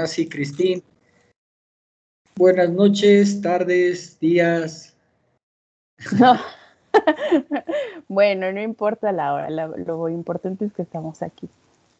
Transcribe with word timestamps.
Así, 0.00 0.28
Cristín. 0.28 0.82
Buenas 2.36 2.70
noches, 2.70 3.40
tardes, 3.40 4.20
días. 4.20 4.94
No. 6.18 6.34
bueno, 8.08 8.52
no 8.52 8.60
importa 8.60 9.10
la 9.12 9.32
hora, 9.32 9.48
lo, 9.50 10.08
importante 10.08 10.66
es 10.66 10.72
que 10.72 10.82
estamos 10.82 11.22
aquí. 11.22 11.48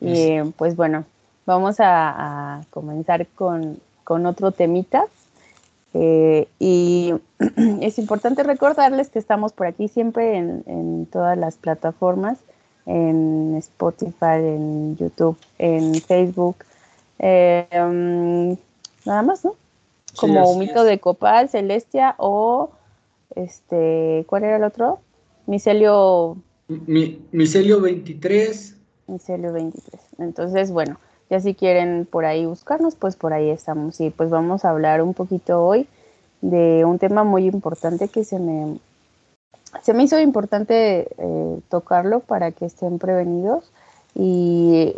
Y 0.01 0.43
pues 0.59 0.77
bueno, 0.77 1.07
vamos 1.47 1.77
a, 1.79 2.61
comenzar 2.71 3.27
con, 3.29 3.81
otro 4.05 4.53
temita. 4.53 5.07
Eh, 5.95 6.49
y 6.59 7.15
es 7.81 7.99
importante 7.99 8.43
recordarles 8.43 9.09
que 9.09 9.19
estamos 9.19 9.55
por 9.55 9.67
aquí 9.67 9.89
siempre 9.89 10.37
en, 10.37 11.07
todas 11.11 11.39
las 11.39 11.57
plataformas, 11.57 12.39
en 12.85 13.55
Spotify, 13.57 14.37
en 14.37 14.97
YouTube, 14.99 15.39
en 15.59 15.95
Facebook. 15.95 16.57
Eh, 17.19 17.67
um, 17.73 18.57
nada 19.05 19.23
más, 19.23 19.45
¿no? 19.45 19.55
como 20.17 20.51
un 20.51 20.59
mito 20.59 20.85
de 20.85 20.99
copal, 20.99 21.49
celestia 21.49 22.15
o 22.19 22.71
este, 23.35 24.25
¿cuál 24.27 24.45
era 24.45 24.57
el 24.57 24.65
otro? 24.65 25.01
Micelio. 25.47 26.37
Mi, 26.69 27.23
micelio 27.33 27.81
23. 27.81 28.77
Micelio 29.07 29.53
23. 29.53 30.01
Entonces, 30.19 30.71
bueno, 30.71 30.99
ya 31.31 31.41
si 31.41 31.55
quieren 31.55 32.07
por 32.11 32.25
ahí 32.25 32.47
buscarnos, 32.47 32.97
pues 32.97 33.15
por 33.17 33.33
ahí 33.33 33.51
estamos. 33.51 34.01
Y 34.01 34.11
pues 34.11 34.31
vamos 34.31 34.65
a 34.65 34.71
hablar 34.71 35.03
un 35.03 35.15
poquito 35.15 35.65
hoy 35.65 35.87
de 36.41 36.85
un 36.85 36.99
tema 36.99 37.23
muy 37.25 37.47
importante 37.47 38.09
que 38.09 38.25
se 38.25 38.39
me, 38.39 38.79
se 39.83 39.95
me 39.95 40.05
hizo 40.05 40.19
importante 40.21 41.09
eh, 41.19 41.61
tocarlo 41.69 42.21
para 42.21 42.53
que 42.53 42.67
estén 42.67 42.99
prevenidos 42.99 43.71
y 44.15 44.97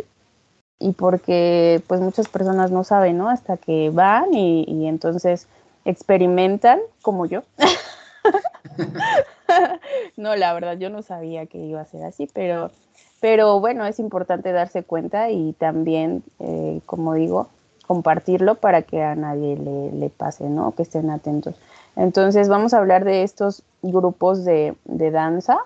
y 0.79 0.93
porque 0.93 1.83
pues 1.87 1.99
muchas 1.99 2.29
personas 2.29 2.71
no 2.71 2.85
saben, 2.85 3.17
¿no? 3.17 3.29
Hasta 3.29 3.57
que 3.57 3.89
van 3.89 4.33
y, 4.33 4.87
entonces 4.87 5.47
experimentan 5.83 6.79
como 7.01 7.25
yo. 7.25 7.43
no, 10.17 10.35
la 10.35 10.53
verdad 10.53 10.77
yo 10.77 10.89
no 10.89 11.01
sabía 11.01 11.45
que 11.47 11.57
iba 11.57 11.81
a 11.81 11.85
ser 11.85 12.05
así, 12.05 12.29
pero, 12.33 12.71
pero 13.19 13.59
bueno, 13.59 13.85
es 13.85 13.99
importante 13.99 14.53
darse 14.53 14.83
cuenta 14.83 15.29
y 15.29 15.53
también, 15.53 16.23
eh, 16.39 16.79
como 16.85 17.13
digo, 17.13 17.49
compartirlo 17.85 18.55
para 18.55 18.83
que 18.83 19.01
a 19.01 19.15
nadie 19.15 19.57
le, 19.57 20.09
pase, 20.09 20.47
¿no? 20.47 20.73
Que 20.75 20.83
estén 20.83 21.09
atentos. 21.09 21.55
Entonces 21.97 22.47
vamos 22.47 22.73
a 22.73 22.77
hablar 22.77 23.03
de 23.03 23.23
estos 23.23 23.63
grupos 23.81 24.45
de, 24.45 24.75
danza 24.85 25.57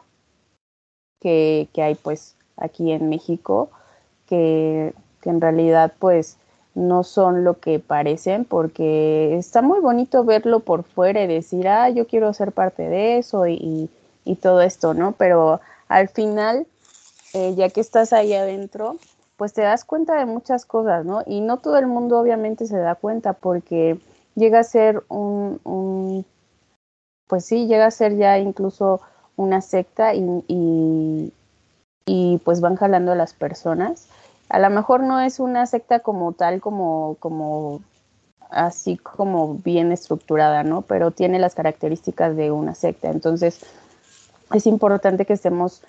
que, 1.20 1.68
que 1.74 1.84
hay 1.84 1.96
pues 1.96 2.36
aquí 2.58 2.92
en 2.92 3.10
México 3.10 3.70
que 4.28 4.94
que 5.24 5.30
en 5.30 5.40
realidad 5.42 5.94
pues 5.98 6.38
no 6.76 7.04
son 7.04 7.44
lo 7.44 7.60
que 7.60 7.80
parecen 7.80 8.46
porque 8.46 9.38
está 9.38 9.62
muy 9.62 9.80
bonito 9.80 10.24
verlo 10.24 10.60
por 10.60 10.84
fuera 10.84 11.24
y 11.24 11.28
decir, 11.28 11.68
ah, 11.68 11.90
yo 11.90 12.08
quiero 12.08 12.34
ser 12.34 12.52
parte 12.52 12.84
de 12.90 13.18
eso 13.18 13.48
y, 13.48 13.90
todo 14.42 14.62
esto, 14.62 14.94
¿no? 14.94 15.14
Pero 15.14 15.62
al 15.88 16.10
final, 16.10 16.66
eh, 17.34 17.54
ya 17.56 17.70
que 17.70 17.82
estás 17.82 18.14
ahí 18.14 18.34
adentro, 18.34 18.98
pues 19.38 19.54
te 19.54 19.62
das 19.62 19.86
cuenta 19.86 20.16
de 20.18 20.26
muchas 20.26 20.66
cosas, 20.66 21.06
¿no? 21.06 21.24
Y 21.26 21.42
no 21.42 21.58
todo 21.58 21.78
el 21.78 21.88
mundo 21.88 22.20
obviamente 22.20 22.66
se 22.66 22.78
da 22.78 22.96
cuenta 22.96 23.34
porque 23.34 24.00
llega 24.36 24.60
a 24.60 24.64
ser 24.64 25.04
un, 25.10 25.60
un 25.64 26.26
pues 27.28 27.46
sí, 27.46 27.68
llega 27.68 27.86
a 27.86 27.92
ser 27.92 28.18
ya 28.18 28.40
incluso 28.40 29.02
una 29.36 29.62
secta 29.62 30.14
y, 30.14 30.44
y, 30.48 31.34
y 32.06 32.38
pues 32.40 32.62
van 32.62 32.76
jalando 32.76 33.12
a 33.12 33.16
las 33.16 33.34
personas 33.34 34.08
a 34.50 34.60
lo 34.60 34.70
mejor 34.70 35.02
no 35.02 35.20
es 35.20 35.40
una 35.40 35.66
secta 35.66 36.00
como 36.00 36.34
tal, 36.34 36.62
como, 36.62 37.18
como 37.20 37.82
así 38.50 38.98
como 38.98 39.56
bien 39.56 39.92
estructurada, 39.92 40.64
¿no? 40.64 40.82
Pero 40.84 41.12
tiene 41.12 41.40
las 41.40 41.56
características 41.56 42.36
de 42.36 42.52
una 42.52 42.76
secta. 42.76 43.10
Entonces, 43.10 43.62
es 44.54 44.68
importante 44.68 45.26
que 45.26 45.34
estemos 45.34 45.82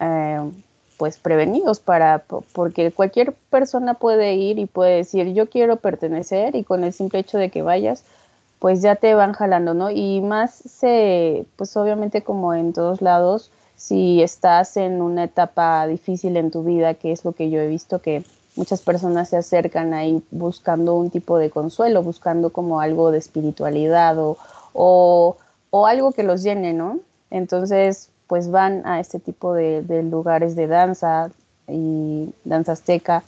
eh, 0.00 0.40
pues 0.96 1.18
prevenidos 1.18 1.80
para, 1.80 2.24
porque 2.52 2.90
cualquier 2.90 3.32
persona 3.50 3.94
puede 3.94 4.34
ir 4.34 4.58
y 4.58 4.66
puede 4.66 4.96
decir, 4.96 5.32
yo 5.32 5.48
quiero 5.48 5.76
pertenecer 5.76 6.56
y 6.56 6.64
con 6.64 6.82
el 6.82 6.92
simple 6.92 7.20
hecho 7.20 7.38
de 7.38 7.50
que 7.50 7.62
vayas, 7.62 8.04
pues 8.58 8.82
ya 8.82 8.96
te 8.96 9.14
van 9.14 9.32
jalando, 9.32 9.74
¿no? 9.74 9.90
Y 9.90 10.20
más 10.20 10.54
se, 10.54 11.46
pues 11.56 11.76
obviamente 11.76 12.22
como 12.22 12.54
en 12.54 12.72
todos 12.72 13.00
lados, 13.00 13.52
si 13.78 14.22
estás 14.22 14.76
en 14.76 15.00
una 15.00 15.24
etapa 15.24 15.86
difícil 15.86 16.36
en 16.36 16.50
tu 16.50 16.64
vida, 16.64 16.94
que 16.94 17.12
es 17.12 17.24
lo 17.24 17.32
que 17.32 17.48
yo 17.48 17.60
he 17.60 17.68
visto 17.68 18.00
que 18.00 18.24
muchas 18.56 18.82
personas 18.82 19.28
se 19.28 19.36
acercan 19.36 19.94
ahí 19.94 20.20
buscando 20.32 20.96
un 20.96 21.10
tipo 21.10 21.38
de 21.38 21.48
consuelo, 21.48 22.02
buscando 22.02 22.50
como 22.50 22.80
algo 22.80 23.12
de 23.12 23.18
espiritualidad 23.18 24.18
o, 24.18 24.36
o, 24.72 25.86
algo 25.86 26.10
que 26.10 26.24
los 26.24 26.42
llene, 26.42 26.72
¿no? 26.72 26.98
Entonces, 27.30 28.10
pues 28.26 28.50
van 28.50 28.84
a 28.84 28.98
este 28.98 29.20
tipo 29.20 29.54
de, 29.54 29.82
de 29.82 30.02
lugares 30.02 30.56
de 30.56 30.66
danza 30.66 31.30
y 31.68 32.34
danza 32.44 32.72
azteca 32.72 33.22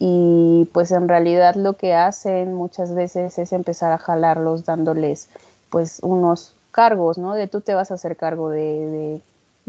y 0.00 0.68
pues 0.72 0.90
en 0.90 1.08
realidad 1.08 1.54
lo 1.54 1.74
que 1.74 1.94
hacen 1.94 2.52
muchas 2.52 2.94
veces 2.96 3.38
es 3.38 3.52
empezar 3.52 3.92
a 3.92 3.98
jalarlos 3.98 4.64
dándoles 4.64 5.28
pues 5.70 6.00
unos 6.02 6.54
cargos, 6.72 7.16
¿no? 7.16 7.34
De 7.34 7.46
tú 7.46 7.60
te 7.60 7.74
vas 7.74 7.92
a 7.92 7.94
hacer 7.94 8.16
cargo 8.16 8.50
de 8.50 8.60
de 8.60 9.22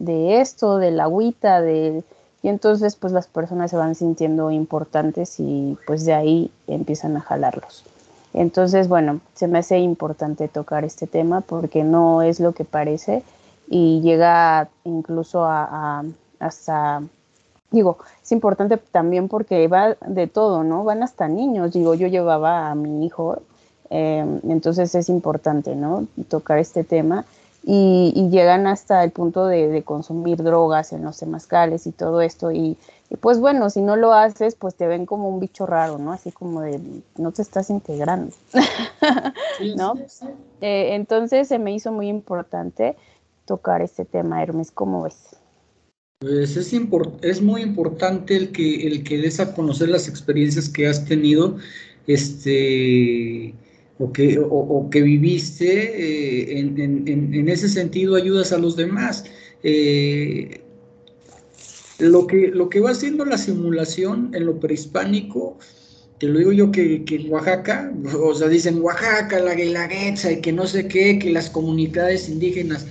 esto, 0.08 0.78
de 0.78 0.92
la 0.92 1.04
agüita, 1.04 1.62
de... 1.62 2.04
Y 2.42 2.48
entonces 2.48 2.96
pues 2.96 3.12
las 3.12 3.28
personas 3.28 3.72
se 3.72 3.78
van 3.78 3.96
sintiendo 3.96 4.50
importantes 4.50 5.40
y 5.40 5.78
pues 5.86 6.06
de 6.06 6.14
ahí 6.14 6.52
empiezan 6.68 7.18
a 7.18 7.22
jalarlos. 7.22 7.84
Entonces, 8.34 8.88
bueno, 8.88 9.22
se 9.34 9.48
me 9.48 9.60
hace 9.60 9.80
importante 9.80 10.48
tocar 10.48 10.86
este 10.86 11.08
tema 11.08 11.42
porque 11.42 11.84
no 11.84 12.22
es 12.22 12.40
lo 12.40 12.54
que 12.54 12.64
parece 12.64 13.24
y 13.68 14.02
llega 14.02 14.70
incluso 14.84 15.46
a, 15.46 16.04
hasta, 16.40 17.02
digo, 17.72 17.98
es 18.22 18.32
importante 18.32 18.78
también 18.78 19.28
porque 19.28 19.68
va 19.68 19.96
de 20.06 20.28
todo, 20.28 20.64
¿no? 20.64 20.84
Van 20.84 21.04
hasta 21.04 21.28
niños, 21.28 21.74
digo, 21.74 21.94
yo 21.96 22.08
llevaba 22.08 22.70
a 22.70 22.76
mi 22.76 23.06
hijo, 23.06 23.42
eh, 23.90 24.26
entonces 24.48 24.94
es 24.96 25.10
importante, 25.10 25.76
¿no? 25.76 26.08
Tocar 26.30 26.60
este 26.60 26.84
tema 26.84 27.26
y, 27.64 28.30
llegan 28.30 28.68
hasta 28.68 29.04
el 29.04 29.12
punto 29.12 29.46
de, 29.46 29.84
consumir 29.84 30.44
drogas 30.44 30.94
en 30.94 31.04
los 31.04 31.18
temazcales 31.20 31.88
y 31.88 31.92
todo 31.92 32.22
esto. 32.22 32.52
Y, 32.52 32.78
pues 33.20 33.40
bueno, 33.40 33.70
si 33.70 33.82
no 33.82 33.96
lo 33.96 34.14
haces, 34.14 34.56
pues 34.56 34.76
te 34.76 34.88
ven 34.88 35.06
como 35.06 35.30
un 35.30 35.40
bicho 35.40 35.66
raro, 35.66 35.98
¿no? 35.98 36.12
Así 36.12 36.32
como 36.32 36.62
de, 36.62 36.80
no 37.18 37.32
te 37.32 37.42
estás 37.42 37.70
integrando, 37.70 38.34
¿no? 39.76 39.96
Eh, 40.62 40.96
entonces 40.96 41.48
se 41.48 41.60
me 41.60 41.74
hizo 41.74 41.92
muy 41.92 42.08
importante 42.08 42.96
tocar 43.46 43.82
este 43.82 44.06
tema, 44.06 44.42
Hermes, 44.44 44.72
¿cómo 44.72 45.04
ves? 45.04 45.36
Pues 46.20 46.58
es, 46.58 46.74
es 47.22 47.42
muy 47.42 47.62
importante 47.62 48.36
el 48.36 48.52
que, 48.52 48.86
el 48.88 49.04
que 49.04 49.18
des 49.18 49.40
a 49.40 49.54
conocer 49.54 49.90
las 49.90 50.08
experiencias 50.08 50.70
que 50.70 50.88
has 50.88 51.06
tenido, 51.06 51.58
este 52.08 53.54
o 54.00 54.14
que, 54.14 54.40
o, 54.40 54.90
que 54.90 55.02
viviste, 55.02 55.68
eh, 55.68 56.60
en, 56.60 57.50
ese 57.50 57.68
sentido 57.68 58.16
ayudas 58.16 58.54
a 58.54 58.58
los 58.58 58.78
demás. 58.78 59.26
Eh, 59.62 60.62
lo, 62.00 62.26
que, 62.26 62.48
lo 62.48 62.70
que 62.70 62.80
va 62.80 62.92
haciendo 62.92 63.26
la 63.26 63.38
simulación 63.38 64.32
en 64.34 64.46
lo 64.46 64.58
prehispánico, 64.58 65.60
te 66.18 66.28
lo 66.28 66.40
digo 66.40 66.54
yo 66.54 66.72
que, 66.72 67.04
en 67.06 67.30
Oaxaca, 67.30 67.92
o 68.24 68.34
sea, 68.34 68.48
dicen 68.48 68.82
Oaxaca, 68.82 69.38
la 69.42 69.54
Guelaguetza 69.54 70.32
y 70.32 70.40
que 70.40 70.54
no 70.54 70.66
sé 70.66 70.88
qué, 70.88 71.20
que 71.20 71.32
las 71.32 71.50
comunidades 71.50 72.30
indígenas. 72.30 72.88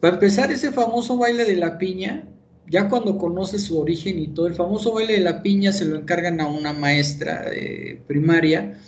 Para 0.00 0.14
empezar, 0.14 0.50
ese 0.50 0.72
famoso 0.72 1.18
baile 1.18 1.44
de 1.44 1.56
la 1.56 1.76
piña, 1.76 2.26
ya 2.66 2.88
cuando 2.88 3.18
conoces 3.18 3.64
su 3.64 3.78
origen 3.78 4.18
y 4.18 4.28
todo, 4.28 4.46
el 4.46 4.54
famoso 4.54 4.94
baile 4.94 5.14
de 5.14 5.20
la 5.20 5.42
piña 5.42 5.70
se 5.70 5.84
lo 5.84 5.96
encargan 5.96 6.40
a 6.40 6.46
una 6.46 6.72
maestra 6.72 7.42
de 7.50 8.00
primaria 8.06 8.80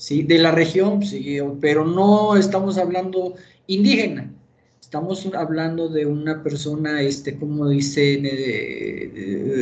¿sí? 0.00 0.22
De 0.22 0.38
la 0.38 0.50
región, 0.50 1.02
sí, 1.04 1.38
pero 1.60 1.84
no 1.84 2.34
estamos 2.36 2.78
hablando 2.78 3.34
indígena, 3.66 4.32
estamos 4.80 5.28
hablando 5.34 5.88
de 5.90 6.06
una 6.06 6.42
persona, 6.42 7.02
este, 7.02 7.38
como 7.38 7.68
dice, 7.68 8.22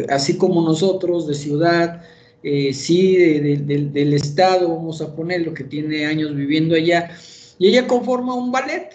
así 0.09 0.39
como 0.39 0.62
nosotros, 0.62 1.27
de 1.27 1.35
ciudad, 1.35 2.03
eh, 2.45 2.73
sí, 2.73 3.17
del 3.17 4.15
estado, 4.15 4.69
vamos 4.69 5.03
a 5.03 5.15
poner 5.17 5.43
lo 5.43 5.53
que 5.55 5.65
tiene 5.65 6.07
años 6.07 6.35
viviendo 6.37 6.77
allá, 6.77 7.11
y 7.59 7.67
ella 7.67 7.89
conforma 7.89 8.35
un 8.35 8.53
ballet, 8.53 8.93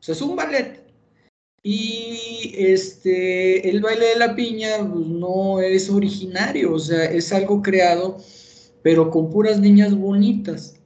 o 0.00 0.02
sea, 0.02 0.14
es 0.14 0.22
un 0.22 0.36
ballet. 0.36 0.82
Y 1.62 2.54
este, 2.56 3.68
el 3.68 3.80
baile 3.82 4.06
de 4.06 4.16
la 4.16 4.34
piña 4.34 4.68
pues, 4.90 5.06
no 5.06 5.60
es 5.60 5.90
originario, 5.90 6.72
o 6.72 6.78
sea, 6.78 7.04
es 7.04 7.30
algo 7.32 7.60
creado, 7.60 8.16
pero 8.82 9.10
con 9.10 9.28
puras 9.28 9.60
niñas 9.60 9.94
bonitas. 9.94 10.77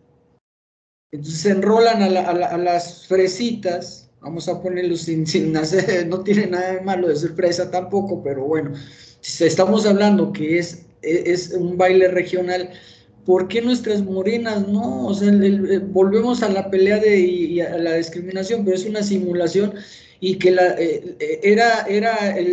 Entonces 1.12 1.41
se 1.43 1.50
enrolan 1.50 2.03
a, 2.03 2.56
las 2.56 3.06
fresitas, 3.06 4.09
vamos 4.23 4.49
a 4.49 4.62
ponerlo 4.62 4.97
sin, 4.97 5.26
sin 5.32 5.55
hacer, 5.56 6.09
no 6.09 6.23
tiene 6.23 6.47
nada 6.47 6.73
de 6.73 6.81
malo 6.81 7.09
de 7.09 7.17
ser 7.17 7.35
fresa 7.35 7.70
tampoco, 7.70 8.23
pero 8.23 8.44
bueno, 8.47 8.73
si 9.20 9.44
estamos 9.44 9.85
hablando 9.87 10.32
que 10.32 10.59
es, 10.59 10.87
un 11.55 11.76
baile 11.76 12.09
regional, 12.09 12.70
¿por 13.26 13.47
qué 13.49 13.61
nuestras 13.61 14.03
morenas 14.03 14.67
no? 14.69 15.06
O 15.06 15.14
sea, 15.14 15.29
eh, 15.32 15.81
volvemos 15.81 16.43
a 16.43 16.49
la 16.49 16.70
pelea 16.70 16.99
de, 16.99 17.20
y, 17.20 17.61
a 17.61 17.76
la 17.76 17.94
discriminación, 17.94 18.64
pero 18.64 18.76
es 18.76 18.87
una 18.87 19.03
simulación 19.03 19.75
y 20.20 20.38
que 20.38 20.53
la, 20.53 20.76
eh, 20.79 21.17
eh, 21.19 21.41
era, 21.43 21.82
era 21.88 22.37
el, 22.38 22.53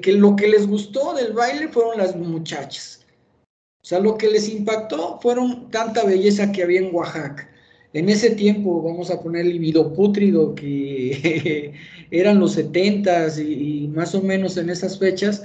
que 0.00 0.12
lo 0.12 0.36
que 0.36 0.48
les 0.48 0.66
gustó 0.66 1.12
del 1.12 1.32
baile 1.32 1.68
fueron 1.68 1.98
las 1.98 2.16
muchachas. 2.16 2.99
Sea, 3.90 3.98
lo 3.98 4.16
que 4.16 4.30
les 4.30 4.48
impactó 4.48 5.18
fueron 5.20 5.68
tanta 5.68 6.04
belleza 6.04 6.52
que 6.52 6.62
había 6.62 6.78
en 6.78 6.94
Oaxaca. 6.94 7.50
En 7.92 8.08
ese 8.08 8.30
tiempo, 8.30 8.80
vamos 8.80 9.10
a 9.10 9.20
poner 9.20 9.44
libido 9.44 9.92
pútrido, 9.94 10.54
que 10.54 11.72
eran 12.12 12.38
los 12.38 12.52
setentas 12.52 13.40
y, 13.40 13.82
y 13.82 13.88
más 13.88 14.14
o 14.14 14.22
menos 14.22 14.56
en 14.58 14.70
esas 14.70 14.96
fechas, 14.96 15.42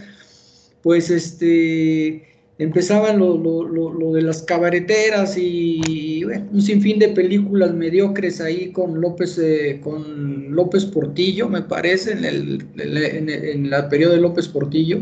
pues 0.84 1.10
este 1.10 2.36
empezaban 2.60 3.18
lo, 3.18 4.14
de 4.14 4.22
las 4.22 4.44
cabareteras 4.44 5.40
y, 5.40 6.24
un 6.24 6.62
sinfín 6.62 7.00
de 7.00 7.10
películas 7.10 7.74
mediocres 7.74 8.42
ahí 8.42 8.72
con 8.72 9.02
López, 9.02 9.40
eh, 9.40 9.80
con 9.84 10.54
López 10.54 10.86
Portillo, 10.86 11.50
me 11.50 11.64
parece, 11.64 12.12
en 12.12 12.26
el, 12.26 12.66
en, 12.78 13.72
la 13.72 13.90
periodo 13.90 14.14
de 14.14 14.22
López 14.22 14.48
Portillo. 14.48 15.02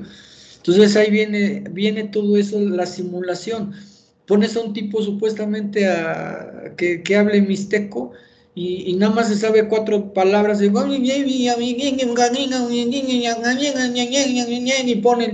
Entonces 0.65 0.95
ahí 0.95 1.11
viene, 1.11 1.65
viene 1.71 2.05
todo 2.05 2.37
eso, 2.37 2.57
la 2.61 2.85
simulación. 2.85 3.73
Pones 4.25 4.55
a 4.55 4.61
un 4.61 4.71
tipo 4.71 5.03
supuestamente 5.03 5.87
a, 5.87 6.73
que, 6.77 7.03
que 7.03 7.17
hable 7.17 7.41
mixteco 7.41 8.13
y, 8.55 8.93
nada 8.93 9.13
más 9.13 9.27
se 9.27 9.35
sabe 9.35 9.67
cuatro 9.67 10.13
palabras 10.13 10.61
y 10.61 10.69
ponen, 10.69 11.03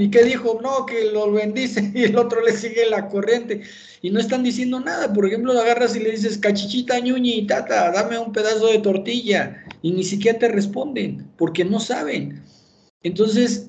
¿y 0.01 0.09
qué 0.09 0.23
dijo? 0.23 0.59
No, 0.63 0.87
que 0.87 1.11
lo 1.11 1.31
bendice 1.31 1.91
y 1.93 2.05
el 2.05 2.17
otro 2.17 2.41
le 2.41 2.53
sigue 2.53 2.89
la 2.89 3.07
corriente 3.07 3.61
y 4.01 4.09
no 4.09 4.19
están 4.19 4.43
diciendo 4.43 4.79
nada. 4.79 5.13
Por 5.13 5.27
ejemplo, 5.27 5.51
agarras 5.51 5.95
y 5.95 5.99
le 5.99 6.11
dices, 6.11 6.39
cachichita, 6.39 6.99
ñuñi, 7.01 7.45
tata, 7.45 7.91
dame 7.91 8.17
un 8.17 8.31
pedazo 8.31 8.67
de 8.67 8.79
tortilla 8.79 9.63
y 9.83 9.91
ni 9.91 10.03
siquiera 10.03 10.39
te 10.39 10.47
responden 10.47 11.27
porque 11.37 11.65
no 11.65 11.79
saben. 11.79 12.41
Entonces, 13.03 13.68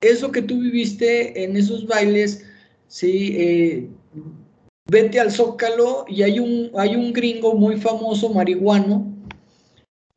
eso 0.00 0.30
que 0.30 0.42
tú 0.42 0.60
viviste 0.60 1.44
en 1.44 1.56
esos 1.56 1.86
bailes, 1.86 2.44
sí, 2.88 3.34
eh, 3.36 3.88
vete 4.90 5.20
al 5.20 5.30
Zócalo 5.30 6.04
y 6.08 6.22
hay 6.22 6.38
un, 6.38 6.70
hay 6.76 6.96
un 6.96 7.12
gringo 7.12 7.54
muy 7.54 7.76
famoso, 7.80 8.30
marihuano, 8.30 9.12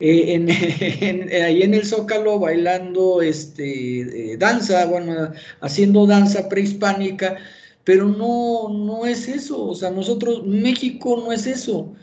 eh, 0.00 1.42
ahí 1.44 1.62
en 1.62 1.74
el 1.74 1.84
Zócalo 1.84 2.38
bailando 2.38 3.20
este, 3.20 4.32
eh, 4.32 4.36
danza, 4.38 4.86
bueno, 4.86 5.30
haciendo 5.60 6.06
danza 6.06 6.48
prehispánica, 6.48 7.36
pero 7.84 8.06
no, 8.06 8.68
no 8.70 9.04
es 9.04 9.28
eso, 9.28 9.62
o 9.62 9.74
sea, 9.74 9.90
nosotros, 9.90 10.46
México 10.46 11.22
no 11.22 11.32
es 11.32 11.46
eso. 11.46 11.94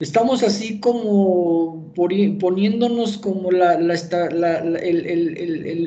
Estamos 0.00 0.42
así 0.42 0.80
como 0.80 1.92
poniéndonos 1.94 3.18
como 3.18 3.50
la, 3.50 3.78
la, 3.78 3.96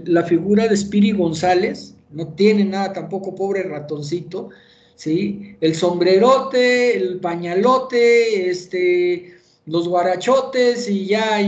la, 0.05 0.23
figura 0.23 0.67
de 0.67 0.77
Spiri 0.77 1.13
González, 1.13 1.95
no 2.11 2.27
tiene 2.35 2.63
nada 2.63 2.93
tampoco, 2.93 3.33
pobre 3.33 3.63
ratoncito, 3.63 4.51
¿sí? 4.93 5.55
El 5.61 5.73
sombrerote, 5.73 6.95
el 6.95 7.19
pañalote, 7.21 8.51
este, 8.51 9.33
los 9.65 9.87
guarachotes 9.87 10.87
y 10.87 11.07
ya, 11.07 11.41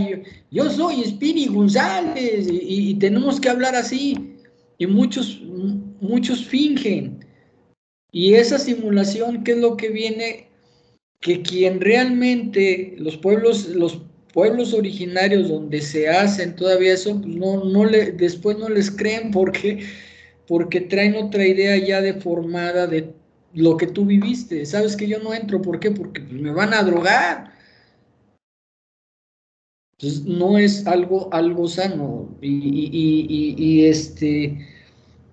yo 0.50 0.70
soy 0.72 1.04
Spiri 1.04 1.46
González 1.46 2.48
y, 2.50 2.96
tenemos 2.96 3.40
que 3.40 3.50
hablar 3.50 3.76
así. 3.76 4.38
Y 4.80 4.88
muchos, 4.88 5.40
muchos 6.02 6.44
fingen. 6.44 7.24
Y 8.12 8.34
esa 8.34 8.58
simulación, 8.58 9.44
¿qué 9.44 9.52
es 9.52 9.60
lo 9.60 9.78
que 9.78 9.90
viene? 9.90 10.50
Que 11.20 11.42
quien 11.42 11.82
realmente, 11.82 12.96
los 12.98 13.18
pueblos, 13.18 13.70
los 13.70 14.02
pueblos 14.34 14.74
originarios 14.74 15.50
donde 15.50 15.82
se 15.82 16.10
hacen 16.10 16.56
todavía 16.56 16.94
eso, 16.94 17.20
pues 17.22 17.36
no, 17.36 17.64
no 17.64 17.88
después 17.88 18.58
no 18.58 18.70
les 18.70 18.92
creen 18.92 19.32
porque, 19.32 19.86
porque 20.48 20.82
traen 20.82 21.16
otra 21.16 21.48
idea 21.48 21.78
ya 21.78 22.02
deformada 22.02 22.86
de 22.86 23.14
lo 23.54 23.78
que 23.78 23.88
tú 23.88 24.06
viviste. 24.06 24.66
Sabes 24.66 24.96
que 24.98 25.08
yo 25.08 25.20
no 25.20 25.34
entro, 25.34 25.62
¿por 25.62 25.80
qué? 25.80 25.92
Porque 25.92 26.22
me 26.22 26.52
van 26.52 26.74
a 26.74 26.84
drogar. 26.84 27.56
Entonces, 29.98 30.26
no 30.26 30.58
es 30.58 30.86
algo, 30.88 31.34
algo 31.34 31.68
sano. 31.68 32.38
Y, 32.42 33.86
este, 33.86 34.60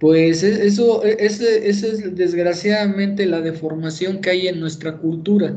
pues 0.03 0.43
e, 0.43 0.67
eso, 0.67 1.05
e, 1.05 1.17
esa 1.21 1.47
es 1.87 2.17
desgraciadamente 2.17 3.25
la 3.25 3.41
deformación 3.41 4.21
que 4.21 4.31
hay 4.31 4.49
en 4.49 4.59
nuestra 4.59 4.99
cultura. 4.99 5.55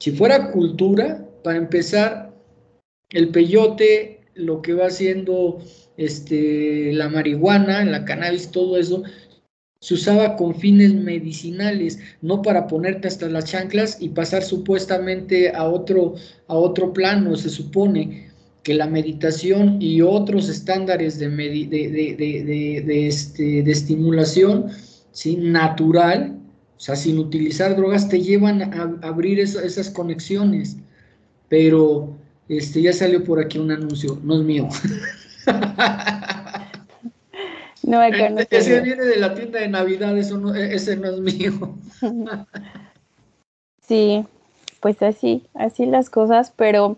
Si 0.00 0.10
fuera 0.10 0.50
cultura, 0.50 1.24
para 1.44 1.58
empezar, 1.58 2.34
el 3.10 3.28
peyote, 3.28 4.22
lo 4.34 4.60
que 4.60 4.74
va 4.74 4.86
haciendo 4.86 5.60
este, 5.96 6.92
la 6.94 7.08
marihuana, 7.10 7.84
la 7.84 8.04
cannabis, 8.04 8.50
todo 8.50 8.76
eso, 8.76 9.04
se 9.80 9.94
usaba 9.94 10.34
con 10.34 10.56
fines 10.56 10.92
medicinales, 10.92 12.00
no 12.22 12.42
para 12.42 12.66
ponerte 12.66 13.06
hasta 13.06 13.28
las 13.28 13.44
chanclas 13.44 13.98
y 14.00 14.08
pasar 14.08 14.42
supuestamente 14.42 15.50
a 15.54 15.62
otro, 15.68 16.16
a 16.48 16.56
otro 16.56 16.92
plano. 16.92 17.36
Se 17.36 17.48
supone 17.48 18.29
que 18.70 18.74
la 18.74 18.86
meditación 18.86 19.82
y 19.82 20.00
otros 20.00 20.48
estándares 20.48 21.18
de, 21.18 21.28
de, 21.28 23.06
este, 23.08 23.64
de 23.64 23.72
estimulación 23.72 24.66
¿sí? 25.10 25.34
natural, 25.38 26.38
o 26.76 26.80
sea, 26.80 26.94
sin 26.94 27.18
utilizar 27.18 27.74
drogas, 27.74 28.08
te 28.08 28.20
llevan 28.20 28.62
a, 28.62 28.96
abrir 29.02 29.40
esas 29.40 29.90
conexiones. 29.90 30.76
Pero 31.48 32.16
este, 32.48 32.80
ya 32.82 32.92
salió 32.92 33.24
por 33.24 33.40
aquí 33.40 33.58
un 33.58 33.72
anuncio, 33.72 34.20
no 34.22 34.38
es 34.38 34.44
mío. 34.44 34.68
No, 37.82 38.00
Ese 38.04 38.80
viene 38.82 39.04
de 39.04 39.16
la 39.16 39.34
tienda 39.34 39.58
de 39.58 39.66
Navidad, 39.66 40.16
eso 40.16 40.38
no, 40.38 40.54
e, 40.54 40.76
ese 40.76 40.96
no 40.96 41.08
es 41.10 41.18
mío. 41.18 41.76
Sí, 43.82 44.24
pues 44.78 45.02
así, 45.02 45.42
así 45.54 45.86
las 45.86 46.10
cosas, 46.10 46.52
pero 46.54 46.96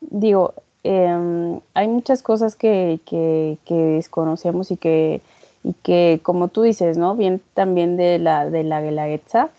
digo, 0.00 0.54
em, 0.84 1.60
hay 1.74 1.88
muchas 1.88 2.22
cosas 2.22 2.56
que, 2.56 3.00
que, 3.06 3.58
que, 3.64 3.74
desconocemos 3.74 4.70
y 4.70 4.76
que, 4.76 5.20
y 5.64 5.74
que, 5.82 6.20
como 6.22 6.48
tú 6.48 6.62
dices, 6.62 6.98
¿no? 6.98 7.14
Bien 7.16 7.40
también 7.54 7.96
de 7.96 8.18
la, 8.18 8.48
de 8.50 8.64
la 8.64 8.80
Guelaguetza, 8.80 9.50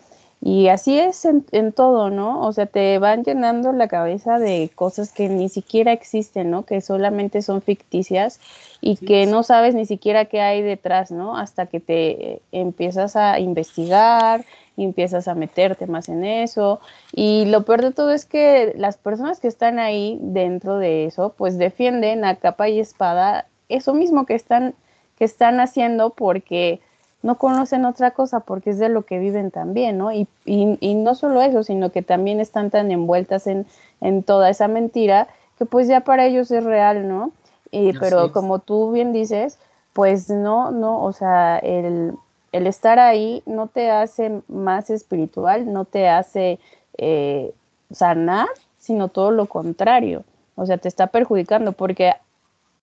y 0.42 0.70
así 0.70 0.98
es 0.98 1.26
en, 1.26 1.46
en, 1.52 1.74
todo, 1.74 2.10
¿no? 2.10 2.48
O 2.48 2.54
sea, 2.54 2.66
te 2.66 2.98
van 2.98 3.26
llenando 3.26 3.74
la 3.74 3.90
cabeza 3.90 4.40
de 4.40 4.72
cosas 4.74 5.12
que 5.12 5.28
ni 5.28 5.50
siquiera 5.50 5.92
existen, 5.92 6.50
¿no? 6.50 6.64
Que 6.64 6.80
solamente 6.80 7.42
son 7.42 7.62
ficticias 7.62 8.40
y 8.80 8.96
que 8.96 9.26
no 9.26 9.44
sabes 9.44 9.76
ni 9.76 9.86
siquiera 9.86 10.26
qué 10.26 10.40
hay 10.40 10.62
detrás, 10.62 11.12
¿no? 11.12 11.36
Hasta 11.36 11.66
que 11.66 11.82
te 11.82 12.42
empiezas 12.54 13.18
a 13.18 13.40
investigar, 13.40 14.46
y 14.80 14.86
empiezas 14.86 15.28
a 15.28 15.36
meterte 15.36 15.88
más 15.88 16.08
en 16.08 16.24
eso. 16.24 16.80
Y 17.12 17.44
lo 17.48 17.66
peor 17.66 17.82
de 17.82 17.92
todo 17.92 18.12
es 18.12 18.26
que 18.26 18.74
las 18.78 18.96
personas 18.96 19.42
que 19.42 19.50
están 19.50 19.78
ahí 19.78 20.18
dentro 20.22 20.78
de 20.78 21.04
eso, 21.04 21.34
pues 21.38 21.58
defienden 21.58 22.24
a 22.24 22.36
capa 22.36 22.70
y 22.70 22.80
espada 22.80 23.46
eso 23.68 23.94
mismo 23.94 24.26
que 24.26 24.36
están, 24.36 24.76
que 25.18 25.26
están 25.26 25.60
haciendo 25.60 26.12
porque 26.12 26.80
no 27.22 27.38
conocen 27.38 27.84
otra 27.84 28.12
cosa 28.12 28.40
porque 28.40 28.70
es 28.70 28.80
de 28.80 28.88
lo 28.88 29.04
que 29.04 29.20
viven 29.20 29.52
también, 29.52 29.98
¿no? 29.98 30.14
Y, 30.14 30.30
y, 30.46 30.94
no 30.96 31.14
solo 31.14 31.42
eso, 31.42 31.64
sino 31.64 31.92
que 31.92 32.02
también 32.02 32.40
están 32.40 32.70
tan 32.70 32.90
envueltas 32.90 33.48
en, 33.48 33.66
en, 34.00 34.24
toda 34.24 34.50
esa 34.50 34.70
mentira 34.70 35.28
que 35.58 35.66
pues 35.66 35.90
ya 35.90 36.00
para 36.00 36.26
ellos 36.26 36.50
es 36.52 36.64
real, 36.64 37.10
¿no? 37.10 37.34
Y, 37.70 37.92
pero 38.00 38.32
como 38.32 38.60
tú 38.60 38.94
bien 38.94 39.12
dices, 39.12 39.60
pues 39.92 40.30
no, 40.30 40.72
no, 40.72 41.04
o 41.04 41.12
sea, 41.12 41.58
el, 41.58 42.14
el, 42.52 42.68
estar 42.68 43.00
ahí 43.00 43.44
no 43.46 43.68
te 43.68 43.92
hace 43.92 44.42
más 44.48 44.90
espiritual, 44.90 45.72
no 45.72 45.86
te 45.86 46.08
hace 46.08 46.60
eh, 46.98 47.54
sanar, 47.92 48.48
sino 48.78 49.08
todo 49.08 49.32
lo 49.32 49.48
contrario. 49.48 50.24
O 50.56 50.66
sea, 50.66 50.78
te 50.78 50.88
está 50.88 51.08
perjudicando 51.08 51.72
porque 51.72 52.14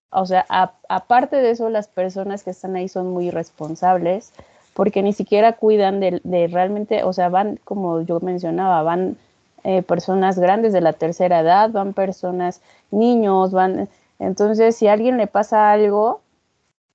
o 0.09 0.25
sea, 0.25 0.45
aparte 0.87 1.35
de 1.35 1.51
eso, 1.51 1.69
las 1.69 1.87
personas 1.87 2.43
que 2.43 2.51
están 2.51 2.75
ahí 2.75 2.87
son 2.87 3.11
muy 3.11 3.29
responsables 3.29 4.31
porque 4.73 5.01
ni 5.01 5.11
siquiera 5.11 5.53
cuidan 5.53 5.99
de, 5.99 6.49
realmente, 6.51 7.03
o 7.03 7.11
sea, 7.11 7.29
van, 7.29 7.59
como 7.63 8.01
yo 8.01 8.19
mencionaba, 8.19 8.83
van 8.83 9.17
eh, 9.63 9.81
personas 9.81 10.37
grandes 10.37 10.71
de 10.71 10.81
la 10.81 10.93
tercera 10.93 11.39
edad, 11.39 11.71
van 11.71 11.93
personas, 11.93 12.61
niños, 12.91 13.51
van... 13.51 13.89
Entonces, 14.19 14.75
si 14.75 14.87
a 14.87 14.93
alguien 14.93 15.17
le 15.17 15.25
pasa 15.25 15.71
algo 15.71 16.21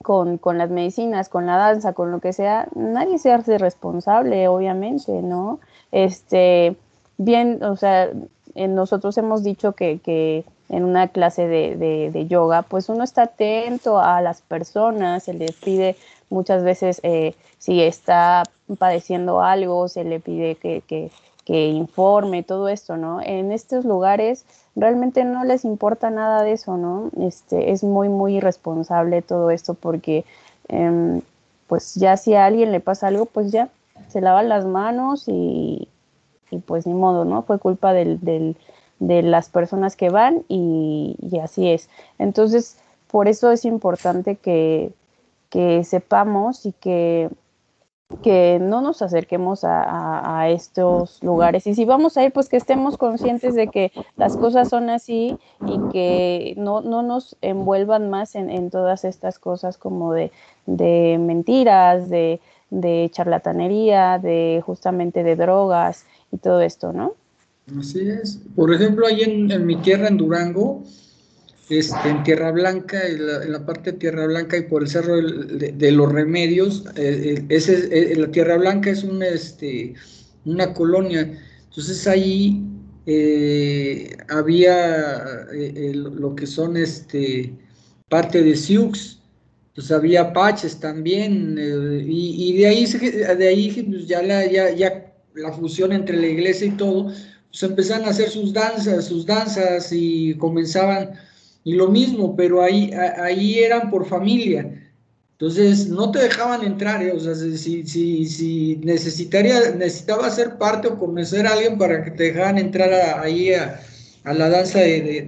con, 0.02 0.38
con 0.38 0.58
las 0.58 0.70
medicinas, 0.70 1.28
con 1.28 1.46
la 1.46 1.56
danza, 1.56 1.92
con 1.92 2.10
lo 2.10 2.20
que 2.20 2.32
sea, 2.32 2.68
nadie 2.74 3.18
se 3.18 3.32
hace 3.32 3.58
responsable, 3.58 4.48
obviamente, 4.48 5.22
¿no? 5.22 5.60
Este, 5.90 6.76
bien, 7.18 7.62
o 7.62 7.76
sea, 7.76 8.10
nosotros 8.54 9.16
hemos 9.18 9.42
dicho 9.42 9.72
que, 9.72 10.00
que 10.00 10.44
en 10.72 10.84
una 10.84 11.08
clase 11.08 11.46
de, 11.46 12.26
yoga, 12.28 12.62
pues 12.62 12.88
uno 12.88 13.04
está 13.04 13.24
atento 13.24 14.00
a 14.00 14.20
las 14.22 14.40
personas, 14.40 15.24
se 15.24 15.34
les 15.34 15.52
pide 15.52 15.96
muchas 16.30 16.64
veces 16.64 17.00
eh, 17.02 17.34
si 17.58 17.82
está 17.82 18.42
padeciendo 18.78 19.42
algo, 19.42 19.88
se 19.88 20.02
le 20.02 20.18
pide 20.18 20.54
que, 20.54 20.82
que, 20.86 21.10
que 21.44 21.68
informe, 21.68 22.42
todo 22.42 22.68
esto, 22.68 22.96
¿no? 22.96 23.20
En 23.20 23.52
estos 23.52 23.84
lugares 23.84 24.44
realmente 24.76 25.24
no 25.24 25.44
les 25.44 25.64
importa 25.64 26.10
nada 26.10 26.42
de 26.42 26.52
eso, 26.52 26.76
¿no? 26.76 27.10
Este, 27.20 27.72
es 27.72 27.82
muy, 27.82 28.08
muy 28.08 28.36
irresponsable 28.36 29.22
todo 29.22 29.50
esto 29.50 29.74
porque, 29.74 30.24
em, 30.68 31.20
pues 31.66 31.94
ya 31.94 32.16
si 32.16 32.34
a 32.34 32.46
alguien 32.46 32.72
le 32.72 32.80
pasa 32.80 33.08
algo, 33.08 33.26
pues 33.26 33.50
ya 33.50 33.68
se 34.08 34.20
lavan 34.20 34.48
las 34.48 34.64
manos 34.64 35.24
y, 35.26 35.88
y 36.50 36.58
pues 36.58 36.86
ni 36.86 36.94
modo, 36.94 37.24
¿no? 37.24 37.42
Fue 37.42 37.58
culpa 37.58 37.92
del, 37.92 38.20
del, 38.20 38.56
de 38.98 39.22
las 39.22 39.48
personas 39.48 39.96
que 39.96 40.10
van 40.10 40.44
y, 40.48 41.16
y, 41.20 41.38
así 41.38 41.70
es. 41.70 41.88
Entonces, 42.18 42.76
por 43.10 43.26
eso 43.28 43.50
es 43.50 43.64
importante 43.64 44.36
que, 44.36 44.92
que 45.50 45.82
sepamos 45.84 46.66
y 46.66 46.72
que 46.72 47.28
que 48.22 48.58
no 48.60 48.80
nos 48.80 49.02
acerquemos 49.02 49.60
a, 49.64 50.48
estos 50.48 51.22
lugares. 51.22 51.66
Y 51.66 51.74
si 51.74 51.84
vamos 51.84 52.16
a 52.16 52.24
ir, 52.24 52.32
pues 52.32 52.48
que 52.48 52.56
estemos 52.56 52.96
conscientes 52.96 53.54
de 53.54 53.68
que 53.68 53.92
las 54.16 54.36
cosas 54.36 54.68
son 54.68 54.90
así 54.90 55.38
y 55.66 55.78
que 55.92 56.54
no, 56.56 56.80
nos 56.80 57.36
envuelvan 57.40 58.10
más 58.10 58.34
en, 58.34 58.70
todas 58.70 59.04
estas 59.04 59.38
cosas 59.38 59.78
como 59.78 60.12
de, 60.12 60.30
mentiras, 60.66 62.10
de, 62.10 62.40
charlatanería, 63.12 64.18
de 64.18 64.62
justamente 64.64 65.22
de 65.22 65.36
drogas 65.36 66.04
y 66.32 66.38
todo 66.38 66.60
esto, 66.60 66.92
¿no? 66.92 67.14
Así 67.78 68.08
es. 68.08 68.40
Por 68.56 68.74
ejemplo, 68.74 69.06
ahí 69.06 69.22
en 69.22 69.66
mi 69.66 69.76
tierra, 69.76 70.08
en 70.08 70.16
Durango, 70.16 70.82
en 71.78 72.22
Tierra 72.22 72.50
Blanca, 72.50 73.06
en 73.06 73.52
la, 73.52 73.64
parte 73.64 73.92
de 73.92 73.98
Tierra 73.98 74.26
Blanca 74.26 74.58
y 74.58 74.62
por 74.62 74.82
el 74.82 74.88
Cerro 74.88 75.16
de, 75.16 75.92
los 75.92 76.12
Remedios, 76.12 76.84
eh, 76.96 77.44
eh, 77.48 77.88
eh, 77.90 78.14
la 78.16 78.30
Tierra 78.30 78.58
Blanca 78.58 78.90
es 78.90 79.02
una, 79.02 79.26
este, 79.26 79.94
una 80.44 80.74
colonia, 80.74 81.38
entonces 81.64 82.06
ahí 82.06 82.62
había 84.28 85.46
lo 85.92 86.36
que 86.36 86.46
son 86.46 86.76
este, 86.76 87.54
parte 88.08 88.42
de 88.42 88.54
Sioux, 88.54 89.20
pues 89.74 89.90
había 89.90 90.22
apaches 90.22 90.78
también, 90.78 91.58
y, 92.06 92.58
de 92.58 92.66
ahí, 92.66 92.86
de 92.86 93.48
ahí 93.48 93.86
pues, 93.88 94.06
ya, 94.06 94.22
la, 94.22 94.44
ya, 94.46 94.70
ya 94.74 95.14
la 95.34 95.52
fusión 95.52 95.92
entre 95.92 96.18
la 96.18 96.26
iglesia 96.26 96.66
y 96.66 96.72
todo, 96.72 97.10
pues 97.50 97.62
empezaron 97.62 98.06
a 98.06 98.10
hacer 98.10 98.28
sus 98.28 98.52
danzas, 98.52 99.06
sus 99.06 99.24
danzas 99.24 99.88
y 99.90 100.34
comenzaban 100.34 101.12
y 101.64 101.74
lo 101.74 101.88
mismo, 101.88 102.34
pero 102.36 102.62
ahí, 102.62 102.92
ahí 102.92 103.58
eran 103.58 103.90
por 103.90 104.06
familia. 104.06 104.82
Entonces, 105.42 105.88
no 105.88 106.12
te 106.12 106.20
dejaban 106.20 106.62
entrar, 106.62 107.02
¿eh? 107.02 107.10
o 107.10 107.18
sea, 107.18 107.34
si, 107.34 107.84
si, 107.84 108.26
si 108.26 108.76
necesitaría, 108.84 109.72
necesitaba 109.72 110.30
ser 110.30 110.56
parte 110.56 110.86
o 110.86 110.96
conocer 110.96 111.48
a 111.48 111.54
alguien 111.54 111.78
para 111.78 112.04
que 112.04 112.12
te 112.12 112.24
dejaran 112.24 112.58
entrar 112.58 112.92
ahí 113.18 113.52
a, 113.52 113.80
la 114.24 114.48
danza 114.48 114.78
de, 114.78 115.22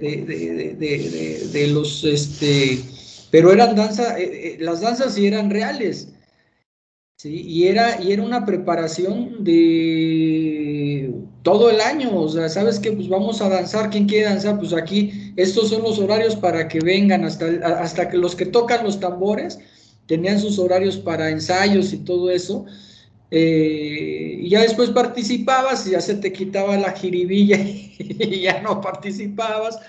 de, 1.51 1.67
los, 1.67 2.05
este, 2.05 2.79
pero 3.29 3.51
eran 3.51 3.75
danza, 3.75 4.17
eh, 4.17 4.53
eh, 4.53 4.57
las 4.61 4.79
danzas 4.79 5.15
sí 5.15 5.27
eran 5.27 5.49
reales, 5.49 6.07
¿sí? 7.17 7.41
Y 7.41 7.67
era, 7.67 8.01
y 8.01 8.13
era 8.13 8.23
una 8.23 8.45
preparación 8.45 9.43
de 9.43 11.13
todo 11.43 11.69
el 11.69 11.81
año, 11.81 12.17
o 12.17 12.29
sea, 12.29 12.47
¿sabes 12.47 12.79
qué? 12.79 12.93
Pues 12.93 13.09
vamos 13.09 13.41
a 13.41 13.49
danzar, 13.49 13.89
¿quién 13.89 14.07
quiere 14.07 14.29
danzar? 14.29 14.57
Pues 14.59 14.71
aquí, 14.71 15.24
estos 15.35 15.69
son 15.69 15.83
los 15.83 15.99
horarios 15.99 16.35
para 16.35 16.67
que 16.67 16.79
vengan, 16.79 17.25
hasta, 17.25 17.47
hasta 17.81 18.09
que 18.09 18.17
los 18.17 18.35
que 18.35 18.45
tocan 18.45 18.83
los 18.83 18.99
tambores 18.99 19.59
tenían 20.07 20.39
sus 20.39 20.59
horarios 20.59 20.97
para 20.97 21.29
ensayos 21.29 21.93
y 21.93 21.97
todo 21.97 22.29
eso, 22.29 22.65
eh, 23.31 24.37
y 24.41 24.49
ya 24.49 24.61
después 24.61 24.91
participabas 24.91 25.87
y 25.87 25.91
ya 25.91 26.01
se 26.01 26.15
te 26.15 26.31
quitaba 26.31 26.77
la 26.77 26.91
jiribilla 26.91 27.57
y 27.97 28.41
ya 28.41 28.61
no 28.61 28.81
participabas, 28.81 29.79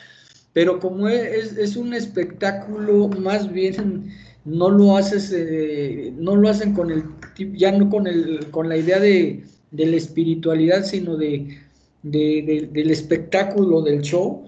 pero 0.52 0.80
como 0.80 1.08
es, 1.08 1.56
es 1.56 1.76
un 1.76 1.94
espectáculo, 1.94 3.08
más 3.08 3.52
bien 3.52 4.10
no 4.44 4.70
lo 4.70 4.96
haces, 4.96 5.32
eh, 5.36 6.12
no 6.16 6.34
lo 6.36 6.48
hacen 6.48 6.72
con 6.72 6.90
el, 6.90 7.04
ya 7.54 7.72
no 7.72 7.90
con 7.90 8.06
el, 8.06 8.50
con 8.50 8.68
la 8.68 8.78
idea 8.78 8.98
de 8.98 9.44
de 9.70 9.86
la 9.86 9.96
espiritualidad, 9.96 10.84
sino 10.84 11.16
de, 11.16 11.58
del 12.02 12.90
espectáculo, 12.90 13.82
del 13.82 14.02
show. 14.02 14.46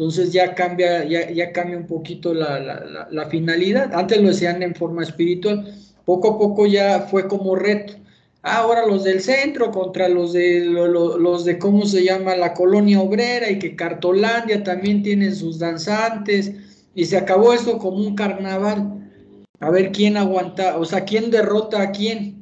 Entonces 0.00 0.32
ya 0.32 0.54
cambia, 0.54 1.04
ya, 1.04 1.30
ya 1.30 1.52
cambia 1.52 1.76
un 1.76 1.86
poquito 1.86 2.32
la, 2.32 3.28
finalidad. 3.30 3.92
Antes 3.92 4.18
lo 4.22 4.28
decían 4.28 4.62
en 4.62 4.74
forma 4.74 5.02
espiritual, 5.02 5.74
poco 6.06 6.28
a 6.28 6.38
poco 6.38 6.66
ya 6.66 7.00
fue 7.00 7.28
como 7.28 7.54
reto. 7.54 7.92
Ahora 8.40 8.86
los 8.86 9.04
del 9.04 9.20
centro 9.20 9.70
contra 9.70 10.08
los 10.08 10.32
de 10.32 10.64
los 10.64 11.44
de 11.44 11.58
cómo 11.58 11.84
se 11.84 12.02
llama 12.02 12.34
la 12.34 12.54
colonia 12.54 12.98
obrera 12.98 13.50
y 13.50 13.58
que 13.58 13.76
Cartolandia 13.76 14.64
también 14.64 15.02
tienen 15.02 15.36
sus 15.36 15.58
danzantes 15.58 16.50
y 16.94 17.04
se 17.04 17.18
acabó 17.18 17.52
esto 17.52 17.76
como 17.76 17.98
un 17.98 18.14
carnaval. 18.14 19.06
A 19.60 19.68
ver 19.68 19.92
quién 19.92 20.16
aguanta, 20.16 20.78
o 20.78 20.86
sea, 20.86 21.04
quién 21.04 21.30
derrota 21.30 21.82
a 21.82 21.90
quién 21.90 22.39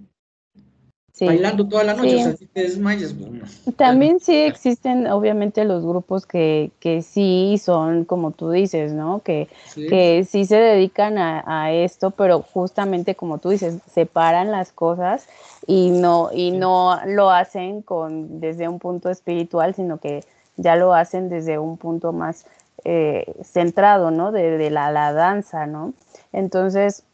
bailando 1.20 1.66
toda 1.66 1.84
la 1.84 1.94
noche, 1.94 2.16
o 2.16 2.18
sea, 2.18 2.36
si 2.36 2.46
te 2.46 2.62
desmayas. 2.62 3.14
Pues, 3.14 3.76
También 3.76 4.20
sí 4.20 4.34
existen, 4.34 5.06
obviamente, 5.06 5.64
los 5.64 5.84
grupos 5.84 6.26
que, 6.26 6.70
que 6.80 7.02
sí 7.02 7.60
son, 7.62 8.04
como 8.04 8.30
tú 8.30 8.50
dices, 8.50 8.92
¿no? 8.92 9.20
Que 9.20 9.48
sí, 9.66 9.86
que 9.86 10.24
sí 10.24 10.44
se 10.44 10.56
dedican 10.56 11.18
a, 11.18 11.72
esto, 11.72 12.10
pero 12.12 12.40
justamente 12.40 13.14
como 13.14 13.38
tú 13.38 13.50
dices, 13.50 13.78
separan 13.92 14.50
las 14.50 14.72
cosas 14.72 15.26
y 15.66 15.90
no, 15.90 16.30
y 16.32 16.50
no 16.50 16.98
lo 17.06 17.30
hacen 17.30 17.82
con 17.82 18.40
desde 18.40 18.68
un 18.68 18.78
punto 18.78 19.10
espiritual, 19.10 19.74
sino 19.74 19.98
que 19.98 20.24
ya 20.56 20.76
lo 20.76 20.94
hacen 20.94 21.28
desde 21.28 21.58
un 21.58 21.76
punto 21.76 22.12
más 22.12 22.46
eh, 22.84 23.26
centrado, 23.42 24.10
¿no? 24.10 24.32
De, 24.32 24.56
de 24.56 24.70
la, 24.70 24.90
la 24.90 25.12
danza, 25.12 25.66
¿no? 25.66 25.92
Entonces, 26.32 27.04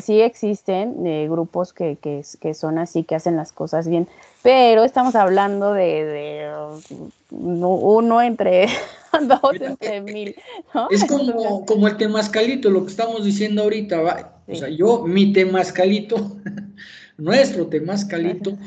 sí 0.00 0.20
existen 0.20 1.06
eh, 1.06 1.28
grupos 1.28 1.72
que, 1.72 1.96
que, 1.96 2.22
que, 2.40 2.54
son 2.54 2.78
así, 2.78 3.04
que 3.04 3.14
hacen 3.14 3.36
las 3.36 3.52
cosas 3.52 3.88
bien, 3.88 4.08
pero 4.42 4.84
estamos 4.84 5.14
hablando 5.14 5.72
de, 5.72 6.50
uno 7.30 8.22
entre 8.22 8.66
dos, 9.28 9.54
entre 9.60 10.00
mil. 10.00 10.34
Es 10.90 11.04
como, 11.08 11.64
como 11.64 11.86
el 11.86 11.96
temascalito, 11.96 12.70
lo 12.70 12.84
que 12.84 12.90
estamos 12.90 13.24
diciendo 13.24 13.62
ahorita, 13.62 14.34
o 14.46 14.54
sea, 14.54 14.68
yo, 14.68 15.04
mi 15.06 15.32
temascalito, 15.32 16.36
nuestro 17.16 17.66
temascalito, 17.66 18.58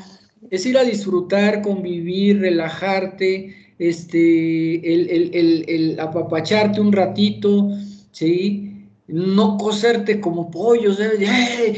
es 0.50 0.64
ir 0.66 0.78
a 0.78 0.84
disfrutar, 0.84 1.62
convivir, 1.62 2.40
relajarte, 2.40 3.54
este, 3.78 4.94
el, 4.94 5.10
el, 5.10 5.34
el, 5.34 5.64
el 5.68 6.00
apapacharte 6.00 6.80
un 6.80 6.92
ratito, 6.92 7.70
¿sí? 8.12 8.71
No 9.08 9.58
coserte 9.58 10.20
como 10.20 10.50
pollos, 10.50 10.98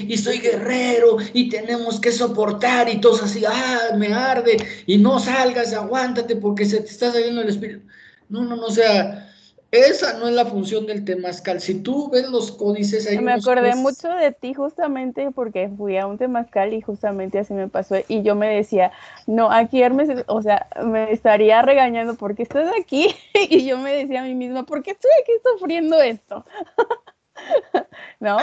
y 0.07 0.17
soy 0.17 0.39
guerrero 0.39 1.17
y 1.33 1.49
tenemos 1.49 1.99
que 2.01 2.13
soportar 2.13 2.89
y 2.89 3.01
todos 3.01 3.23
así, 3.23 3.45
ah, 3.47 3.97
me 3.97 4.13
arde 4.13 4.57
y 4.87 4.99
no 4.99 5.19
salgas, 5.19 5.73
aguántate 5.73 6.37
porque 6.37 6.67
se 6.67 6.81
te 6.81 6.91
está 6.91 7.13
saliendo 7.13 7.41
el 7.41 7.49
espíritu. 7.49 7.87
No, 8.29 8.45
no, 8.45 8.57
no, 8.57 8.67
o 8.67 8.71
sea, 8.71 9.31
esa 9.75 10.19
no 10.19 10.29
es 10.29 10.35
la 10.35 10.47
función 10.47 10.87
del 10.87 11.05
temazcal. 11.05 11.61
Si 11.61 11.81
tú 11.81 12.09
ves 12.09 12.29
los 12.29 12.53
códices 12.53 13.09
ahí. 13.09 13.19
Me 13.19 13.33
acordé 13.33 13.75
mucho 13.75 14.09
de 14.09 14.31
ti 14.31 14.55
justamente 14.55 15.31
porque 15.33 15.69
fui 15.77 15.99
a 15.99 16.07
un 16.07 16.17
temazcal 16.17 16.73
y 16.73 16.81
justamente 16.81 17.41
así 17.41 17.55
me 17.55 17.69
pasó. 17.69 17.97
Y 18.07 18.23
yo 18.23 18.37
me 18.37 18.49
decía, 18.49 18.93
no, 19.27 19.51
aquí 19.51 19.83
Hermes, 19.83 20.25
o 20.27 20.43
sea, 20.43 20.69
me 20.85 21.13
estaría 21.13 21.61
regañando 21.63 22.15
porque 22.15 22.45
estás 22.45 22.73
aquí. 22.81 23.09
y 23.51 23.67
yo 23.67 23.79
me 23.79 23.93
decía 23.93 24.23
a 24.23 24.25
mí 24.25 24.35
misma, 24.35 24.65
¿por 24.65 24.83
qué 24.83 24.93
estoy 24.93 25.11
aquí 25.21 25.33
sufriendo 25.43 26.01
esto? 26.01 26.45
¿No? 28.21 28.39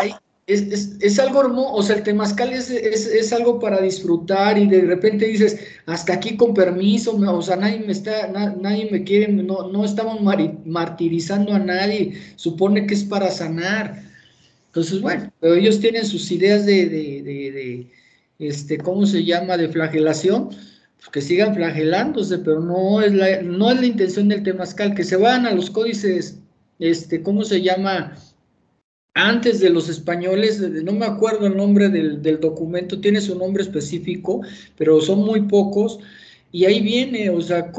es, 0.47 1.19
algo 1.19 1.41
hermoso, 1.41 1.73
o 1.73 1.83
sea, 1.83 1.97
el 1.97 2.03
temazcal 2.03 2.51
es, 2.51 2.69
es, 2.69 3.33
algo 3.33 3.59
para 3.59 3.81
disfrutar 3.81 4.57
y 4.57 4.67
de 4.67 4.81
repente 4.81 5.25
dices, 5.25 5.59
hasta 5.85 6.13
aquí 6.13 6.35
con 6.35 6.53
permiso, 6.53 7.15
o 7.15 7.41
sea, 7.41 7.55
nadie 7.55 7.79
me 7.79 7.91
está, 7.91 8.27
nadie 8.27 8.89
me 8.91 9.03
quiere, 9.03 9.31
no, 9.31 9.69
no 9.69 9.85
estamos 9.85 10.19
martirizando 10.65 11.53
a 11.53 11.59
nadie, 11.59 12.19
supone 12.35 12.85
que 12.85 12.95
es 12.95 13.03
para 13.03 13.31
sanar. 13.31 14.03
Entonces, 14.67 15.01
bueno, 15.01 15.31
pero 15.39 15.55
ellos 15.55 15.79
tienen 15.79 16.05
sus 16.05 16.31
ideas 16.31 16.65
de, 16.65 17.87
este, 18.39 18.77
¿cómo 18.77 19.05
se 19.05 19.23
llama?, 19.23 19.57
de 19.57 19.69
flagelación, 19.69 20.49
pues 20.49 21.09
que 21.11 21.21
sigan 21.21 21.55
flagelándose, 21.55 22.39
pero 22.39 22.59
no 22.59 23.01
es 23.01 23.13
la, 23.13 23.41
no 23.41 23.71
es 23.71 23.79
la 23.79 23.85
intención 23.85 24.27
del 24.27 24.43
temazcal, 24.43 24.95
que 24.95 25.03
se 25.03 25.17
vayan 25.17 25.45
a 25.45 25.53
los 25.53 25.69
códices, 25.69 26.39
este, 26.79 27.21
¿cómo 27.21 27.43
se 27.43 27.61
llama?, 27.61 28.15
antes 29.13 29.59
de 29.59 29.69
los 29.69 29.89
españoles, 29.89 30.59
no 30.59 30.93
me 30.93 31.05
acuerdo 31.05 31.47
el 31.47 31.57
nombre 31.57 31.89
del, 31.89 32.39
documento, 32.39 33.01
tiene 33.01 33.19
su 33.19 33.37
nombre 33.37 33.63
específico, 33.63 34.41
pero 34.77 35.01
son 35.01 35.19
muy 35.19 35.41
pocos, 35.41 35.99
y 36.53 36.65
ahí 36.65 36.81
viene, 36.81 37.29
o 37.29 37.41
sea, 37.41 37.71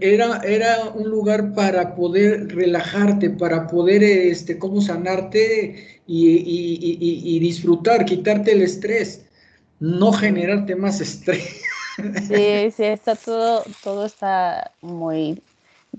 era, 0.00 0.38
era 0.38 0.90
un 0.94 1.10
lugar 1.10 1.52
para 1.54 1.94
poder 1.94 2.54
relajarte, 2.54 3.30
para 3.30 3.66
poder, 3.66 4.02
este, 4.02 4.58
cómo 4.58 4.80
sanarte 4.80 6.00
y, 6.06 7.38
disfrutar, 7.40 8.04
quitarte 8.04 8.52
el 8.52 8.62
estrés. 8.62 9.26
no 9.80 10.12
generarte 10.12 10.76
más 10.76 11.00
estrés. 11.00 11.62
Sí, 12.28 12.70
sí, 12.74 12.84
está 12.84 13.14
todo, 13.16 13.64
todo 13.82 14.06
está 14.06 14.72
muy, 14.80 15.42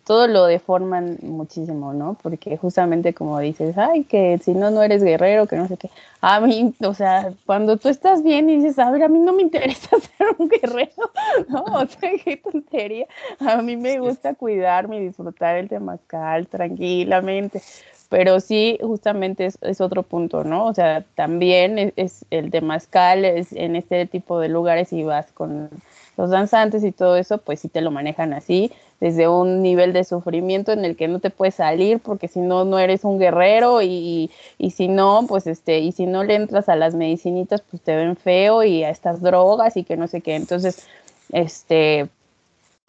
todo 0.06 0.28
lo 0.28 0.46
deforman 0.46 1.18
muchísimo, 1.22 1.94
¿no? 1.94 2.18
Porque 2.22 2.58
justamente 2.58 3.14
como 3.14 3.40
dices, 3.40 3.78
ay, 3.78 4.04
que 4.04 4.40
si 4.44 4.54
no, 4.54 4.72
no 4.72 4.82
eres 4.84 5.04
guerrero, 5.04 5.48
que 5.48 5.58
no 5.58 5.68
sé 5.68 5.78
qué. 5.78 5.90
A 6.22 6.40
mí, 6.40 6.74
o 6.84 6.94
sea, 6.94 7.34
cuando 7.46 7.78
tú 7.78 7.90
estás 7.90 8.24
bien 8.24 8.50
y 8.50 8.58
dices, 8.58 8.80
a 8.80 8.90
ver, 8.92 9.04
a 9.04 9.08
mí 9.10 9.20
no 9.20 9.34
me 9.34 9.42
interesa 9.42 9.90
ser 10.18 10.28
un 10.38 10.48
guerrero, 10.48 11.12
¿no? 11.50 11.64
O 11.64 11.86
sea, 11.86 12.12
qué 12.24 12.38
tontería. 12.38 13.08
A 13.40 13.62
mí 13.62 13.76
me 13.76 14.00
gusta 14.00 14.34
cuidarme 14.34 14.98
y 14.98 15.08
disfrutar 15.08 15.58
el 15.58 15.70
temazcal 15.70 16.48
tranquilamente. 16.48 17.62
Pero 18.10 18.42
sí, 18.42 18.78
justamente 18.82 19.46
es, 19.62 19.82
otro 19.82 20.04
punto, 20.04 20.44
¿no? 20.44 20.66
O 20.66 20.74
sea, 20.74 21.06
también 21.16 21.80
es, 21.80 21.94
es 21.96 22.26
el 22.30 22.52
temazcal, 22.52 23.24
es 23.24 23.54
en 23.54 23.78
este 23.78 24.06
tipo 24.06 24.40
de 24.40 24.50
lugares 24.50 24.92
y 24.92 25.04
vas 25.04 25.32
con 25.32 25.70
los 26.18 26.30
danzantes 26.30 26.84
y 26.84 26.92
todo 26.92 27.16
eso, 27.16 27.38
pues 27.40 27.60
sí 27.60 27.68
te 27.68 27.82
lo 27.82 27.92
manejan 27.92 28.34
así, 28.34 28.72
desde 29.00 29.28
un 29.28 29.62
nivel 29.62 29.94
de 29.94 30.04
sufrimiento 30.04 30.72
en 30.72 30.86
el 30.86 30.96
que 30.96 31.08
no 31.08 31.20
te 31.20 31.32
puedes 31.32 31.56
salir 31.56 32.00
porque 32.00 32.28
si 32.28 32.40
no, 32.40 32.66
no 32.66 32.78
eres 32.78 33.04
un 33.04 33.20
guerrero 33.20 33.82
y, 33.82 34.30
y, 34.60 34.72
si 34.72 34.88
no, 34.88 35.26
pues 35.28 35.48
este, 35.48 35.80
y 35.80 35.92
si 35.92 36.06
no 36.06 36.24
le 36.24 36.36
entras 36.36 36.70
a 36.70 36.76
las 36.76 36.94
medicinitas, 36.94 37.62
pues 37.62 37.82
te 37.82 37.96
ven 37.96 38.16
feo 38.16 38.64
y 38.64 38.84
a 38.84 38.92
estas 38.92 39.22
drogas 39.22 39.76
y 39.76 39.84
que 39.84 39.98
no 39.98 40.08
sé 40.08 40.22
qué. 40.22 40.36
Entonces, 40.36 40.86
este, 41.32 42.10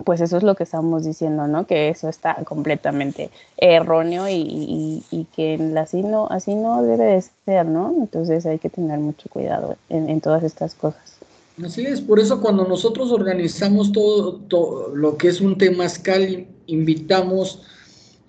pues 0.05 0.21
eso 0.21 0.37
es 0.37 0.43
lo 0.43 0.55
que 0.55 0.65
estamos 0.65 1.05
diciendo, 1.05 1.47
¿no? 1.47 1.67
Que 1.67 1.89
eso 1.89 2.09
está 2.09 2.35
completamente 2.45 3.31
erróneo 3.57 4.29
y, 4.29 5.03
y, 5.11 5.25
que 5.35 5.59
así 5.79 6.03
no, 6.03 6.27
así 6.29 6.55
no 6.55 6.83
debe 6.83 7.05
de 7.05 7.23
ser, 7.45 7.67
¿no? 7.67 7.95
Entonces 7.97 8.45
hay 8.47 8.59
que 8.59 8.69
tener 8.69 8.99
mucho 8.99 9.29
cuidado 9.31 9.77
en, 9.89 10.11
en 10.11 10.21
todas 10.21 10.43
estas 10.43 10.75
cosas. 10.75 11.12
Así 11.61 11.83
es, 11.83 12.01
por 12.01 12.19
eso 12.19 12.41
cuando 12.41 12.67
nosotros 12.67 13.13
organizamos 13.13 13.93
todo, 13.93 14.93
lo 14.95 15.17
que 15.19 15.29
es 15.29 15.41
un 15.41 15.59
temazcal, 15.59 16.47
invitamos 16.67 17.63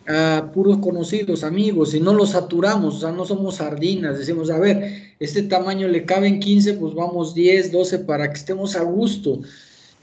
a 0.05 0.51
puros 0.53 0.79
conocidos, 0.79 1.45
amigos, 1.45 1.93
y 1.93 2.01
no 2.01 2.13
los 2.13 2.31
saturamos, 2.31 2.95
o 2.95 2.99
sea, 2.99 3.11
no 3.11 3.25
somos 3.25 3.55
sardinas, 3.55 4.17
decimos, 4.17 4.49
a 4.49 4.59
ver, 4.59 5.15
este 5.19 5.43
tamaño 5.43 5.87
le 5.87 6.03
caben 6.03 6.39
15, 6.39 6.73
pues 6.73 6.93
vamos 6.93 7.33
10, 7.33 7.71
12 7.71 7.99
para 7.99 8.27
que 8.29 8.37
estemos 8.37 8.75
a 8.75 8.83
gusto. 8.83 9.39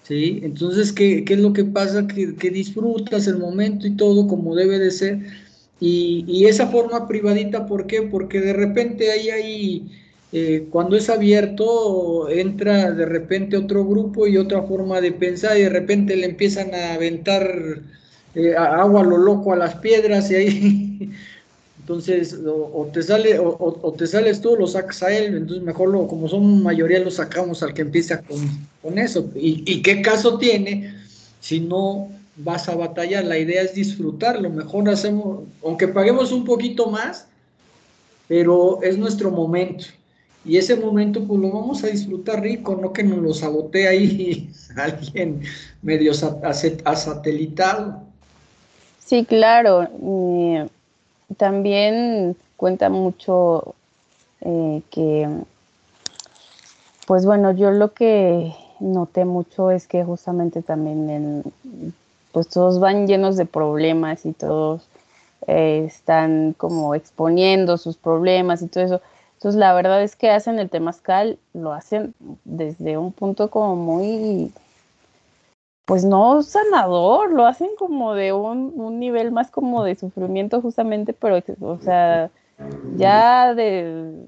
¿sí? 0.02 0.40
Entonces, 0.42 0.92
¿qué, 0.92 1.24
qué 1.24 1.34
es 1.34 1.40
lo 1.40 1.52
que 1.52 1.64
pasa? 1.64 2.06
Que, 2.06 2.50
disfrutas 2.50 3.26
el 3.26 3.38
momento 3.38 3.86
y 3.86 3.96
todo 3.96 4.26
como 4.26 4.54
debe 4.54 4.78
de 4.78 4.90
ser. 4.90 5.20
Y, 5.78 6.24
y, 6.26 6.46
esa 6.46 6.68
forma 6.68 7.06
privadita, 7.06 7.66
¿por 7.66 7.86
qué? 7.86 8.02
Porque 8.02 8.40
de 8.40 8.52
repente 8.52 9.10
ahí 9.10 9.30
hay, 9.30 9.90
eh, 10.32 10.66
cuando 10.70 10.96
es 10.96 11.10
abierto, 11.10 12.28
entra 12.28 12.92
de 12.92 13.06
repente 13.06 13.56
otro 13.56 13.84
grupo 13.84 14.26
y 14.26 14.36
otra 14.36 14.62
forma 14.62 15.00
de 15.00 15.12
pensar 15.12 15.56
y 15.58 15.62
de 15.62 15.70
repente 15.70 16.16
le 16.16 16.26
empiezan 16.26 16.74
a 16.74 16.94
aventar 16.94 17.80
eh, 18.34 18.54
agua 18.56 19.00
a 19.00 19.04
lo 19.04 19.18
loco 19.18 19.52
a 19.52 19.56
las 19.56 19.76
piedras 19.76 20.30
y 20.30 20.34
ahí 20.34 21.10
Entonces, 21.90 22.38
o, 22.46 22.88
te 22.92 23.02
sale, 23.02 23.36
o, 23.40 23.94
te 23.98 24.06
sales 24.06 24.40
tú, 24.40 24.54
lo 24.54 24.68
sacas 24.68 25.02
a 25.02 25.12
él, 25.12 25.34
entonces 25.34 25.64
mejor 25.64 25.88
lo, 25.88 26.06
como 26.06 26.28
son 26.28 26.62
mayoría, 26.62 27.00
lo 27.00 27.10
sacamos 27.10 27.64
al 27.64 27.74
que 27.74 27.82
empieza 27.82 28.22
con, 28.22 28.96
eso. 28.96 29.28
¿Y, 29.34 29.82
qué 29.82 30.00
caso 30.00 30.38
tiene 30.38 30.94
si 31.40 31.58
no 31.58 32.08
vas 32.36 32.68
a 32.68 32.76
batallar? 32.76 33.24
La 33.24 33.38
idea 33.38 33.62
es 33.62 33.74
disfrutarlo, 33.74 34.50
mejor 34.50 34.88
hacemos, 34.88 35.40
aunque 35.64 35.88
paguemos 35.88 36.30
un 36.30 36.44
poquito 36.44 36.86
más, 36.86 37.26
pero 38.28 38.80
es 38.82 38.96
nuestro 38.96 39.32
momento. 39.32 39.86
Y 40.44 40.56
ese 40.56 40.76
momento, 40.76 41.26
pues 41.26 41.40
lo 41.40 41.50
vamos 41.50 41.84
a 41.84 41.88
disfrutar 41.88 42.40
rico, 42.42 42.74
no 42.74 42.92
que 42.92 43.02
nos 43.02 43.18
lo 43.18 43.34
sabotee 43.34 43.88
ahí 43.88 44.50
alguien 44.76 45.42
medio 45.82 46.14
satelitado. 46.14 48.02
Sí, 48.98 49.24
claro 49.24 49.88
también 51.36 52.36
cuenta 52.56 52.88
mucho 52.90 53.74
eh, 54.40 54.82
que, 54.90 55.28
pues 57.06 57.24
bueno, 57.24 57.52
yo 57.52 57.70
lo 57.70 57.92
que 57.92 58.54
noté 58.80 59.24
mucho 59.24 59.70
es 59.70 59.86
que 59.86 60.04
justamente 60.04 60.62
también 60.62 61.10
en, 61.10 61.52
pues 62.32 62.48
todos 62.48 62.80
van 62.80 63.06
llenos 63.06 63.36
de 63.36 63.46
problemas 63.46 64.24
y 64.24 64.32
todos 64.32 64.86
eh, 65.46 65.84
están 65.86 66.54
como 66.56 66.94
exponiendo 66.94 67.78
sus 67.78 67.96
problemas 67.96 68.62
y 68.62 68.68
todo 68.68 68.84
eso. 68.84 69.00
Entonces 69.40 69.58
la 69.58 69.72
verdad 69.72 70.02
es 70.02 70.16
que 70.16 70.28
hacen 70.28 70.58
el 70.58 70.68
temazcal, 70.68 71.38
lo 71.54 71.72
hacen 71.72 72.14
desde 72.44 72.98
un 72.98 73.10
punto 73.10 73.48
como 73.48 73.74
muy 73.74 74.52
pues 75.86 76.04
no 76.04 76.42
sanador, 76.42 77.32
lo 77.32 77.46
hacen 77.46 77.70
como 77.78 78.12
de 78.12 78.34
un, 78.34 79.00
nivel 79.00 79.32
más 79.32 79.50
como 79.50 79.82
de 79.82 79.96
sufrimiento 79.96 80.60
justamente, 80.60 81.14
pero, 81.14 81.42
o 81.62 81.78
sea, 81.80 82.30
ya 82.96 83.54
de 83.54 84.26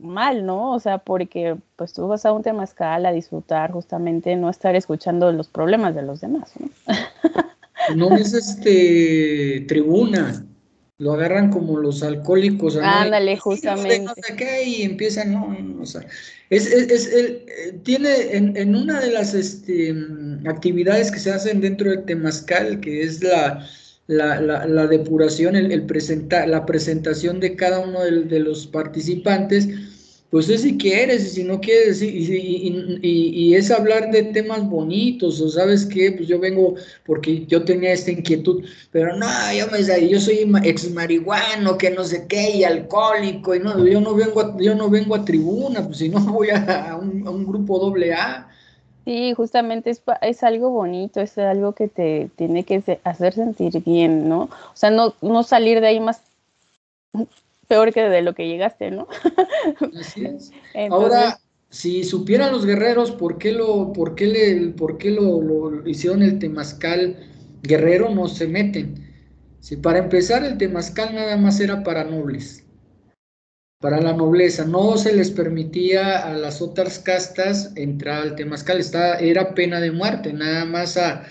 mal, 0.00 0.46
¿no? 0.46 0.72
O 0.72 0.80
sea, 0.80 0.96
porque 0.96 1.56
pues 1.76 1.92
tú 1.92 2.08
vas 2.08 2.24
a 2.24 2.32
un 2.32 2.42
temazcal 2.42 3.04
a 3.04 3.12
disfrutar 3.12 3.70
justamente, 3.70 4.34
no 4.34 4.48
estar 4.48 4.74
escuchando 4.76 5.30
los 5.30 5.48
problemas 5.48 5.94
de 5.94 6.02
los 6.02 6.22
demás, 6.22 6.54
¿no? 6.58 6.70
No 7.94 8.16
es 8.16 8.32
este 8.32 9.66
tribuna, 9.68 10.42
lo 10.98 11.12
agarran 11.12 11.50
como 11.50 11.78
los 11.78 12.02
alcohólicos. 12.02 12.76
Ándale, 12.76 13.36
justamente. 13.36 14.00
No 14.00 14.14
sé 14.14 14.64
y 14.64 14.82
empiezan, 14.82 15.32
no, 15.32 15.82
o 15.82 15.86
sea, 15.86 16.06
es, 16.50 16.66
es, 16.66 17.12
el, 17.12 17.44
eh, 17.48 17.78
tiene 17.82 18.36
en, 18.36 18.74
una 18.74 19.00
de 19.00 19.10
las 19.10 19.34
este, 19.34 19.94
actividades 20.46 21.10
que 21.10 21.18
se 21.18 21.32
hacen 21.32 21.60
dentro 21.60 21.90
del 21.90 22.04
Temazcal, 22.04 22.80
que 22.80 23.02
es 23.02 23.22
la, 23.22 23.66
la, 24.06 24.40
la, 24.40 24.86
depuración, 24.86 25.56
el, 25.56 25.72
el 25.72 25.86
la 26.46 26.66
presentación 26.66 27.40
de 27.40 27.56
cada 27.56 27.80
uno 27.80 28.04
de 28.04 28.38
los 28.38 28.66
participantes, 28.66 29.68
pues 30.34 30.48
es 30.48 30.62
si 30.62 30.76
quieres 30.76 31.26
y 31.26 31.28
si 31.28 31.44
no 31.44 31.60
quieres, 31.60 32.02
y, 32.02 33.54
es 33.54 33.70
hablar 33.70 34.10
de 34.10 34.24
temas 34.24 34.68
bonitos, 34.68 35.40
o 35.40 35.48
sabes 35.48 35.86
qué, 35.86 36.10
pues 36.10 36.26
yo 36.26 36.40
vengo 36.40 36.74
porque 37.06 37.46
yo 37.46 37.64
tenía 37.64 37.92
esta 37.92 38.10
inquietud, 38.10 38.64
pero 38.90 39.16
no, 39.16 39.28
yo, 39.56 39.68
me, 39.70 40.08
yo 40.08 40.18
soy 40.18 40.52
ex 40.64 40.90
marihuano, 40.90 41.78
que 41.78 41.92
no 41.92 42.02
sé 42.02 42.26
qué, 42.26 42.50
y 42.50 42.64
alcohólico, 42.64 43.54
y 43.54 43.60
no, 43.60 43.86
yo 43.86 44.00
no 44.00 44.12
vengo 44.16 44.40
a, 44.40 44.56
yo 44.58 44.74
no 44.74 44.90
vengo 44.90 45.14
a 45.14 45.24
tribuna, 45.24 45.86
pues 45.86 45.98
si 45.98 46.08
no 46.08 46.18
voy 46.32 46.48
a, 46.50 46.98
un, 47.00 47.24
a 47.28 47.30
un, 47.30 47.46
grupo 47.46 47.78
doble 47.78 48.12
A. 48.12 48.48
Sí, 49.04 49.34
justamente 49.34 49.90
es, 49.90 50.02
es 50.20 50.42
algo 50.42 50.70
bonito, 50.70 51.20
es 51.20 51.38
algo 51.38 51.74
que 51.74 51.86
te 51.86 52.28
tiene 52.34 52.64
que 52.64 52.98
hacer 53.04 53.34
sentir 53.34 53.84
bien, 53.84 54.28
¿no? 54.28 54.42
O 54.42 54.74
sea, 54.74 54.90
no, 54.90 55.14
no 55.22 55.44
salir 55.44 55.80
de 55.80 55.86
ahí 55.86 56.00
más 56.00 56.22
peor 57.64 57.92
que 57.92 58.02
de 58.02 58.22
lo 58.22 58.34
que 58.34 58.48
llegaste, 58.48 58.90
¿no? 58.90 59.08
Así 59.98 60.24
es. 60.24 60.52
Ahora, 60.90 61.38
si 61.74 62.04
supieran 62.04 62.52
los 62.52 62.64
guerreros 62.64 63.10
por 63.10 63.36
qué 63.36 63.50
lo, 63.50 63.92
por 63.92 64.14
qué 64.14 64.26
le, 64.26 64.68
por 64.70 64.96
qué 64.96 65.10
lo, 65.10 65.86
hicieron 65.86 66.22
el 66.22 66.38
temazcal 66.38 67.16
guerrero, 67.62 68.10
no 68.10 68.28
se 68.28 68.46
meten. 68.46 69.12
Si 69.58 69.76
para 69.76 69.98
empezar 69.98 70.44
el 70.44 70.56
temazcal 70.56 71.14
nada 71.14 71.36
más 71.36 71.58
era 71.58 71.82
para 71.82 72.04
nobles, 72.04 72.64
para 73.80 74.00
la 74.00 74.12
nobleza, 74.12 74.64
no 74.64 74.96
se 74.96 75.14
les 75.14 75.30
permitía 75.30 76.18
a 76.18 76.34
las 76.34 76.62
otras 76.62 77.00
castas 77.00 77.72
entrar 77.74 78.22
al 78.22 78.36
temazcal, 78.36 78.78
Estaba, 78.78 79.16
era 79.16 79.54
pena 79.54 79.80
de 79.80 79.90
muerte, 79.90 80.32
nada 80.32 80.64
más 80.64 80.96
a, 80.96 81.26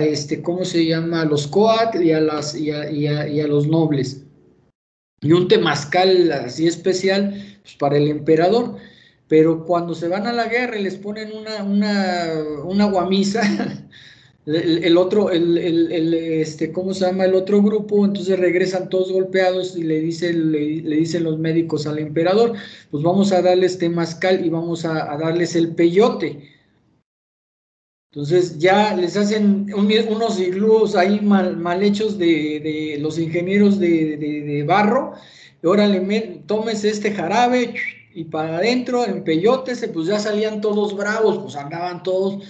este, 0.00 0.42
¿cómo 0.42 0.64
se 0.64 0.84
llama? 0.84 1.22
A 1.22 1.24
los 1.24 1.46
coat 1.46 1.94
y 1.96 2.12
a, 2.12 2.20
las, 2.20 2.54
y 2.56 2.70
a 2.70 3.46
los 3.46 3.68
nobles 3.68 4.24
y 5.22 5.32
un 5.32 5.48
temazcal 5.48 6.30
así 6.32 6.66
especial 6.66 7.34
pues, 7.62 7.74
para 7.76 7.96
el 7.96 8.08
emperador. 8.08 8.76
Pero 9.28 9.64
cuando 9.64 9.94
se 9.94 10.08
van 10.08 10.26
a 10.26 10.32
la 10.32 10.48
guerra 10.48 10.78
y 10.78 10.82
les 10.82 10.96
ponen 10.96 11.32
una, 11.32 11.62
una, 11.62 12.28
una 12.64 12.84
guamisa, 12.84 13.40
el, 14.46 14.96
otro, 14.98 15.30
el, 15.30 15.56
el, 15.56 16.12
este, 16.12 16.70
¿cómo 16.72 16.92
se 16.92 17.06
llama? 17.06 17.24
El 17.24 17.34
otro 17.34 17.62
grupo, 17.62 18.04
entonces 18.04 18.38
regresan 18.38 18.90
todos 18.90 19.10
golpeados 19.10 19.76
y 19.76 19.84
le, 19.84 20.00
dice, 20.00 20.34
le, 20.34 20.82
le 20.82 20.96
dicen 20.96 21.24
los 21.24 21.38
médicos 21.38 21.86
al 21.86 21.98
emperador, 21.98 22.52
pues 22.90 23.02
vamos 23.02 23.32
a 23.32 23.40
darles 23.40 23.78
temazcal 23.78 24.44
y 24.44 24.50
vamos 24.50 24.84
a, 24.84 25.10
a 25.10 25.16
darles 25.16 25.56
el 25.56 25.74
peyote. 25.74 26.51
Entonces 28.12 28.58
ya 28.58 28.94
les 28.94 29.16
hacen 29.16 29.72
unos 29.74 30.38
iglús 30.38 30.94
ahí 30.96 31.18
mal, 31.22 31.56
mal 31.56 31.82
hechos 31.82 32.18
de, 32.18 32.98
los 33.00 33.18
ingenieros 33.18 33.78
de, 33.80 34.64
barro. 34.68 35.14
Y 35.62 35.66
ahora 35.66 35.88
le 35.88 36.42
tomes 36.46 36.84
este 36.84 37.12
jarabe 37.12 37.74
y 38.14 38.24
para 38.24 38.58
adentro, 38.58 39.06
en 39.06 39.24
peyotes, 39.24 39.88
pues 39.94 40.08
ya 40.08 40.18
salían 40.18 40.60
todos 40.60 40.94
bravos, 40.94 41.38
pues 41.38 41.56
andaban 41.56 42.02
todos, 42.02 42.44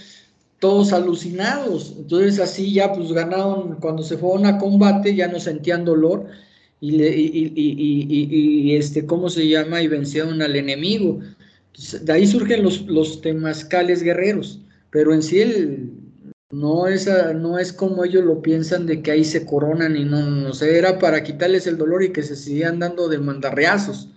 todos 0.58 0.92
alucinados. 0.92 1.94
Entonces 1.96 2.40
así 2.40 2.72
ya 2.72 2.92
pues 2.92 3.12
ganaron, 3.12 3.76
cuando 3.76 4.02
se 4.02 4.18
fueron 4.18 4.46
a 4.46 4.58
combate 4.58 5.14
ya 5.14 5.28
no 5.28 5.38
sentían 5.38 5.84
dolor 5.84 6.26
y, 6.80 6.90
le, 6.90 7.16
y, 7.16 7.52
y, 7.54 8.70
y 8.72 8.76
este, 8.76 9.06
¿cómo 9.06 9.28
se 9.30 9.46
llama? 9.46 9.80
Y 9.80 9.86
vencieron 9.86 10.42
al 10.42 10.56
enemigo. 10.56 11.20
de 12.02 12.12
ahí 12.12 12.26
surgen 12.26 12.64
los, 12.64 12.82
los 12.86 13.20
temazcales 13.20 14.02
guerreros, 14.02 14.58
pero 14.92 15.12
en 15.14 15.22
sí 15.22 15.40
el, 15.40 15.90
no 16.50 16.86
es, 16.86 17.08
no 17.34 17.58
es 17.58 17.72
como 17.72 18.04
ellos 18.04 18.22
lo 18.22 18.42
piensan 18.42 18.86
de 18.86 19.02
que 19.02 19.10
ahí 19.10 19.24
se 19.24 19.44
coronan 19.46 19.96
y 19.96 20.04
no, 20.04 20.20
no 20.20 20.52
sé, 20.52 20.78
era 20.78 20.98
para 20.98 21.24
quitarles 21.24 21.66
el 21.66 21.78
dolor 21.78 22.04
y 22.04 22.12
que 22.12 22.22
se 22.22 22.36
sigan 22.36 22.78
dando 22.78 23.08
de 23.08 23.18
mandarreazos. 23.18 24.10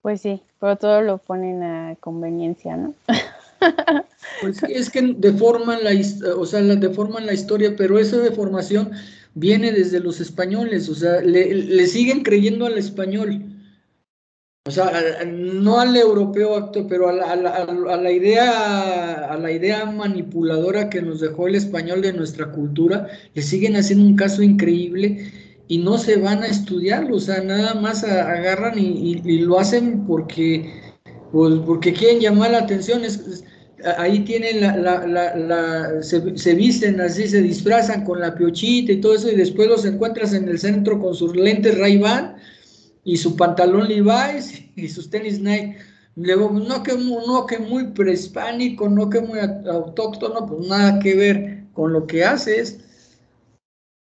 Pues 0.00 0.22
sí, 0.22 0.42
pero 0.58 0.76
todo 0.76 1.02
lo 1.02 1.18
ponen 1.18 1.62
a 1.62 1.94
conveniencia, 2.00 2.76
¿no? 2.76 2.94
Pues 4.40 4.62
es 4.62 4.88
que 4.88 5.02
deforman 5.18 5.84
la, 5.84 5.90
o 6.36 6.46
sea, 6.46 6.62
deforman 6.62 7.26
la 7.26 7.34
historia, 7.34 7.74
pero 7.76 7.98
esa 7.98 8.16
deformación 8.18 8.92
viene 9.34 9.72
desde 9.72 10.00
los 10.00 10.20
españoles, 10.20 10.88
o 10.88 10.94
sea, 10.94 11.20
le, 11.20 11.54
le 11.54 11.86
siguen 11.86 12.22
creyendo 12.22 12.64
al 12.64 12.78
español. 12.78 13.42
O 14.66 14.70
sea, 14.70 14.92
no 15.26 15.80
al 15.80 15.96
europeo 15.96 16.54
acto, 16.54 16.86
pero 16.86 17.08
a 17.08 17.12
la, 17.14 17.32
a, 17.32 17.96
la, 17.96 18.12
idea, 18.12 19.32
a 19.32 19.38
la 19.38 19.50
idea 19.50 19.86
manipuladora 19.86 20.90
que 20.90 21.00
nos 21.00 21.20
dejó 21.20 21.48
el 21.48 21.54
español 21.54 22.02
de 22.02 22.12
nuestra 22.12 22.52
cultura, 22.52 23.08
le 23.32 23.40
siguen 23.40 23.76
haciendo 23.76 24.04
un 24.04 24.16
caso 24.16 24.42
increíble 24.42 25.32
y 25.66 25.78
no 25.78 25.96
se 25.96 26.16
van 26.16 26.42
a 26.42 26.46
estudiarlo, 26.48 27.16
o 27.16 27.20
sea, 27.20 27.40
nada 27.42 27.72
más 27.72 28.04
agarran 28.04 28.78
y, 28.78 29.38
lo 29.38 29.58
hacen 29.58 30.04
porque, 30.06 30.70
pues, 31.32 31.54
porque 31.64 31.94
quieren 31.94 32.20
llamar 32.20 32.50
la 32.50 32.58
atención. 32.58 33.00
ahí 33.96 34.20
tienen 34.20 34.60
la, 34.60 34.76
la, 34.76 35.36
la, 35.36 36.02
se, 36.02 36.36
se, 36.36 36.54
visten 36.54 37.00
así, 37.00 37.26
se 37.28 37.40
disfrazan 37.40 38.04
con 38.04 38.20
la 38.20 38.34
piochita 38.34 38.92
y 38.92 39.00
todo 39.00 39.14
eso, 39.14 39.30
y 39.30 39.36
después 39.36 39.68
los 39.68 39.86
encuentras 39.86 40.34
en 40.34 40.46
el 40.50 40.58
centro 40.58 41.00
con 41.00 41.14
sus 41.14 41.34
lentes 41.34 41.78
ray 41.78 41.96
y 43.04 43.16
su 43.16 43.36
pantalón 43.36 43.88
Levi's 43.88 44.64
y 44.76 44.88
sus 44.88 45.10
tenis 45.10 45.40
Nike. 45.40 45.78
Luego, 46.16 46.50
no 46.50 46.82
que, 46.82 46.96
no 46.96 47.46
que 47.46 47.58
muy 47.58 47.88
prehispánico, 47.88 48.88
no 48.88 49.08
que 49.08 49.20
muy 49.20 49.38
autóctono, 49.38 50.46
pues 50.46 50.66
nada 50.66 50.98
que 50.98 51.14
ver 51.14 51.64
con 51.72 51.92
lo 51.92 52.06
que 52.06 52.24
haces. 52.24 52.80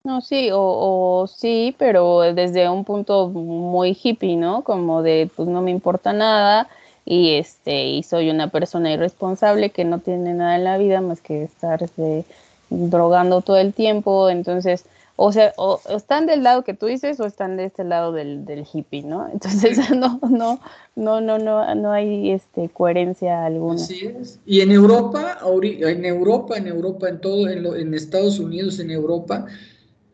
No, 0.03 0.21
sí, 0.21 0.49
o, 0.53 1.27
sí, 1.27 1.75
pero 1.79 2.19
desde 2.33 2.69
un 2.69 2.85
punto 2.85 3.27
muy 3.27 3.97
hippie, 4.01 4.35
¿no? 4.35 4.63
Como 4.63 5.01
de, 5.01 5.29
pues 5.35 5.47
no 5.47 5.63
me 5.63 5.71
importa 5.71 6.13
nada 6.13 6.69
y 7.05 7.33
este 7.35 7.85
y 7.85 8.03
soy 8.03 8.29
una 8.29 8.49
persona 8.49 8.91
irresponsable 8.91 9.69
que 9.71 9.85
no 9.85 9.99
tiene 9.99 10.33
nada 10.33 10.55
en 10.55 10.63
la 10.63 10.77
vida 10.77 11.01
más 11.01 11.21
que 11.21 11.43
estarse 11.43 12.25
drogando 12.69 13.41
todo 13.41 13.57
el 13.57 13.73
tiempo, 13.73 14.29
entonces 14.29 14.85
o 15.17 15.31
sea, 15.31 15.53
o 15.55 15.79
están 15.89 16.25
del 16.25 16.43
lado 16.43 16.63
que 16.63 16.73
tú 16.73 16.87
dices 16.87 17.19
o 17.21 17.25
están 17.25 17.55
de 17.55 17.65
este 17.65 17.85
lado 17.85 18.11
del, 18.11 18.43
del 18.43 18.65
hippie, 18.71 19.03
¿no? 19.03 19.29
Entonces 19.33 19.77
no, 19.91 20.19
no, 20.21 20.59
no, 20.95 21.21
no, 21.21 21.39
no, 21.39 21.75
no 21.75 21.91
hay 21.91 22.31
este 22.31 22.69
coherencia 22.69 23.45
alguna. 23.45 23.75
Así 23.75 24.07
es. 24.07 24.39
Y 24.45 24.59
en 24.59 24.71
Europa, 24.71 25.37
en 25.45 26.05
Europa, 26.05 26.57
en 26.57 26.67
Europa, 26.67 27.09
en 27.09 27.21
todo, 27.21 27.47
en, 27.47 27.65
en 27.65 27.93
Estados 27.93 28.39
Unidos, 28.39 28.79
en 28.79 28.91
Europa, 28.91 29.45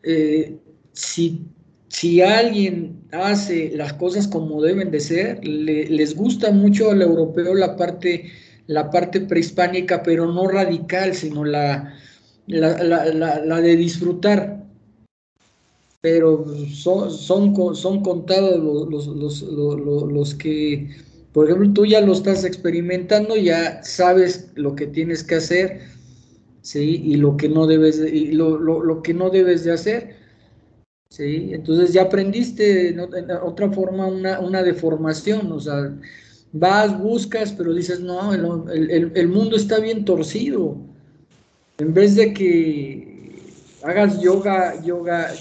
eh, 0.04 0.56
si, 0.92 1.46
si 1.88 2.22
alguien 2.22 3.00
hace 3.10 3.72
las 3.74 3.94
cosas 3.94 4.28
como 4.28 4.62
deben 4.62 4.92
de 4.92 5.00
ser, 5.00 5.44
les 5.44 6.14
gusta 6.14 6.52
mucho 6.52 6.92
al 6.92 7.02
europeo 7.02 7.54
la 7.54 7.76
parte, 7.76 8.30
la 8.68 8.88
parte 8.88 9.20
prehispánica, 9.20 10.02
pero 10.04 10.32
no 10.32 10.46
radical, 10.46 11.14
sino 11.14 11.44
la, 11.44 11.92
la, 12.46 12.82
la, 12.84 13.40
la 13.44 13.60
de 13.60 13.76
disfrutar 13.76 14.61
pero 16.02 16.44
son, 16.68 17.12
son, 17.12 17.54
son 17.76 18.02
contados 18.02 18.58
los, 18.58 19.06
los, 19.06 19.42
los, 19.42 20.12
los, 20.12 20.34
que, 20.34 20.90
por 21.32 21.46
ejemplo, 21.46 21.72
tú 21.72 21.86
ya 21.86 22.00
lo 22.00 22.12
estás 22.12 22.44
experimentando, 22.44 23.36
ya 23.36 23.82
sabes 23.84 24.50
lo 24.56 24.74
que 24.74 24.88
tienes 24.88 25.22
que 25.22 25.36
hacer, 25.36 25.82
¿sí? 26.60 27.00
Y 27.04 27.14
lo 27.16 27.36
que 27.36 27.48
no 27.48 27.68
debes 27.68 28.00
de, 28.00 28.10
y 28.10 28.32
lo, 28.32 28.58
lo, 28.58 28.82
lo, 28.82 29.00
que 29.00 29.14
no 29.14 29.30
debes 29.30 29.62
de 29.62 29.72
hacer, 29.72 30.16
¿sí? 31.08 31.50
Entonces 31.52 31.92
ya 31.92 32.02
aprendiste 32.02 32.88
en 32.88 33.00
otra 33.00 33.70
forma 33.70 34.06
una, 34.08 34.40
una 34.40 34.64
deformación, 34.64 35.52
o 35.52 35.60
sea, 35.60 35.96
vas, 36.50 37.00
buscas, 37.00 37.52
pero 37.52 37.72
dices, 37.72 38.00
no, 38.00 38.34
el, 38.34 39.12
el 39.14 39.28
mundo 39.28 39.54
está 39.54 39.78
bien 39.78 40.04
torcido. 40.04 40.76
En 41.78 41.94
vez 41.94 42.16
de 42.16 42.34
que 42.34 43.38
hagas 43.84 44.20
yoga, 44.20 44.82
yoga, 44.82 45.32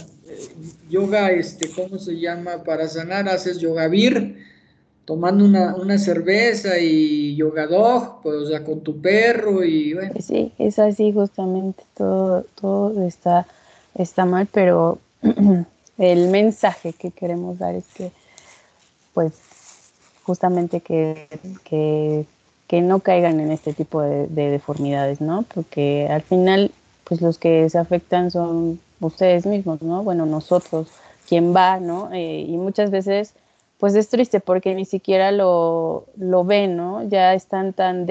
yoga, 0.90 1.32
este, 1.32 1.70
¿cómo 1.72 1.98
se 1.98 2.20
llama? 2.20 2.64
Para 2.64 2.88
sanar 2.88 3.28
haces 3.28 3.60
yoga 3.60 3.88
vir, 3.88 4.38
tomando 5.06 5.46
una, 5.46 5.98
cerveza 5.98 6.80
y 6.80 7.36
yoga 7.36 7.68
dog, 7.68 8.22
pues, 8.22 8.50
o 8.50 8.66
con 8.66 8.82
tu 8.82 9.00
perro 9.02 9.64
y 9.64 9.94
bueno. 9.94 10.14
Sí, 10.20 10.52
es 10.58 10.80
así 10.80 11.12
justamente, 11.12 11.84
todo, 11.96 12.46
todo 12.60 13.06
está, 13.06 13.48
está 13.96 14.26
mal, 14.26 14.48
pero 14.52 15.00
el 15.98 16.30
mensaje 16.30 16.94
que 16.94 17.12
queremos 17.12 17.60
dar 17.60 17.76
es 17.76 17.86
que, 17.94 18.12
pues, 19.14 19.34
justamente 20.24 20.82
que, 20.82 21.28
que, 21.64 22.26
no 22.82 23.02
caigan 23.02 23.42
en 23.42 23.52
este 23.52 23.74
tipo 23.74 24.02
de 24.02 24.28
deformidades, 24.28 25.20
¿no? 25.20 25.44
Porque 25.54 26.08
al 26.10 26.22
final, 26.22 26.72
pues 27.04 27.20
los 27.20 27.38
que 27.38 27.70
se 27.70 27.78
afectan 27.78 28.32
son 28.32 28.80
ustedes 29.02 29.46
mismos, 29.46 29.82
¿no? 29.82 30.04
Bueno, 30.04 30.26
nosotros, 30.26 30.88
quien 31.28 31.56
va, 31.56 31.80
¿no? 31.80 32.12
Eh, 32.14 32.46
y 32.48 32.58
muchas 32.58 32.92
veces, 32.92 33.34
pues 33.78 33.96
es 33.96 34.10
triste 34.10 34.40
porque 34.40 34.74
ni 34.76 34.86
siquiera 34.86 35.32
lo, 35.32 36.06
lo 36.18 36.46
ven, 36.46 36.78
¿no? 36.78 37.04
Ya 37.08 37.34
están 37.34 37.74
tan, 37.74 38.06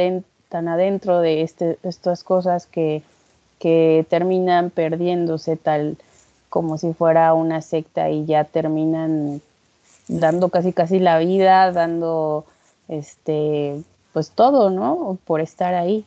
tan 0.48 0.68
adentro 0.68 1.20
de 1.20 1.42
este, 1.42 1.78
estas 1.82 2.24
cosas 2.24 2.66
que, 2.66 3.02
que 3.58 4.04
terminan 4.08 4.70
perdiéndose 4.70 5.56
tal 5.56 5.96
como 6.48 6.76
si 6.76 6.92
fuera 6.92 7.32
una 7.32 7.62
secta 7.62 8.10
y 8.10 8.26
ya 8.26 8.44
terminan 8.44 9.40
dando 10.08 10.48
casi 10.48 10.72
casi 10.72 10.98
la 10.98 11.18
vida, 11.18 11.70
dando 11.70 12.44
este 12.88 13.82
pues 14.12 14.30
todo, 14.30 14.70
¿no? 14.70 15.18
Por 15.24 15.40
estar 15.40 15.74
ahí. 15.74 16.04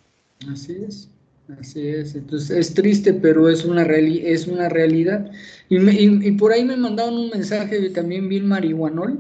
Así 0.52 0.84
es. 0.86 1.08
Así 1.50 1.88
es, 1.88 2.16
entonces 2.16 2.52
es 2.52 2.74
triste, 2.74 3.14
pero 3.14 3.50
es 3.50 3.66
una, 3.66 3.84
es 3.84 4.48
una 4.48 4.70
realidad. 4.70 5.30
Y, 5.68 5.78
y, 5.78 6.32
por 6.34 6.54
ahí 6.54 6.64
me 6.64 6.78
mandaron 6.78 7.16
un 7.16 7.30
mensaje 7.32 7.90
también 7.90 8.30
Bill 8.30 8.46
Marihuanol, 8.46 9.20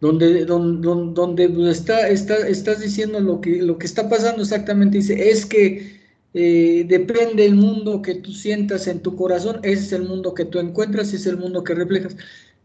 donde, 0.00 0.44
donde, 0.44 1.48
donde 1.48 1.70
está, 1.70 2.08
está, 2.08 2.48
estás 2.48 2.80
diciendo 2.80 3.20
lo 3.20 3.40
que, 3.40 3.62
lo 3.62 3.78
que 3.78 3.86
está 3.86 4.08
pasando 4.08 4.42
exactamente. 4.42 4.98
Dice, 4.98 5.30
es 5.30 5.46
que 5.46 6.00
eh, 6.34 6.84
depende 6.88 7.46
el 7.46 7.54
mundo 7.54 8.02
que 8.02 8.16
tú 8.16 8.32
sientas 8.32 8.88
en 8.88 9.00
tu 9.00 9.14
corazón, 9.14 9.60
ese 9.62 9.84
es 9.84 9.92
el 9.92 10.02
mundo 10.02 10.34
que 10.34 10.46
tú 10.46 10.58
encuentras, 10.58 11.08
ese 11.08 11.16
es 11.16 11.26
el 11.26 11.38
mundo 11.38 11.62
que 11.62 11.74
reflejas. 11.74 12.16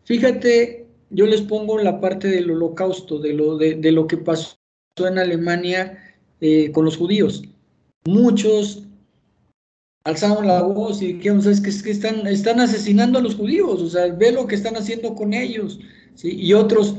Fíjate, 0.05 0.87
yo 1.11 1.27
les 1.27 1.41
pongo 1.41 1.77
la 1.77 2.01
parte 2.01 2.29
del 2.29 2.49
holocausto, 2.49 3.19
de 3.19 3.33
lo, 3.33 3.57
de, 3.59 3.75
de 3.75 3.91
lo 3.91 4.07
que 4.07 4.17
pasó 4.17 4.57
en 4.97 5.19
Alemania 5.19 6.15
eh, 6.41 6.71
con 6.71 6.85
los 6.85 6.97
judíos 6.97 7.43
muchos 8.05 8.83
alzaron 10.03 10.47
la 10.47 10.63
voz 10.63 11.01
y 11.01 11.13
dijeron, 11.13 11.39
es 11.47 11.61
que, 11.61 11.69
es 11.69 11.83
que 11.83 11.91
están, 11.91 12.25
están 12.27 12.59
asesinando 12.59 13.19
a 13.19 13.21
los 13.21 13.35
judíos, 13.35 13.81
o 13.81 13.89
sea, 13.89 14.07
ve 14.07 14.31
lo 14.31 14.47
que 14.47 14.55
están 14.55 14.75
haciendo 14.75 15.13
con 15.13 15.33
ellos, 15.33 15.79
¿sí? 16.15 16.35
Y 16.35 16.53
otros, 16.53 16.95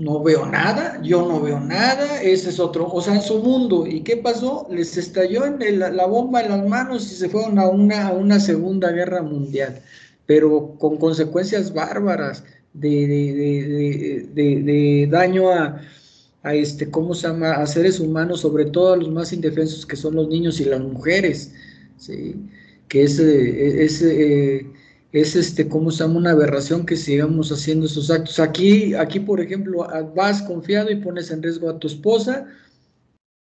no 0.00 0.22
veo 0.22 0.46
nada, 0.46 1.00
yo 1.02 1.26
no 1.26 1.40
veo 1.40 1.60
nada, 1.60 2.20
ese 2.22 2.50
es 2.50 2.60
otro, 2.60 2.86
o 2.86 3.00
sea, 3.00 3.14
en 3.14 3.22
su 3.22 3.38
mundo. 3.38 3.86
¿Y 3.86 4.02
qué 4.02 4.16
pasó? 4.16 4.66
Les 4.70 4.96
estalló 4.96 5.44
en 5.46 5.78
la 5.78 6.06
bomba 6.06 6.42
en 6.42 6.50
las 6.50 6.68
manos 6.68 7.10
y 7.10 7.14
se 7.14 7.28
fueron 7.28 7.58
a 7.58 7.68
una, 7.68 8.08
a 8.08 8.12
una 8.12 8.40
segunda 8.40 8.90
guerra 8.90 9.22
mundial, 9.22 9.80
pero 10.26 10.74
con 10.78 10.98
consecuencias 10.98 11.72
bárbaras 11.72 12.44
de, 12.74 13.06
de, 13.06 14.28
de, 14.34 14.62
de 14.62 15.08
daño 15.10 15.50
a, 15.50 15.80
a 16.42 16.54
este, 16.54 16.90
¿cómo 16.90 17.14
se 17.14 17.28
llama? 17.28 17.52
a 17.52 17.66
seres 17.66 18.00
humanos, 18.00 18.40
sobre 18.40 18.66
todo 18.66 18.94
a 18.94 18.96
los 18.96 19.10
más 19.10 19.32
indefensos 19.32 19.86
que 19.86 19.96
son 19.96 20.14
los 20.16 20.28
niños 20.28 20.60
y 20.60 20.64
las 20.64 20.80
mujeres, 20.80 21.52
¿sí? 21.96 22.34
que 22.88 23.04
es, 23.04 23.18
eh, 23.18 23.84
es, 23.84 24.02
eh, 24.02 24.66
es 25.12 25.36
este, 25.36 25.68
¿cómo 25.68 25.90
se 25.90 26.04
llama? 26.04 26.18
una 26.18 26.30
aberración 26.32 26.84
que 26.84 26.96
sigamos 26.96 27.52
haciendo 27.52 27.86
esos 27.86 28.10
actos. 28.10 28.40
Aquí, 28.40 28.94
aquí, 28.94 29.20
por 29.20 29.40
ejemplo, 29.40 29.86
vas 30.16 30.42
confiado 30.42 30.90
y 30.90 30.96
pones 30.96 31.30
en 31.30 31.42
riesgo 31.42 31.70
a 31.70 31.78
tu 31.78 31.86
esposa 31.86 32.46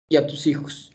y 0.08 0.16
a 0.16 0.26
tus 0.26 0.46
hijos. 0.46 0.92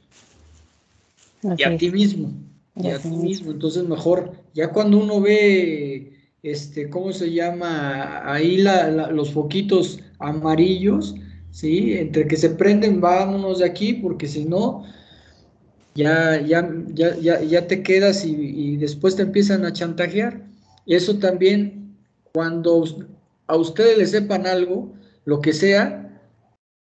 y 1.57 1.63
a 1.63 1.77
ti 1.77 1.91
mismo. 1.91 2.31
Y 2.75 2.87
a 2.87 2.99
ti 2.99 3.09
mismo. 3.09 3.51
Entonces, 3.51 3.83
mejor, 3.83 4.31
ya 4.53 4.69
cuando 4.69 4.99
uno 4.99 5.19
ve, 5.19 6.13
este, 6.43 6.89
¿cómo 6.89 7.11
se 7.11 7.33
llama? 7.33 8.31
Ahí 8.31 8.57
la, 8.57 9.11
los 9.11 9.31
foquitos 9.31 9.99
amarillos, 10.19 11.15
¿sí? 11.51 11.97
Entre 11.97 12.27
que 12.27 12.37
se 12.37 12.49
prenden, 12.51 13.01
vámonos 13.01 13.59
de 13.59 13.65
aquí, 13.65 13.93
porque 13.93 14.27
si 14.27 14.45
no, 14.45 14.85
ya, 15.95 16.41
ya, 16.41 16.69
ya, 16.93 17.41
ya, 17.41 17.67
te 17.67 17.83
quedas 17.83 18.23
y, 18.25 18.77
después 18.77 19.15
te 19.15 19.23
empiezan 19.23 19.65
a 19.65 19.73
chantajear. 19.73 20.45
Eso 20.85 21.19
también, 21.19 21.97
cuando 22.33 22.83
a 23.47 23.55
ustedes 23.55 23.97
les 23.97 24.11
sepan 24.11 24.47
algo, 24.47 24.93
lo 25.25 25.41
que 25.41 25.53
sea, 25.53 26.21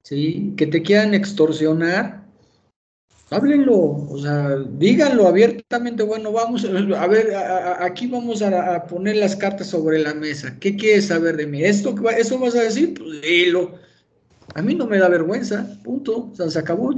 ¿sí? 0.05 0.55
Que 0.57 0.67
te 0.67 0.83
quieran 0.83 1.15
extorsionar, 1.15 2.23
háblenlo, 3.31 3.77
o 4.09 4.19
sea, 4.19 4.57
díganlo 4.79 5.27
abiertamente, 5.27 6.03
bueno, 6.03 6.33
vamos, 6.33 6.65
a 6.65 7.07
ver, 7.07 7.35
aquí 7.81 8.07
vamos 8.07 8.43
a, 8.43 8.87
poner 8.87 9.17
las 9.17 9.37
cartas 9.37 9.69
sobre 9.69 9.99
la 9.99 10.15
mesa, 10.15 10.57
¿qué 10.61 10.77
quieres 10.77 11.09
saber 11.09 11.37
de 11.37 11.47
mí? 11.47 11.65
¿Esto, 11.65 11.95
¿Eso 12.11 12.39
vas 12.39 12.55
a 12.55 12.63
decir? 12.63 12.95
Pues 12.95 13.23
dilo. 13.23 13.82
A 14.55 14.63
mí 14.63 14.75
no 14.75 14.87
me 14.87 14.99
da 14.99 15.09
vergüenza, 15.09 15.79
punto, 15.83 16.31
o 16.33 16.35
sea, 16.35 16.51
se 16.51 16.59
acabó. 16.59 16.93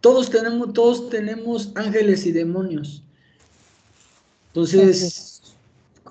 Todos 0.00 0.30
tenemos, 0.30 0.72
todos 0.72 1.10
tenemos 1.10 1.72
ángeles 1.74 2.26
y 2.26 2.32
demonios. 2.32 3.02
Entonces, 4.48 5.42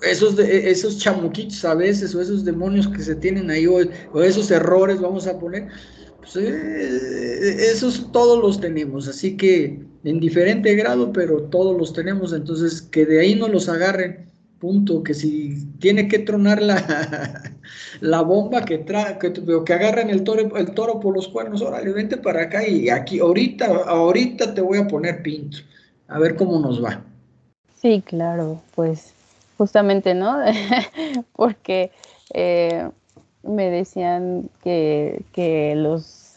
esos, 0.02 0.38
esos 0.38 0.98
chamuquitos 0.98 1.64
a 1.64 1.74
veces, 1.74 2.14
o 2.14 2.20
esos 2.20 2.44
demonios 2.44 2.88
que 2.88 3.02
se 3.02 3.14
tienen 3.14 3.50
ahí, 3.50 3.66
o, 3.66 3.78
o 4.12 4.22
esos 4.22 4.50
errores, 4.50 5.00
vamos 5.00 5.26
a 5.26 5.38
poner, 5.38 5.68
pues, 6.18 6.36
eh, 6.36 7.70
esos 7.70 8.10
todos 8.12 8.40
los 8.42 8.60
tenemos, 8.60 9.08
así 9.08 9.36
que 9.36 9.80
en 10.04 10.20
diferente 10.20 10.74
grado, 10.74 11.12
pero 11.12 11.44
todos 11.44 11.76
los 11.78 11.92
tenemos, 11.92 12.32
entonces 12.32 12.82
que 12.82 13.06
de 13.06 13.20
ahí 13.20 13.34
no 13.34 13.48
los 13.48 13.68
agarren, 13.68 14.30
punto, 14.64 15.02
que 15.02 15.12
si 15.12 15.68
tiene 15.78 16.08
que 16.08 16.20
tronar 16.20 16.62
la, 16.62 16.78
la 18.00 18.22
bomba 18.22 18.64
que, 18.64 18.78
tra 18.78 19.18
que, 19.18 19.30
que 19.32 19.72
agarren 19.74 20.08
el 20.08 20.24
toro, 20.24 20.56
el 20.56 20.70
toro 20.72 21.00
por 21.00 21.14
los 21.14 21.28
cuernos, 21.28 21.60
órale, 21.60 21.92
vente 21.92 22.16
para 22.16 22.44
acá 22.44 22.66
y 22.66 22.88
aquí, 22.88 23.18
ahorita, 23.18 23.66
ahorita 23.86 24.54
te 24.54 24.62
voy 24.62 24.78
a 24.78 24.88
poner 24.88 25.22
pinto, 25.22 25.58
a 26.08 26.18
ver 26.18 26.34
cómo 26.36 26.58
nos 26.58 26.82
va. 26.82 27.02
Sí, 27.76 28.02
claro, 28.06 28.62
pues 28.74 29.12
justamente, 29.58 30.14
¿no? 30.14 30.38
Porque... 31.36 31.90
Eh, 32.32 32.88
me 33.46 33.70
decían 33.70 34.50
que, 34.62 35.22
que 35.32 35.74
los... 35.76 36.36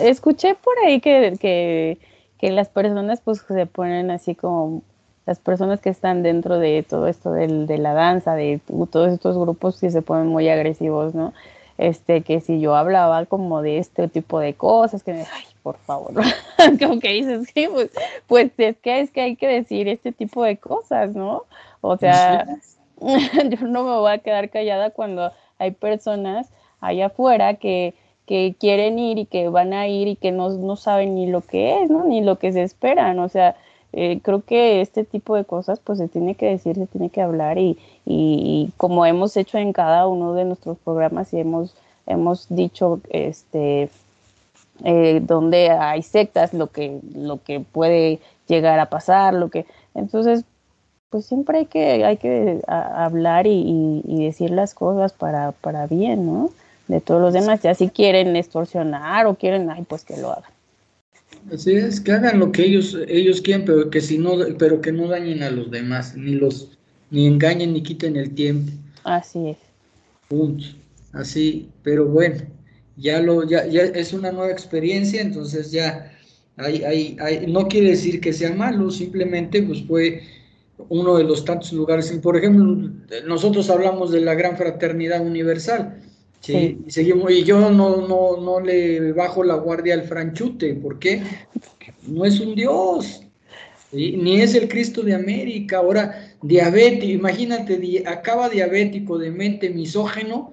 Escuché 0.00 0.54
por 0.54 0.74
ahí 0.86 1.00
que, 1.00 1.36
que, 1.40 1.98
que, 2.38 2.50
las 2.50 2.68
personas 2.68 3.20
pues 3.20 3.42
se 3.46 3.66
ponen 3.66 4.10
así 4.10 4.34
como 4.34 4.82
las 5.26 5.38
personas 5.38 5.80
que 5.80 5.90
están 5.90 6.22
dentro 6.22 6.58
de 6.58 6.82
todo 6.82 7.06
esto 7.06 7.32
del, 7.32 7.66
de 7.66 7.78
la 7.78 7.94
danza, 7.94 8.34
de 8.34 8.60
todos 8.90 9.12
estos 9.12 9.38
grupos 9.38 9.80
que 9.80 9.90
se 9.90 10.02
ponen 10.02 10.26
muy 10.26 10.48
agresivos, 10.48 11.14
¿no? 11.14 11.32
Este, 11.76 12.20
que 12.20 12.40
si 12.40 12.60
yo 12.60 12.76
hablaba 12.76 13.24
como 13.26 13.60
de 13.60 13.78
este 13.78 14.06
tipo 14.06 14.38
de 14.38 14.54
cosas, 14.54 15.02
que, 15.02 15.12
ay, 15.12 15.44
por 15.62 15.76
favor, 15.78 16.12
como 16.78 17.00
que 17.00 17.08
dices, 17.08 17.48
sí, 17.52 17.66
pues, 17.72 17.90
pues 18.28 18.52
es 18.58 18.76
que 18.78 19.00
es 19.00 19.10
que 19.10 19.22
hay 19.22 19.36
que 19.36 19.48
decir 19.48 19.88
este 19.88 20.12
tipo 20.12 20.44
de 20.44 20.56
cosas, 20.56 21.14
¿no? 21.14 21.44
O 21.80 21.96
sea, 21.96 22.46
yo 23.00 23.66
no 23.66 23.84
me 23.84 23.96
voy 23.96 24.12
a 24.12 24.18
quedar 24.18 24.50
callada 24.50 24.90
cuando 24.90 25.32
hay 25.58 25.72
personas 25.72 26.48
allá 26.80 27.06
afuera 27.06 27.54
que, 27.54 27.94
que 28.26 28.54
quieren 28.58 28.98
ir 28.98 29.18
y 29.18 29.26
que 29.26 29.48
van 29.48 29.72
a 29.72 29.88
ir 29.88 30.06
y 30.06 30.16
que 30.16 30.32
no, 30.32 30.50
no 30.50 30.76
saben 30.76 31.14
ni 31.14 31.26
lo 31.26 31.40
que 31.40 31.82
es, 31.82 31.90
¿no? 31.90 32.04
Ni 32.04 32.20
lo 32.20 32.38
que 32.38 32.52
se 32.52 32.62
esperan. 32.62 33.18
O 33.18 33.28
sea, 33.28 33.56
eh, 33.96 34.20
creo 34.22 34.42
que 34.42 34.80
este 34.80 35.04
tipo 35.04 35.36
de 35.36 35.44
cosas 35.44 35.78
pues 35.78 35.98
se 35.98 36.08
tiene 36.08 36.34
que 36.34 36.46
decir, 36.46 36.74
se 36.74 36.86
tiene 36.86 37.10
que 37.10 37.22
hablar 37.22 37.58
y, 37.58 37.78
y, 38.04 38.72
como 38.76 39.06
hemos 39.06 39.36
hecho 39.36 39.56
en 39.56 39.72
cada 39.72 40.08
uno 40.08 40.34
de 40.34 40.44
nuestros 40.44 40.78
programas 40.78 41.32
y 41.32 41.38
hemos, 41.38 41.76
hemos 42.06 42.48
dicho 42.48 43.00
este 43.10 43.88
eh, 44.82 45.20
donde 45.22 45.70
hay 45.70 46.02
sectas, 46.02 46.52
lo 46.52 46.66
que, 46.68 47.00
lo 47.14 47.40
que 47.44 47.60
puede 47.60 48.18
llegar 48.48 48.80
a 48.80 48.90
pasar, 48.90 49.32
lo 49.32 49.48
que 49.48 49.64
entonces 49.94 50.44
pues 51.10 51.26
siempre 51.26 51.58
hay 51.58 51.66
que, 51.66 52.04
hay 52.04 52.16
que 52.16 52.60
hablar 52.66 53.46
y, 53.46 54.02
decir 54.26 54.50
las 54.50 54.74
cosas 54.74 55.12
para, 55.12 55.52
para 55.52 55.86
bien, 55.86 56.26
¿no? 56.26 56.50
De 56.88 57.00
todos 57.00 57.20
los 57.20 57.32
demás. 57.32 57.62
Ya 57.62 57.76
si 57.76 57.88
quieren 57.88 58.34
extorsionar 58.34 59.26
o 59.26 59.36
quieren, 59.36 59.70
ay, 59.70 59.84
pues 59.88 60.04
que 60.04 60.16
lo 60.16 60.32
hagan. 60.32 60.53
Así 61.52 61.72
es, 61.72 62.00
que 62.00 62.12
hagan 62.12 62.40
lo 62.40 62.52
que 62.52 62.64
ellos, 62.64 62.96
ellos 63.06 63.40
quieren, 63.40 63.64
pero 63.64 63.90
que 63.90 64.00
si 64.00 64.18
no, 64.18 64.36
pero 64.58 64.80
que 64.80 64.92
no 64.92 65.08
dañen 65.08 65.42
a 65.42 65.50
los 65.50 65.70
demás, 65.70 66.16
ni 66.16 66.32
los, 66.32 66.70
ni 67.10 67.26
engañen 67.26 67.74
ni 67.74 67.82
quiten 67.82 68.16
el 68.16 68.34
tiempo. 68.34 68.72
Así 69.04 69.50
es. 69.50 69.58
Punto. 70.28 70.64
Así, 71.12 71.68
pero 71.82 72.06
bueno, 72.06 72.42
ya 72.96 73.20
lo, 73.20 73.46
ya, 73.46 73.66
ya 73.66 73.82
es 73.82 74.12
una 74.12 74.32
nueva 74.32 74.50
experiencia, 74.50 75.20
entonces 75.20 75.70
ya 75.70 76.12
hay, 76.56 76.82
hay, 76.82 77.16
hay, 77.20 77.46
no 77.46 77.68
quiere 77.68 77.90
decir 77.90 78.20
que 78.20 78.32
sea 78.32 78.52
malo, 78.54 78.90
simplemente 78.90 79.62
pues 79.62 79.82
fue 79.84 80.22
uno 80.88 81.16
de 81.16 81.24
los 81.24 81.44
tantos 81.44 81.72
lugares. 81.72 82.10
Por 82.22 82.36
ejemplo, 82.36 82.90
nosotros 83.26 83.70
hablamos 83.70 84.10
de 84.10 84.20
la 84.20 84.34
gran 84.34 84.56
fraternidad 84.56 85.24
universal. 85.24 86.00
¿Sí? 86.44 86.78
Y, 86.86 86.90
seguimos, 86.90 87.30
y 87.30 87.44
yo 87.44 87.70
no, 87.70 88.06
no, 88.06 88.40
no 88.40 88.60
le 88.60 89.12
bajo 89.12 89.42
la 89.42 89.54
guardia 89.54 89.94
al 89.94 90.04
franchute. 90.04 90.74
¿Por 90.74 90.98
qué? 90.98 91.22
Porque 91.52 91.94
no 92.06 92.24
es 92.24 92.40
un 92.40 92.54
Dios. 92.54 93.22
Ni 93.92 94.40
es 94.40 94.54
el 94.54 94.68
Cristo 94.68 95.02
de 95.02 95.14
América. 95.14 95.78
Ahora, 95.78 96.34
diabético, 96.42 97.12
imagínate, 97.12 98.02
acaba 98.06 98.48
diabético, 98.48 99.18
de 99.18 99.30
mente 99.30 99.70
misógeno. 99.70 100.52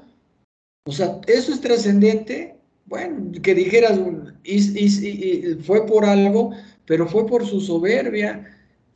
O 0.85 0.91
sea, 0.91 1.19
eso 1.27 1.53
es 1.53 1.61
trascendente. 1.61 2.55
Bueno, 2.85 3.31
que 3.41 3.55
dijeras, 3.55 3.99
fue 5.63 5.85
por 5.85 6.05
algo, 6.05 6.51
pero 6.85 7.07
fue 7.07 7.25
por 7.25 7.45
su 7.45 7.61
soberbia 7.61 8.45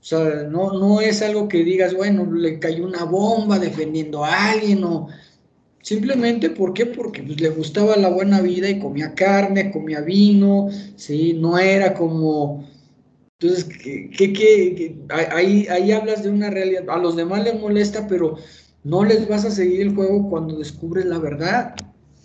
o 0.05 0.07
sea, 0.07 0.43
no, 0.43 0.71
no 0.73 1.01
es 1.01 1.23
algo 1.23 1.47
que 1.47 1.63
digas, 1.63 1.95
bueno, 1.95 2.31
le 2.31 2.59
cayó 2.59 2.85
una 2.85 3.05
bomba 3.05 3.57
defendiendo 3.57 4.23
a 4.23 4.51
alguien 4.51 4.83
o 4.83 5.07
simplemente, 5.85 6.49
¿por 6.49 6.73
qué? 6.73 6.87
Porque 6.87 7.21
pues, 7.21 7.39
le 7.39 7.49
gustaba 7.49 7.95
la 7.95 8.09
buena 8.09 8.41
vida 8.41 8.67
y 8.67 8.79
comía 8.79 9.13
carne, 9.13 9.71
comía 9.71 10.01
vino, 10.01 10.69
¿sí? 10.95 11.33
No 11.33 11.59
era 11.59 11.93
como... 11.93 12.67
Entonces, 13.39 13.65
¿qué, 13.65 14.97
ahí, 15.31 15.67
ahí 15.67 15.91
hablas 15.91 16.23
de 16.23 16.31
una 16.31 16.49
realidad. 16.49 16.89
A 16.89 16.97
los 16.97 17.15
demás 17.15 17.43
les 17.43 17.59
molesta, 17.59 18.07
pero 18.07 18.37
no 18.83 19.03
les 19.03 19.27
vas 19.29 19.45
a 19.45 19.51
seguir 19.51 19.81
el 19.81 19.93
juego 19.93 20.27
cuando 20.27 20.57
descubres 20.57 21.05
la 21.05 21.19
verdad. 21.19 21.75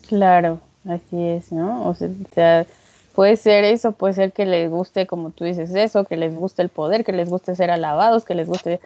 Claro, 0.09 0.61
así 0.87 1.23
es, 1.23 1.53
¿no? 1.53 1.87
O 1.87 1.95
sea, 1.95 2.67
Puede 3.15 3.37
ser 3.37 3.65
eso, 3.65 3.93
puede 3.93 4.15
ser 4.15 4.33
que 4.33 4.47
les 4.47 4.71
guste, 4.71 5.07
como 5.07 5.31
tú 5.31 5.45
dices, 5.45 5.75
eso, 5.75 6.05
que 6.05 6.17
les 6.17 6.35
guste 6.35 6.63
el 6.63 6.69
poder, 6.69 7.05
que 7.05 7.13
les 7.13 7.29
guste 7.29 7.57
ser 7.57 7.71
alabados, 7.71 8.25
que 8.25 8.35
les 8.35 8.47
guste, 8.47 8.81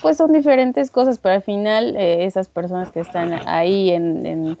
pues 0.00 0.16
son 0.16 0.32
diferentes 0.32 0.90
cosas, 0.90 1.18
pero 1.18 1.36
al 1.36 1.42
final 1.42 1.96
eh, 1.96 2.24
esas 2.24 2.48
personas 2.48 2.90
que 2.90 3.00
están 3.00 3.32
ahí 3.46 3.90
en, 3.90 4.58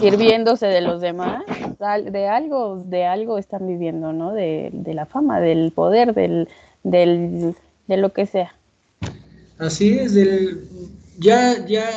sirviéndose 0.00 0.66
de 0.66 0.80
los 0.80 1.00
demás, 1.00 1.44
de 2.10 2.26
algo, 2.26 2.82
de 2.86 3.04
algo 3.04 3.38
están 3.38 3.66
viviendo, 3.66 4.12
¿no? 4.12 4.32
De, 4.32 4.72
la 4.86 5.06
fama, 5.06 5.40
del 5.40 5.72
poder, 5.72 6.14
del, 6.14 6.48
del, 6.82 7.54
de 7.86 7.96
lo 7.96 8.12
que 8.12 8.26
sea. 8.26 8.54
Así 9.58 9.98
es, 9.98 10.14
del, 10.14 10.68
ya, 11.18 11.64
ya, 11.66 11.88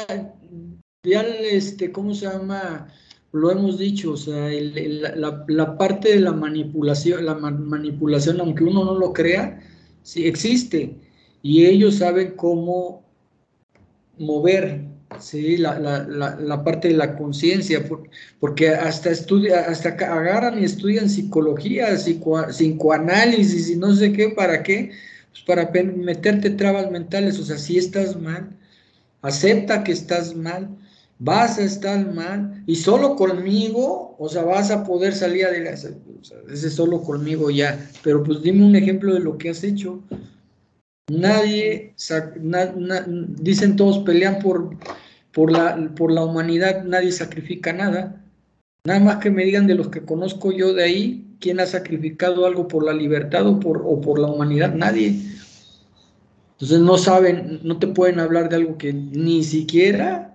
ya, 1.03 1.21
este, 1.21 1.91
¿cómo 1.91 2.13
se 2.13 2.27
llama? 2.27 2.87
lo 3.33 3.49
hemos 3.49 3.77
dicho, 3.77 4.11
o 4.11 4.17
sea, 4.17 4.49
la, 4.51 5.77
parte 5.77 6.09
de 6.09 6.19
la 6.19 6.33
manipulación, 6.33 7.25
la 7.25 7.35
manipulación, 7.35 8.41
aunque 8.41 8.63
uno 8.63 8.83
no 8.83 8.95
lo 8.95 9.13
crea, 9.13 9.61
sí 10.03 10.27
existe. 10.27 10.97
Y 11.41 11.65
ellos 11.65 11.95
saben 11.95 12.33
cómo 12.35 13.03
mover 14.17 14.91
¿sí? 15.19 15.57
la, 15.57 16.61
parte 16.63 16.89
de 16.89 16.95
la 16.95 17.15
conciencia, 17.15 17.83
porque 18.39 18.69
hasta, 18.69 19.09
estudia, 19.09 19.61
hasta 19.61 19.89
agarran 19.89 20.59
y 20.59 20.65
estudian 20.65 21.09
psicología, 21.09 21.95
psicoanálisis 21.95 23.69
y 23.69 23.75
no 23.75 23.95
sé 23.95 24.13
qué, 24.13 24.29
¿para 24.29 24.63
qué? 24.63 24.91
Pues 25.31 25.43
para 25.43 25.69
meterte 25.71 26.49
trabas 26.51 26.91
mentales, 26.91 27.39
o 27.39 27.45
sea, 27.45 27.57
si 27.57 27.77
estás 27.77 28.19
mal, 28.19 28.49
acepta 29.21 29.83
que 29.83 29.91
estás 29.91 30.35
mal, 30.35 30.69
vas 31.19 31.59
a 31.59 31.63
estar 31.63 32.13
mal 32.13 32.63
y 32.65 32.75
solo 32.75 33.15
conmigo, 33.15 34.15
o 34.17 34.27
sea, 34.27 34.43
vas 34.43 34.71
a 34.71 34.83
poder 34.83 35.13
salir 35.13 35.45
adelante, 35.45 35.95
ese 36.51 36.69
solo 36.69 37.01
conmigo 37.03 37.49
ya, 37.49 37.79
pero 38.03 38.23
pues 38.23 38.41
dime 38.41 38.65
un 38.65 38.75
ejemplo 38.75 39.13
de 39.13 39.19
lo 39.19 39.37
que 39.37 39.49
has 39.49 39.63
hecho. 39.63 40.01
Nadie, 41.09 41.93
dicen 43.39 43.75
todos 43.75 43.99
pelean 43.99 44.39
por, 44.39 44.77
por, 45.31 45.51
la, 45.51 45.93
por 45.95 46.11
la 46.11 46.23
humanidad, 46.23 46.83
nadie 46.83 47.11
sacrifica 47.11 47.73
nada. 47.73 48.23
Nada 48.85 48.99
más 48.99 49.17
que 49.17 49.29
me 49.29 49.45
digan 49.45 49.67
de 49.67 49.75
los 49.75 49.89
que 49.89 50.05
conozco 50.05 50.51
yo 50.51 50.73
de 50.73 50.83
ahí, 50.83 51.35
quién 51.39 51.59
ha 51.59 51.65
sacrificado 51.65 52.45
algo 52.45 52.67
por 52.67 52.83
la 52.83 52.93
libertad 52.93 53.45
o 53.47 53.59
por, 53.59 53.83
o 53.85 53.99
por 53.99 54.19
la 54.19 54.27
humanidad, 54.27 54.73
nadie. 54.73 55.19
Entonces 56.53 56.79
no 56.79 56.97
saben, 56.97 57.59
no 57.63 57.79
te 57.79 57.87
pueden 57.87 58.19
hablar 58.19 58.47
de 58.47 58.57
algo 58.57 58.77
que 58.77 58.93
ni 58.93 59.43
siquiera 59.43 60.31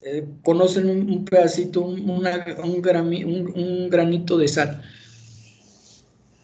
eh, 0.00 0.24
conocen 0.42 0.88
un, 0.88 1.24
pedacito, 1.24 1.80
un, 1.82 2.00
un, 2.04 3.90
granito 3.90 4.36
de 4.38 4.48
sal. 4.48 4.82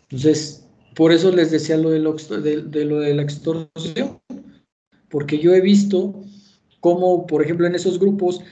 Entonces, 0.05 0.62
por 0.95 1.13
eso 1.13 1.31
les 1.33 1.51
decía 1.51 1.77
lo 1.77 1.91
de, 1.91 2.01
de, 2.01 2.85
lo 2.85 3.01
de 3.01 3.15
la 3.15 3.23
extorsión, 3.23 4.21
porque 5.09 5.39
yo 5.39 5.55
he 5.55 5.61
visto 5.61 6.23
cómo, 6.81 7.27
por 7.27 7.43
ejemplo, 7.43 7.67
en 7.67 7.75
esos 7.75 7.99
grupos 7.99 8.43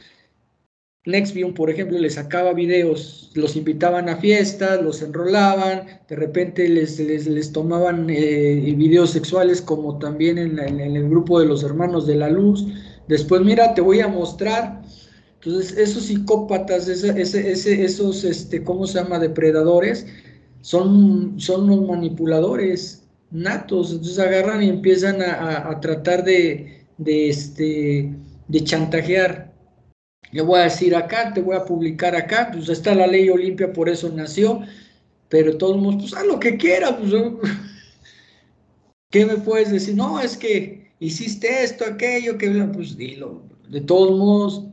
Nextvision, 1.06 1.54
por 1.54 1.70
ejemplo, 1.70 1.98
les 1.98 2.14
sacaba 2.14 2.52
videos, 2.52 3.30
los 3.34 3.56
invitaban 3.56 4.10
a 4.10 4.16
fiestas, 4.16 4.82
los 4.82 5.00
enrolaban, 5.00 5.86
de 6.06 6.16
repente 6.16 6.68
les, 6.68 6.98
les, 6.98 7.52
tomaban 7.52 8.10
eh, 8.10 8.74
videos 8.76 9.10
sexuales 9.10 9.62
como 9.62 9.98
también 9.98 10.36
en, 10.36 10.58
el 10.58 11.08
grupo 11.08 11.40
de 11.40 11.46
los 11.46 11.64
hermanos 11.64 12.06
de 12.06 12.16
la 12.16 12.28
luz. 12.28 12.66
Después, 13.08 13.40
mira, 13.40 13.72
te 13.72 13.80
voy 13.80 14.00
a 14.00 14.08
mostrar. 14.08 14.82
Entonces, 15.42 15.78
esos 15.78 16.04
psicópatas, 16.04 16.86
esos, 16.86 18.24
este, 18.24 18.62
¿cómo 18.62 18.86
se 18.86 19.02
llama? 19.02 19.18
Depredadores, 19.18 20.06
son, 20.60 21.34
son 21.38 21.66
los 21.66 21.86
manipuladores 21.86 23.04
natos. 23.30 23.92
Entonces 23.92 24.18
agarran 24.18 24.62
y 24.62 24.68
empiezan 24.68 25.22
a, 25.22 25.78
tratar 25.80 26.24
de, 26.24 26.84
de, 26.98 27.28
este, 27.28 28.12
de 28.48 28.64
chantajear. 28.64 29.52
Le 30.32 30.42
voy 30.42 30.60
a 30.60 30.64
decir 30.64 30.94
acá, 30.94 31.32
te 31.32 31.40
voy 31.40 31.56
a 31.56 31.64
publicar 31.64 32.14
acá, 32.14 32.50
pues 32.52 32.68
está 32.68 32.94
la 32.94 33.06
ley 33.06 33.28
Olimpia, 33.28 33.72
por 33.72 33.88
eso 33.88 34.08
nació, 34.10 34.60
pero 35.28 35.58
todos 35.58 35.76
modos, 35.76 36.02
pues 36.02 36.14
haz 36.14 36.26
lo 36.26 36.38
que 36.38 36.56
quieras, 36.56 36.94
pues, 37.00 37.12
¿qué 39.10 39.26
me 39.26 39.38
puedes 39.38 39.72
decir? 39.72 39.96
No, 39.96 40.20
es 40.20 40.36
que 40.36 40.92
hiciste 41.00 41.64
esto, 41.64 41.84
aquello, 41.84 42.38
que 42.38 42.48
pues 42.72 42.96
dilo, 42.96 43.42
de 43.68 43.80
todos 43.80 44.16
modos, 44.16 44.66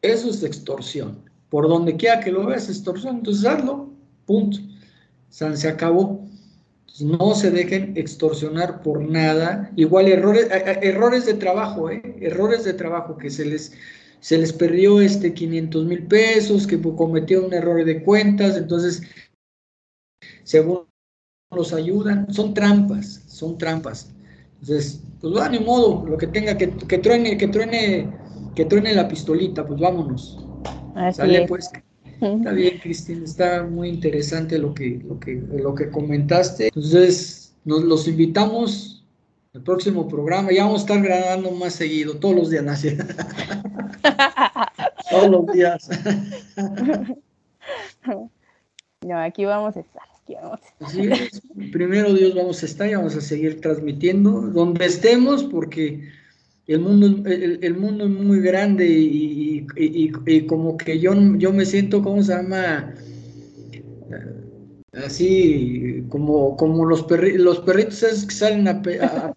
eso 0.00 0.30
es 0.30 0.42
extorsión, 0.42 1.22
por 1.50 1.68
donde 1.68 1.96
quiera 1.96 2.20
que 2.20 2.32
lo 2.32 2.46
veas, 2.46 2.70
extorsión, 2.70 3.16
entonces 3.16 3.44
hazlo, 3.44 3.90
punto, 4.24 4.58
San 5.34 5.56
se 5.56 5.66
acabó. 5.68 6.24
no 7.00 7.34
se 7.34 7.50
dejen 7.50 7.96
extorsionar 7.96 8.82
por 8.82 9.02
nada, 9.02 9.72
igual 9.74 10.06
errores, 10.06 10.46
errores 10.80 11.26
de 11.26 11.34
trabajo, 11.34 11.90
¿eh? 11.90 12.00
errores 12.20 12.62
de 12.62 12.72
trabajo 12.72 13.18
que 13.18 13.30
se 13.30 13.44
les 13.44 13.72
se 14.20 14.38
les 14.38 14.52
perdió 14.52 15.00
este 15.00 15.34
500 15.34 15.86
mil 15.86 16.06
pesos, 16.06 16.68
que 16.68 16.80
cometió 16.80 17.44
un 17.44 17.52
error 17.52 17.84
de 17.84 18.04
cuentas, 18.04 18.56
entonces, 18.56 19.02
según 20.44 20.86
los 21.50 21.72
ayudan, 21.72 22.32
son 22.32 22.54
trampas, 22.54 23.24
son 23.26 23.58
trampas. 23.58 24.14
Entonces, 24.60 25.02
pues 25.20 25.34
va, 25.34 25.48
ni 25.48 25.58
modo, 25.58 26.06
lo 26.06 26.16
que 26.16 26.28
tenga, 26.28 26.56
que, 26.56 26.70
que 26.70 26.98
truene, 26.98 27.36
que 27.36 27.48
truene, 27.48 28.08
que 28.54 28.64
truene 28.66 28.94
la 28.94 29.08
pistolita, 29.08 29.66
pues 29.66 29.80
vámonos. 29.80 30.38
Sale 31.12 31.44
pues. 31.48 31.70
Está 32.24 32.52
bien, 32.52 32.78
Cristina, 32.78 33.24
está 33.24 33.62
muy 33.64 33.88
interesante 33.88 34.58
lo 34.58 34.74
que, 34.74 35.00
lo 35.06 35.20
que, 35.20 35.42
lo 35.52 35.74
que 35.74 35.90
comentaste. 35.90 36.66
Entonces, 36.66 37.54
nos 37.64 37.84
los 37.84 38.08
invitamos 38.08 39.04
al 39.54 39.62
próximo 39.62 40.08
programa. 40.08 40.50
Ya 40.52 40.64
vamos 40.64 40.80
a 40.80 40.84
estar 40.84 41.02
grabando 41.02 41.50
más 41.50 41.74
seguido, 41.74 42.16
todos 42.16 42.36
los 42.36 42.50
días. 42.50 42.64
Todos 45.10 45.30
los 45.30 45.46
días. 45.52 45.90
No, 49.00 49.18
aquí 49.18 49.44
vamos 49.44 49.76
a 49.76 49.80
estar. 49.80 50.02
primero 51.72 52.14
Dios 52.14 52.34
vamos 52.34 52.62
a 52.62 52.66
estar 52.66 52.88
y 52.88 52.94
vamos 52.94 53.16
a 53.16 53.20
seguir 53.20 53.60
transmitiendo 53.60 54.30
donde 54.40 54.86
estemos 54.86 55.44
porque 55.44 56.08
el 56.66 56.80
mundo, 56.80 57.28
el, 57.28 57.76
mundo 57.76 58.04
es 58.04 58.10
muy 58.10 58.40
grande 58.40 58.86
y, 58.88 59.66
como 60.46 60.76
que 60.76 60.98
yo, 60.98 61.12
yo 61.36 61.52
me 61.52 61.66
siento, 61.66 62.02
¿cómo 62.02 62.22
se 62.22 62.34
llama? 62.34 62.94
Así 64.92 66.04
como, 66.08 66.56
como 66.56 66.84
los, 66.86 67.04
los 67.10 67.58
perritos 67.60 68.02
esos 68.02 68.26
que 68.26 68.34
salen 68.34 68.68
a, 68.68 68.82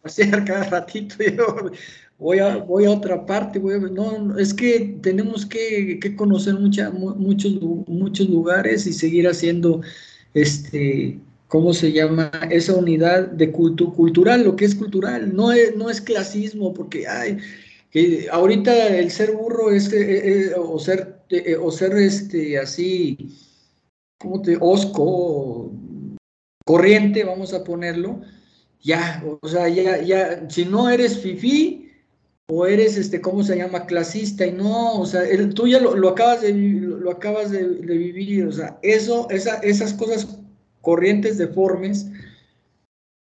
pasear 0.02 0.46
cada 0.46 0.70
ratito. 0.70 1.16
Yo, 1.38 1.72
voy 2.20 2.40
a, 2.40 2.58
voy 2.58 2.86
a 2.86 2.92
otra 2.92 3.26
parte, 3.26 3.60
voy 3.60 3.80
no, 3.92 4.38
es 4.38 4.54
que 4.54 4.98
tenemos 5.02 5.46
que, 5.46 6.00
conocer 6.16 6.56
mucha, 6.56 6.92
muchos, 6.92 7.60
muchos 7.88 8.30
lugares 8.30 8.86
y 8.88 8.94
seguir 8.94 9.28
haciendo, 9.28 9.82
este, 10.34 11.20
¿cómo 11.48 11.74
se 11.74 11.92
llama? 11.92 12.32
Esa 12.50 12.76
unidad 12.76 13.28
de 13.28 13.52
culto 13.52 13.94
cultural, 13.94 14.44
lo 14.44 14.56
que 14.56 14.66
es 14.66 14.76
cultural, 14.76 15.36
no 15.36 15.52
es, 15.52 15.76
no 15.76 15.90
es 15.90 16.02
clasismo, 16.02 16.74
porque, 16.74 17.08
ay, 17.08 17.38
ahorita 18.32 18.96
el 18.98 19.12
ser 19.12 19.32
burro 19.32 19.72
es, 19.72 19.92
eh, 19.94 20.50
eh, 20.50 20.54
o 20.56 20.78
ser, 20.80 21.22
eh, 21.30 21.56
o 21.56 21.72
ser 21.72 21.94
este, 21.98 22.58
así, 22.58 23.18
¿cómo 24.20 24.42
te, 24.42 24.58
osco, 24.60 25.72
corriente, 26.66 27.24
vamos 27.24 27.54
a 27.54 27.64
ponerlo, 27.64 28.22
ya, 28.82 29.24
o 29.42 29.48
sea, 29.48 29.70
ya, 29.70 30.02
ya, 30.02 30.50
si 30.50 30.66
no 30.66 30.90
eres 30.90 31.20
fifí, 31.20 31.84
o 32.50 32.66
eres, 32.66 32.98
este, 32.98 33.20
¿cómo 33.20 33.44
se 33.44 33.58
llama? 33.58 33.86
Clasista 33.86 34.46
y 34.46 34.54
no, 34.54 35.02
o 35.02 35.06
sea, 35.06 35.24
tú 35.54 35.68
ya 35.68 35.80
lo, 35.82 36.08
acabas, 36.08 36.42
de, 36.42 36.54
lo, 36.54 37.12
acabas 37.12 37.52
de, 37.52 37.66
vivir, 37.66 38.46
o 38.46 38.52
sea, 38.54 38.80
eso, 38.84 39.30
esa, 39.30 39.58
esas 39.58 39.94
cosas 39.94 40.40
corrientes 40.88 41.38
deformes, 41.38 42.10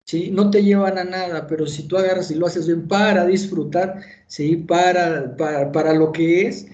¿sí? 0.08 0.32
No 0.32 0.50
te 0.50 0.64
llevan 0.64 0.98
a 0.98 1.04
nada, 1.04 1.46
pero 1.46 1.68
si 1.68 1.84
tú 1.84 1.96
agarras 1.96 2.32
y 2.32 2.34
lo 2.34 2.48
haces 2.48 2.66
bien 2.66 2.88
para 2.88 3.24
disfrutar, 3.28 4.02
¿sí? 4.26 4.56
Para, 4.56 5.36
para, 5.38 5.94
lo 5.94 6.12
que 6.12 6.48
es, 6.48 6.66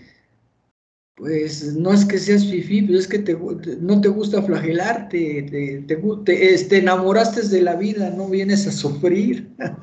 pues 1.17 1.75
no 1.75 1.91
es 1.91 2.05
que 2.05 2.17
seas 2.17 2.45
fifi, 2.45 2.83
pero 2.83 2.97
es 2.97 3.05
que 3.05 3.19
te, 3.19 3.37
no 3.81 3.99
te 3.99 4.07
gusta 4.07 4.41
flagelarte, 4.41 5.43
te, 5.43 5.95
te, 6.25 6.63
te, 6.69 6.77
enamoraste 6.77 7.41
de 7.49 7.61
la 7.63 7.75
vida, 7.75 8.09
no 8.11 8.29
vienes 8.29 8.65
a 8.65 8.71
sufrir. 8.71 9.49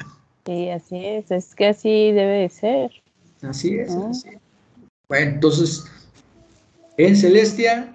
Sí, 0.46 0.68
así 0.68 0.96
es, 1.06 1.30
es 1.30 1.54
que 1.54 1.68
así 1.68 2.12
debe 2.12 2.40
de 2.40 2.48
ser. 2.50 2.90
Así 3.40 3.78
es, 3.78 3.94
Bueno, 5.08 5.32
entonces, 5.32 5.84
en 6.98 7.16
Celestia. 7.16 7.93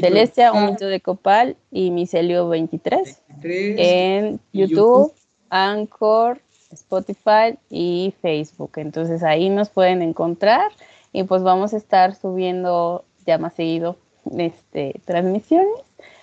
Celestia, 0.00 0.52
un 0.52 0.66
mito 0.66 0.86
de 0.86 1.00
copal 1.00 1.56
y 1.70 1.90
micelio 1.90 2.48
23. 2.48 3.22
en 3.42 4.40
YouTube, 4.52 5.12
Anchor, 5.48 6.40
Spotify 6.72 7.58
y 7.68 8.14
Facebook. 8.22 8.72
Entonces 8.76 9.22
ahí 9.22 9.48
nos 9.48 9.68
pueden 9.68 10.02
encontrar 10.02 10.70
y 11.12 11.24
pues 11.24 11.42
vamos 11.42 11.74
a 11.74 11.76
estar 11.76 12.14
subiendo 12.14 13.04
ya 13.26 13.38
más 13.38 13.54
seguido 13.54 13.96
este, 14.36 15.00
transmisiones. 15.04 15.68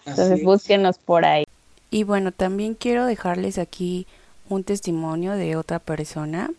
Entonces 0.05 0.43
búsquenos 0.43 0.97
por 0.97 1.25
ahí. 1.25 1.45
Y 1.89 2.03
bueno, 2.03 2.31
también 2.31 2.75
quiero 2.75 3.05
dejarles 3.05 3.57
aquí 3.57 4.07
un 4.49 4.63
testimonio 4.63 5.33
de 5.33 5.55
otra 5.55 5.79
persona 5.79 6.51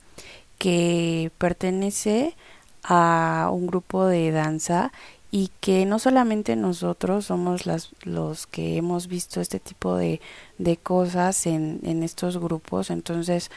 que 0.59 1.31
pertenece 1.39 2.35
a 2.83 3.51
un 3.53 3.67
grupo 3.67 4.07
de 4.07 4.31
danza 4.31 4.93
y 5.31 5.51
que 5.61 5.85
no 5.85 5.99
solamente 5.99 6.57
nosotros 6.57 7.27
somos 7.27 7.67
las, 7.67 7.91
los 8.03 8.47
que 8.47 8.77
hemos 8.77 9.09
visto 9.09 9.41
este 9.41 9.61
tipo 9.61 9.97
de, 9.97 10.21
de 10.59 10.77
cosas 10.77 11.47
en, 11.47 11.81
en 11.85 12.03
estos 12.03 12.39
grupos, 12.39 12.91
entonces 12.91 13.51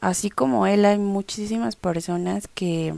así 0.00 0.30
como 0.30 0.66
él 0.66 0.84
hay 0.84 0.98
muchísimas 0.98 1.76
personas 1.76 2.48
que, 2.48 2.94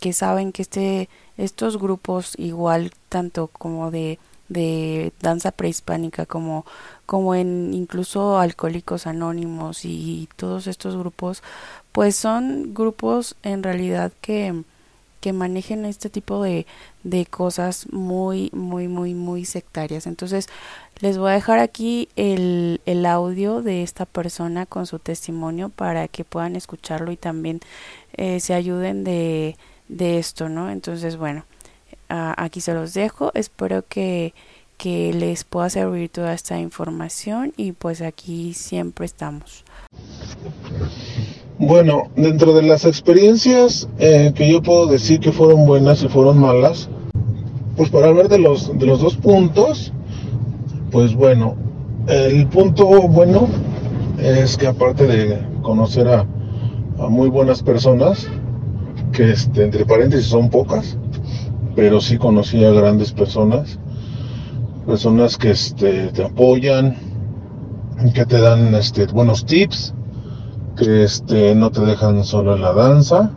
que 0.00 0.12
saben 0.12 0.52
que 0.52 0.62
este, 0.62 1.08
estos 1.36 1.78
grupos 1.78 2.34
igual 2.38 2.92
tanto 3.08 3.48
como 3.48 3.90
de 3.90 4.18
de 4.48 5.12
danza 5.20 5.50
prehispánica 5.50 6.26
como 6.26 6.64
como 7.04 7.34
en 7.34 7.74
incluso 7.74 8.38
alcohólicos 8.38 9.06
anónimos 9.06 9.84
y 9.84 10.28
todos 10.36 10.66
estos 10.66 10.96
grupos 10.96 11.42
pues 11.92 12.14
son 12.16 12.72
grupos 12.74 13.36
en 13.42 13.62
realidad 13.62 14.12
que 14.20 14.62
manejen 15.32 15.84
este 15.84 16.10
tipo 16.10 16.42
de, 16.42 16.66
de 17.02 17.26
cosas 17.26 17.86
muy 17.92 18.50
muy 18.52 18.88
muy 18.88 19.14
muy 19.14 19.44
sectarias 19.44 20.06
entonces 20.06 20.48
les 21.00 21.18
voy 21.18 21.30
a 21.30 21.34
dejar 21.34 21.58
aquí 21.58 22.08
el, 22.16 22.80
el 22.86 23.06
audio 23.06 23.62
de 23.62 23.82
esta 23.82 24.06
persona 24.06 24.66
con 24.66 24.86
su 24.86 24.98
testimonio 24.98 25.68
para 25.68 26.08
que 26.08 26.24
puedan 26.24 26.56
escucharlo 26.56 27.12
y 27.12 27.16
también 27.16 27.60
eh, 28.14 28.40
se 28.40 28.54
ayuden 28.54 29.04
de, 29.04 29.56
de 29.88 30.18
esto 30.18 30.48
no 30.48 30.70
entonces 30.70 31.16
bueno 31.16 31.44
aquí 32.08 32.60
se 32.60 32.74
los 32.74 32.94
dejo. 32.94 33.30
Espero 33.34 33.84
que, 33.86 34.34
que 34.76 35.12
les 35.12 35.44
pueda 35.44 35.70
servir 35.70 36.10
toda 36.10 36.32
esta 36.34 36.58
información 36.58 37.52
y 37.56 37.72
pues 37.72 38.02
aquí 38.02 38.54
siempre 38.54 39.06
estamos. 39.06 39.64
Bueno, 41.58 42.10
dentro 42.16 42.52
de 42.52 42.62
las 42.62 42.84
experiencias 42.84 43.88
eh, 43.98 44.32
que 44.34 44.52
yo 44.52 44.62
puedo 44.62 44.86
decir 44.86 45.20
que 45.20 45.32
fueron 45.32 45.64
buenas 45.64 46.02
y 46.02 46.08
fueron 46.08 46.38
malas, 46.38 46.90
pues 47.78 47.88
para 47.88 48.08
hablar 48.08 48.28
de 48.28 48.38
los, 48.38 48.78
de 48.78 48.84
los 48.84 49.00
dos 49.00 49.16
puntos, 49.16 49.90
pues 50.90 51.14
bueno, 51.14 51.56
el 52.08 52.46
punto 52.48 52.86
bueno 53.08 53.48
es 54.18 54.58
que 54.58 54.66
aparte 54.66 55.06
de 55.06 55.38
conocer 55.62 56.08
a, 56.08 56.26
muy 57.08 57.30
buenas 57.30 57.62
personas, 57.62 58.28
que 59.12 59.32
este, 59.32 59.64
entre 59.64 59.86
paréntesis 59.86 60.26
son 60.26 60.50
pocas, 60.50 60.98
pero 61.74 62.02
sí 62.02 62.18
conocí 62.18 62.66
a 62.66 62.70
grandes 62.70 63.12
personas, 63.12 63.78
personas 64.86 65.38
que 65.38 65.52
este, 65.52 66.08
te 66.08 66.22
apoyan, 66.22 66.96
que 68.12 68.26
te 68.26 68.38
dan 68.38 68.74
este, 68.74 69.06
buenos 69.06 69.46
tips, 69.46 69.94
que 70.76 71.04
este, 71.04 71.54
no 71.54 71.70
te 71.70 71.80
dejan 71.80 72.24
solo 72.24 72.54
en 72.54 72.62
la 72.62 72.72
danza, 72.72 73.30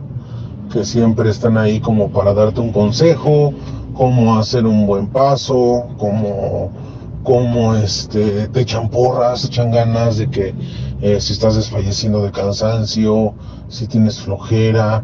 que 0.72 0.84
siempre 0.84 1.30
están 1.30 1.58
ahí 1.58 1.80
como 1.80 2.10
para 2.10 2.34
darte 2.34 2.60
un 2.60 2.72
consejo 2.72 3.54
cómo 4.00 4.38
hacer 4.38 4.64
un 4.64 4.86
buen 4.86 5.08
paso, 5.08 5.86
cómo, 5.98 6.70
cómo 7.22 7.74
este, 7.74 8.48
te 8.48 8.60
echan 8.62 8.88
porras, 8.88 9.44
echan 9.44 9.70
ganas 9.70 10.16
de 10.16 10.30
que 10.30 10.54
eh, 11.02 11.20
si 11.20 11.34
estás 11.34 11.56
desfalleciendo 11.56 12.22
de 12.22 12.30
cansancio, 12.30 13.34
si 13.68 13.86
tienes 13.86 14.18
flojera, 14.18 15.02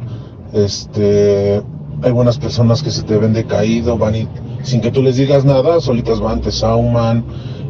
este, 0.54 1.62
hay 2.02 2.10
buenas 2.10 2.38
personas 2.38 2.82
que 2.82 2.90
se 2.90 3.02
te 3.02 3.18
ven 3.18 3.34
decaído, 3.34 3.98
van 3.98 4.16
y 4.16 4.28
sin 4.62 4.80
que 4.80 4.90
tú 4.90 5.02
les 5.02 5.16
digas 5.16 5.44
nada, 5.44 5.78
solitas 5.80 6.18
van, 6.18 6.40
te 6.40 6.50
sauman, 6.50 7.22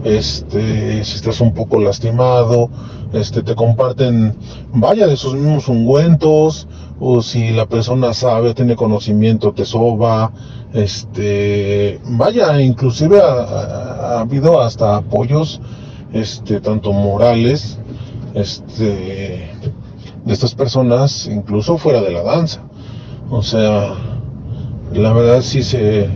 este, 0.07 1.03
si 1.05 1.17
estás 1.17 1.41
un 1.41 1.53
poco 1.53 1.81
lastimado, 1.81 2.71
este, 3.13 3.43
te 3.43 3.57
comparten, 3.57 4.37
vaya, 4.73 5.09
de 5.09 5.17
sus 5.17 5.35
mismos 5.35 5.69
ungüentos, 5.69 6.69
o 7.01 7.23
si 7.23 7.51
la 7.51 7.67
persona 7.67 8.15
sabe, 8.15 8.55
tiene 8.55 8.77
conocimiento, 8.77 9.53
te 9.53 9.65
soba, 9.65 10.31
este, 10.73 12.01
vaya, 12.05 12.61
inclusive 12.61 13.21
ha, 13.21 14.21
habido 14.21 14.61
hasta 14.61 14.97
apoyos, 14.97 15.61
este, 16.13 16.61
tanto 16.61 16.93
morales, 16.93 17.79
este, 18.35 19.51
de 20.25 20.33
estas 20.33 20.55
personas, 20.55 21.27
incluso 21.27 21.79
fuera 21.79 22.01
de 22.01 22.13
la 22.13 22.23
danza. 22.23 22.63
O 23.29 23.43
sea, 23.43 23.93
la 24.93 25.13
verdad 25.13 25.43
sí 25.43 25.65
se, 25.65 26.09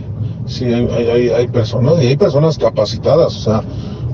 sí 0.51 0.65
hay, 0.65 0.87
hay, 0.87 1.29
hay 1.29 1.47
personas, 1.47 2.01
y 2.03 2.07
hay 2.07 2.17
personas 2.17 2.57
capacitadas, 2.57 3.35
o 3.35 3.39
sea, 3.39 3.63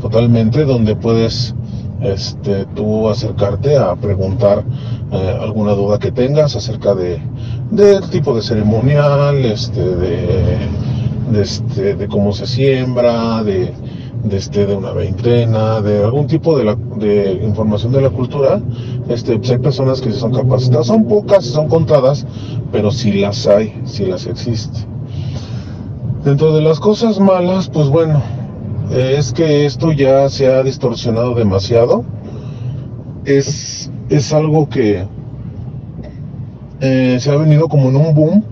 totalmente, 0.02 0.64
donde 0.66 0.96
puedes 0.96 1.56
este, 2.02 2.66
tú 2.76 3.10
acercarte 3.10 3.76
a 3.78 3.96
preguntar 3.96 4.64
eh, 5.12 5.38
alguna 5.42 5.72
duda 5.72 5.98
que 5.98 6.12
tengas 6.12 6.56
acerca 6.56 6.94
de 6.94 7.20
del 7.72 8.10
tipo 8.10 8.34
de 8.34 8.42
ceremonial, 8.42 9.44
este, 9.46 9.82
de, 9.82 10.58
de, 11.32 11.42
este, 11.42 11.96
de 11.96 12.08
cómo 12.08 12.32
se 12.32 12.48
siembra, 12.48 13.44
de, 13.44 13.74
este, 14.32 14.66
de 14.66 14.76
una 14.76 14.92
veintena, 14.92 15.82
de 15.82 16.04
algún 16.04 16.28
tipo 16.28 16.58
de, 16.58 16.64
la, 16.64 16.76
de 16.76 17.42
información 17.44 17.92
de 17.92 18.02
la 18.02 18.10
cultura, 18.10 18.62
este, 19.10 19.38
pues 19.38 19.52
hay 19.52 19.58
personas 19.58 20.02
que 20.02 20.12
son 20.14 20.34
capacitadas, 20.34 20.88
son 20.88 21.06
pocas, 21.06 21.46
son 21.46 21.68
contadas, 21.68 22.26
pero 22.72 22.92
sí 22.92 23.12
las 23.14 23.48
hay, 23.48 23.82
sí 23.86 24.06
las 24.06 24.26
existe. 24.28 24.80
Dentro 26.24 26.54
de 26.54 26.62
las 26.62 26.80
cosas 26.80 27.20
malas, 27.20 27.70
pues 27.70 27.88
bueno, 27.90 28.22
es 28.92 29.32
que 29.32 29.66
esto 29.66 29.92
ya 29.92 30.28
se 30.30 30.48
ha 30.48 30.64
distorsionado 30.64 31.36
demasiado. 31.36 32.04
Es, 33.24 33.92
es 34.10 34.34
algo 34.34 34.68
que 34.68 35.08
eh, 36.82 37.18
se 37.20 37.32
ha 37.32 37.36
venido 37.36 37.70
como 37.70 37.90
en 37.90 37.96
un 37.98 38.16
boom 38.16 38.44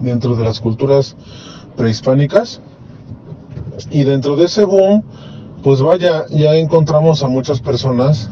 dentro 0.00 0.34
de 0.34 0.44
las 0.44 0.60
culturas 0.60 1.16
prehispánicas. 1.76 2.60
Y 3.90 4.04
dentro 4.04 4.34
de 4.34 4.46
ese 4.46 4.64
boom, 4.64 5.04
pues 5.62 5.82
vaya, 5.82 6.24
ya 6.28 6.54
encontramos 6.56 7.22
a 7.22 7.28
muchas 7.28 7.60
personas 7.60 8.30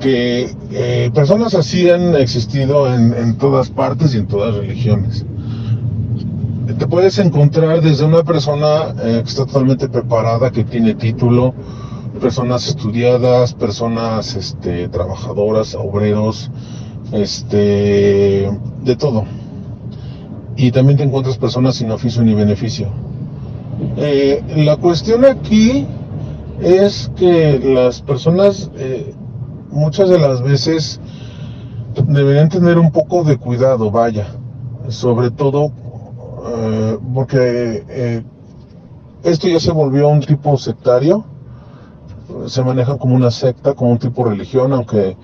que 0.00 0.54
eh, 0.72 1.10
personas 1.14 1.54
así 1.54 1.88
han 1.88 2.14
existido 2.16 2.92
en, 2.92 3.14
en 3.14 3.36
todas 3.38 3.70
partes 3.70 4.14
y 4.14 4.18
en 4.18 4.26
todas 4.26 4.54
religiones 4.54 5.24
te 6.74 6.86
puedes 6.86 7.18
encontrar 7.18 7.80
desde 7.80 8.04
una 8.04 8.24
persona 8.24 8.94
eh, 9.02 9.20
que 9.22 9.28
está 9.28 9.46
totalmente 9.46 9.88
preparada, 9.88 10.50
que 10.50 10.64
tiene 10.64 10.94
título, 10.94 11.54
personas 12.20 12.66
estudiadas, 12.66 13.54
personas 13.54 14.34
este, 14.34 14.88
trabajadoras, 14.88 15.74
obreros, 15.74 16.50
este, 17.12 18.50
de 18.82 18.96
todo. 18.96 19.24
Y 20.56 20.72
también 20.72 20.98
te 20.98 21.04
encuentras 21.04 21.38
personas 21.38 21.76
sin 21.76 21.90
oficio 21.90 22.22
ni 22.22 22.34
beneficio. 22.34 22.88
Eh, 23.96 24.42
la 24.56 24.76
cuestión 24.76 25.24
aquí 25.24 25.86
es 26.60 27.12
que 27.16 27.60
las 27.62 28.00
personas 28.00 28.70
eh, 28.76 29.14
muchas 29.70 30.08
de 30.08 30.18
las 30.18 30.42
veces 30.42 31.00
deberían 32.08 32.48
tener 32.48 32.78
un 32.78 32.90
poco 32.90 33.22
de 33.22 33.36
cuidado, 33.36 33.90
vaya, 33.90 34.26
sobre 34.88 35.30
todo 35.30 35.70
eh, 36.48 36.98
porque 37.14 37.84
eh, 37.88 38.24
esto 39.22 39.48
ya 39.48 39.60
se 39.60 39.72
volvió 39.72 40.08
un 40.08 40.20
tipo 40.20 40.56
sectario, 40.56 41.24
se 42.46 42.62
maneja 42.62 42.96
como 42.98 43.14
una 43.14 43.30
secta, 43.30 43.74
como 43.74 43.92
un 43.92 43.98
tipo 43.98 44.24
religión, 44.24 44.72
aunque 44.72 45.16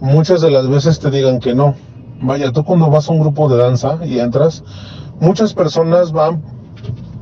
muchas 0.00 0.40
de 0.40 0.50
las 0.50 0.68
veces 0.68 0.98
te 0.98 1.10
digan 1.10 1.40
que 1.40 1.54
no. 1.54 1.74
Vaya, 2.20 2.52
tú 2.52 2.64
cuando 2.64 2.88
vas 2.88 3.08
a 3.08 3.12
un 3.12 3.20
grupo 3.20 3.48
de 3.48 3.56
danza 3.56 3.98
y 4.04 4.18
entras, 4.20 4.62
muchas 5.20 5.54
personas 5.54 6.12
van 6.12 6.42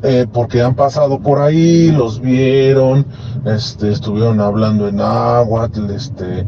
eh, 0.02 0.26
porque 0.32 0.62
han 0.62 0.74
pasado 0.74 1.20
por 1.20 1.40
ahí, 1.40 1.90
los 1.90 2.20
vieron, 2.20 3.04
este, 3.44 3.92
estuvieron 3.92 4.40
hablando 4.40 4.88
en 4.88 5.00
agua, 5.00 5.68
este, 5.94 6.46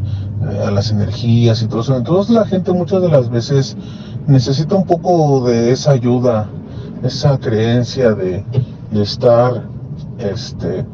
a 0.65 0.71
las 0.71 0.91
energías 0.91 1.61
y 1.61 1.67
todo 1.67 1.81
eso. 1.81 1.95
Entonces 1.95 2.33
la 2.33 2.45
gente 2.45 2.71
muchas 2.73 3.01
de 3.01 3.09
las 3.09 3.29
veces 3.29 3.77
necesita 4.25 4.75
un 4.75 4.85
poco 4.85 5.45
de 5.45 5.71
esa 5.71 5.91
ayuda 5.91 6.49
esa 7.03 7.37
creencia 7.37 8.13
de, 8.13 8.43
estar, 8.93 9.63
este, 10.19 10.85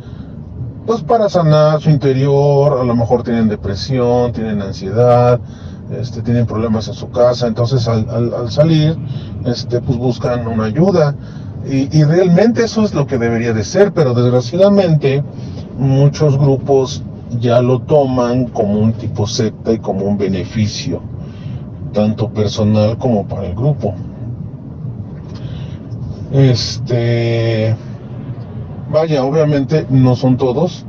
pues 0.86 1.02
para 1.02 1.30
sanar 1.30 1.82
su 1.82 1.90
interior, 1.90 2.80
a 2.80 2.84
lo 2.84 2.96
mejor 2.96 3.24
tienen 3.24 3.48
depresión, 3.48 4.32
tienen 4.32 4.62
ansiedad, 4.62 5.40
este, 5.92 6.22
tienen 6.22 6.46
problemas 6.46 6.88
en 6.88 6.94
su 6.94 7.10
casa, 7.10 7.48
entonces 7.48 7.88
al, 7.88 8.52
salir, 8.52 8.98
este, 9.46 9.82
pues 9.82 9.98
buscan 9.98 10.48
una 10.48 10.66
ayuda. 10.66 11.16
Y, 11.70 11.96
y, 11.96 12.04
realmente 12.06 12.64
eso 12.64 12.84
es 12.84 12.94
lo 12.94 13.06
que 13.06 13.18
debería 13.18 13.52
de 13.52 13.66
ser, 13.66 13.92
pero 13.92 14.14
desgraciadamente 14.14 15.24
muchos 15.78 16.38
grupos 16.38 17.04
ya 17.38 17.62
lo 17.62 17.82
toman 17.82 18.46
como 18.46 18.80
un 18.80 18.94
tipo 18.94 19.28
secta 19.28 19.74
y 19.74 19.80
como 19.80 20.06
un 20.06 20.18
beneficio, 20.18 21.02
tanto 21.94 22.30
personal 22.30 22.98
como 22.98 23.28
para 23.28 23.48
el 23.48 23.56
grupo. 23.56 23.94
Este, 26.32 27.76
vaya, 28.92 29.24
obviamente 29.24 29.86
no 29.90 30.16
son 30.16 30.38
todos, 30.38 30.86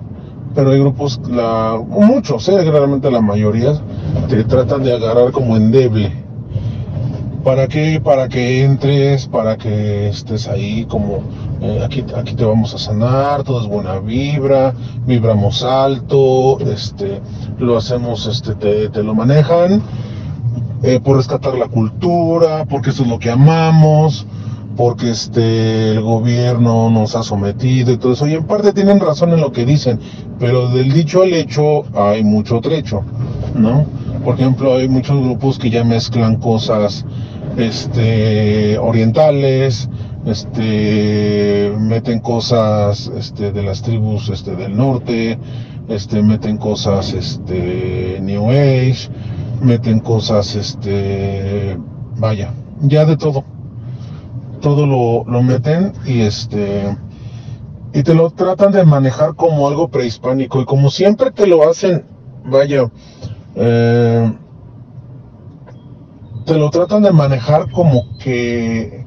pero 0.55 0.71
hay 0.71 0.81
grupos, 0.81 1.21
la, 1.29 1.81
muchos, 1.89 2.49
¿eh? 2.49 2.71
realmente 2.71 3.11
la 3.11 3.21
mayoría, 3.21 3.73
te 4.29 4.45
tratan 4.45 4.83
de 4.83 4.95
agarrar 4.95 5.33
como 5.33 5.57
endeble. 5.57 6.13
¿Para 7.45 7.69
qué? 7.69 8.03
Para 8.05 8.29
que 8.29 8.65
entres, 8.65 9.27
para 9.27 9.57
que 9.57 10.09
estés 10.09 10.47
ahí 10.47 10.85
como 10.85 11.23
eh, 11.63 11.83
aquí, 11.83 12.05
aquí 12.15 12.35
te 12.35 12.45
vamos 12.45 12.75
a 12.75 12.79
sanar, 12.79 13.43
todo 13.45 13.63
es 13.63 13.67
buena 13.67 13.99
vibra, 13.99 14.75
vibramos 15.07 15.63
alto, 15.63 16.59
este, 16.61 17.23
lo 17.59 17.79
hacemos, 17.79 18.27
este, 18.27 18.55
te, 18.57 18.91
te 18.91 19.03
lo 19.03 19.15
manejan 19.15 19.83
eh, 20.83 21.01
por 21.03 21.17
rescatar 21.17 21.55
la 21.55 21.69
cultura, 21.69 22.67
porque 22.67 22.91
eso 22.91 23.05
es 23.05 23.09
lo 23.09 23.19
que 23.19 23.31
amamos, 23.31 24.27
porque 24.81 25.11
este 25.11 25.91
el 25.91 26.01
gobierno 26.01 26.89
nos 26.89 27.15
ha 27.15 27.23
sometido 27.23 27.93
y 27.93 27.99
todo 27.99 28.15
eso. 28.15 28.27
Y 28.27 28.33
en 28.33 28.45
parte 28.45 28.73
tienen 28.73 28.99
razón 28.99 29.31
en 29.35 29.43
lo 29.43 29.53
que 29.53 29.67
dicen, 29.67 30.01
pero 30.39 30.71
del 30.71 30.91
dicho 30.91 31.21
al 31.21 31.35
hecho 31.35 31.85
hay 31.95 32.25
mucho 32.25 32.63
trecho, 32.63 33.03
¿no? 33.55 33.85
Por 34.25 34.37
ejemplo, 34.37 34.77
hay 34.77 34.89
muchos 34.89 35.23
grupos 35.23 35.59
que 35.59 35.69
ya 35.69 35.85
mezclan 35.85 36.37
cosas 36.37 37.05
este 37.59 38.79
orientales, 38.79 39.91
este 40.25 41.75
meten 41.79 42.21
cosas 42.21 43.13
este 43.15 43.53
de 43.53 43.63
las 43.63 43.83
tribus 43.83 44.31
este 44.31 44.57
del 44.57 44.75
norte, 44.75 45.39
este 45.89 46.23
meten 46.23 46.57
cosas 46.57 47.13
este 47.13 48.19
New 48.23 48.49
Age, 48.49 49.11
meten 49.61 50.01
cosas 50.01 50.55
este 50.55 51.77
vaya, 52.17 52.55
ya 52.81 53.05
de 53.05 53.19
todo 53.19 53.45
todo 54.61 54.87
lo, 54.87 55.25
lo 55.31 55.43
meten 55.43 55.93
y 56.07 56.21
este 56.21 56.97
y 57.93 58.03
te 58.03 58.15
lo 58.15 58.31
tratan 58.31 58.73
de 58.73 58.85
manejar 58.85 59.35
como 59.35 59.67
algo 59.69 59.89
prehispánico 59.89 60.61
y 60.61 60.65
como 60.65 60.91
siempre 60.91 61.31
te 61.33 61.47
lo 61.47 61.69
hacen, 61.69 62.05
vaya, 62.45 62.91
eh, 63.57 64.33
te 66.47 66.55
lo 66.55 66.71
tratan 66.71 67.03
de 67.03 67.13
manejar 67.13 67.71
como 67.71 68.17
que, 68.19 69.05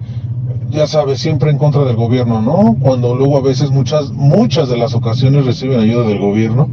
ya 0.70 0.88
sabes, 0.88 1.20
siempre 1.20 1.50
en 1.50 1.58
contra 1.58 1.86
del 1.86 1.96
gobierno, 1.96 2.42
¿no? 2.42 2.76
Cuando 2.80 3.16
luego 3.16 3.38
a 3.38 3.42
veces 3.42 3.72
muchas, 3.72 4.12
muchas 4.12 4.70
de 4.70 4.78
las 4.78 4.94
ocasiones 4.94 5.46
reciben 5.46 5.80
ayuda 5.80 6.06
del 6.06 6.20
gobierno 6.20 6.70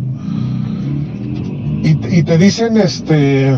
y, 1.83 2.19
y 2.19 2.23
te 2.25 2.39
dicen, 2.39 2.77
este, 2.77 3.57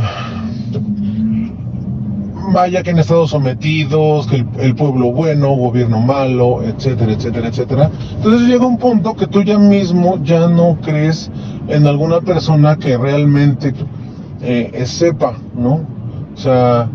vaya 2.52 2.82
que 2.82 2.90
han 2.90 2.98
estado 2.98 3.26
sometidos, 3.26 4.26
que 4.26 4.44
el, 4.60 4.74
pueblo 4.74 5.12
bueno, 5.12 5.54
gobierno 5.54 6.00
malo, 6.00 6.62
etcétera, 6.62 7.12
etcétera, 7.12 7.48
etcétera. 7.48 7.90
Entonces 8.16 8.48
llega 8.48 8.66
un 8.66 8.78
punto 8.78 9.14
que 9.14 9.26
tú 9.26 9.42
ya 9.42 9.58
mismo 9.58 10.18
ya 10.22 10.48
no 10.48 10.78
crees 10.82 11.30
en 11.68 11.86
alguna 11.86 12.20
persona 12.20 12.76
que 12.76 12.96
realmente 12.96 13.74
eh, 14.42 14.82
sepa, 14.86 15.34
¿no? 15.56 15.86
O 16.34 16.36
sea, 16.36 16.88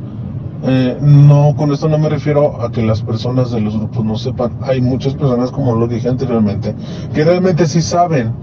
Eh, 0.64 0.97
no, 1.01 1.53
con 1.55 1.72
esto 1.72 1.88
no 1.88 1.99
me 1.99 2.10
refiero 2.10 2.62
a 2.62 2.72
que 2.72 2.82
las 2.82 3.01
personas 3.01 3.51
de 3.51 3.62
los 3.62 3.78
grupos 3.78 4.03
no 4.03 4.18
sepan. 4.18 4.58
Hay 4.64 4.82
muchas 4.82 5.14
personas, 5.14 5.51
como 5.51 5.76
lo 5.76 5.88
dije 5.88 6.10
anteriormente, 6.10 6.74
que 7.14 7.24
realmente 7.24 7.68
sí 7.68 7.82
saben, 7.82 8.34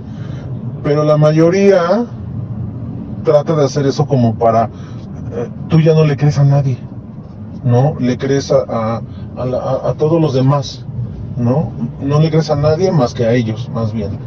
pero 0.85 1.03
la 1.03 1.17
mayoría 1.17 2.07
trata 3.25 3.57
de 3.57 3.65
hacer 3.65 3.87
eso 3.87 4.07
como 4.07 4.37
para, 4.37 4.71
eh, 5.33 5.49
tú 5.69 5.81
ya 5.81 5.93
no 5.95 6.05
le 6.05 6.17
crees 6.17 6.39
a 6.39 6.45
nadie, 6.45 6.79
¿no? 7.65 7.97
Le 7.99 8.19
crees 8.19 8.53
a, 8.53 9.03
a, 9.37 9.95
todos 9.99 10.21
los 10.21 10.35
demás, 10.35 10.85
¿no? 11.37 11.73
No 12.01 12.21
le 12.21 12.31
crees 12.31 12.51
a 12.51 12.57
nadie 12.57 12.93
más 12.93 13.15
que 13.15 13.25
a 13.25 13.33
ellos, 13.33 13.69
más 13.71 13.93
bien. 13.93 14.19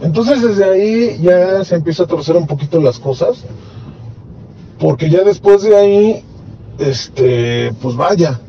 Entonces 0.00 0.42
desde 0.42 0.64
ahí 0.64 1.18
ya 1.20 1.64
se 1.64 1.74
empieza 1.74 2.04
a 2.04 2.06
torcer 2.06 2.36
un 2.36 2.46
poquito 2.46 2.80
las 2.80 2.98
cosas, 2.98 3.44
porque 4.78 5.10
ya 5.10 5.24
después 5.24 5.62
de 5.62 5.76
ahí 5.76 6.24
este, 6.78 7.72
pues 7.82 7.96
vaya, 7.96 8.40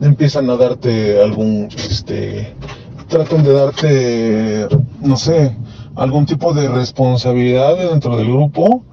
empiezan 0.00 0.48
a 0.50 0.56
darte 0.56 1.22
algún, 1.22 1.68
este, 1.76 2.54
tratan 3.08 3.44
de 3.44 3.52
darte, 3.52 4.68
no 5.02 5.16
sé, 5.16 5.56
algún 5.94 6.26
tipo 6.26 6.52
de 6.52 6.68
responsabilidad 6.68 7.76
dentro 7.76 8.16
del 8.16 8.28
grupo 8.28 8.84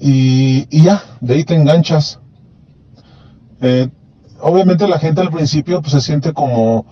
y, 0.00 0.66
ya, 0.70 1.02
de 1.20 1.34
ahí 1.34 1.44
te 1.44 1.54
enganchas. 1.54 2.20
Eh, 3.60 3.88
obviamente 4.40 4.86
la 4.86 4.98
gente 4.98 5.20
al 5.20 5.30
principio 5.30 5.80
pues, 5.80 5.92
se 5.92 6.00
siente 6.00 6.32
como 6.32 6.86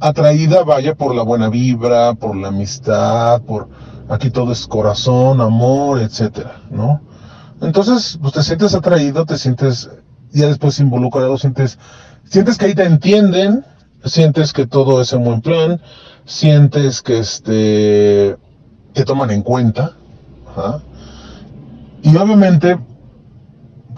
atraída, 0.00 0.64
vaya, 0.64 0.94
por 0.94 1.14
la 1.14 1.22
buena 1.22 1.48
vibra, 1.48 2.14
por 2.14 2.36
la 2.36 2.48
amistad, 2.48 3.42
por 3.42 3.68
aquí 4.08 4.30
todo 4.30 4.52
es 4.52 4.66
corazón, 4.66 5.40
amor, 5.40 6.00
etcétera, 6.00 6.62
¿no? 6.70 7.00
Entonces, 7.60 8.18
pues 8.20 8.34
te 8.34 8.42
sientes 8.42 8.74
atraído, 8.74 9.24
te 9.24 9.38
sientes 9.38 9.90
ya 10.32 10.48
después 10.48 10.80
involucrado, 10.80 11.38
sientes, 11.38 11.78
sientes 12.24 12.58
que 12.58 12.66
ahí 12.66 12.74
te 12.74 12.84
entienden, 12.84 13.64
sientes 14.04 14.52
que 14.52 14.66
todo 14.66 15.00
es 15.00 15.12
en 15.12 15.22
buen 15.22 15.40
plan, 15.40 15.80
sientes 16.24 17.02
que 17.02 17.18
este 17.18 18.36
te 18.92 19.04
toman 19.04 19.30
en 19.30 19.42
cuenta, 19.42 19.92
y 22.02 22.16
obviamente, 22.16 22.78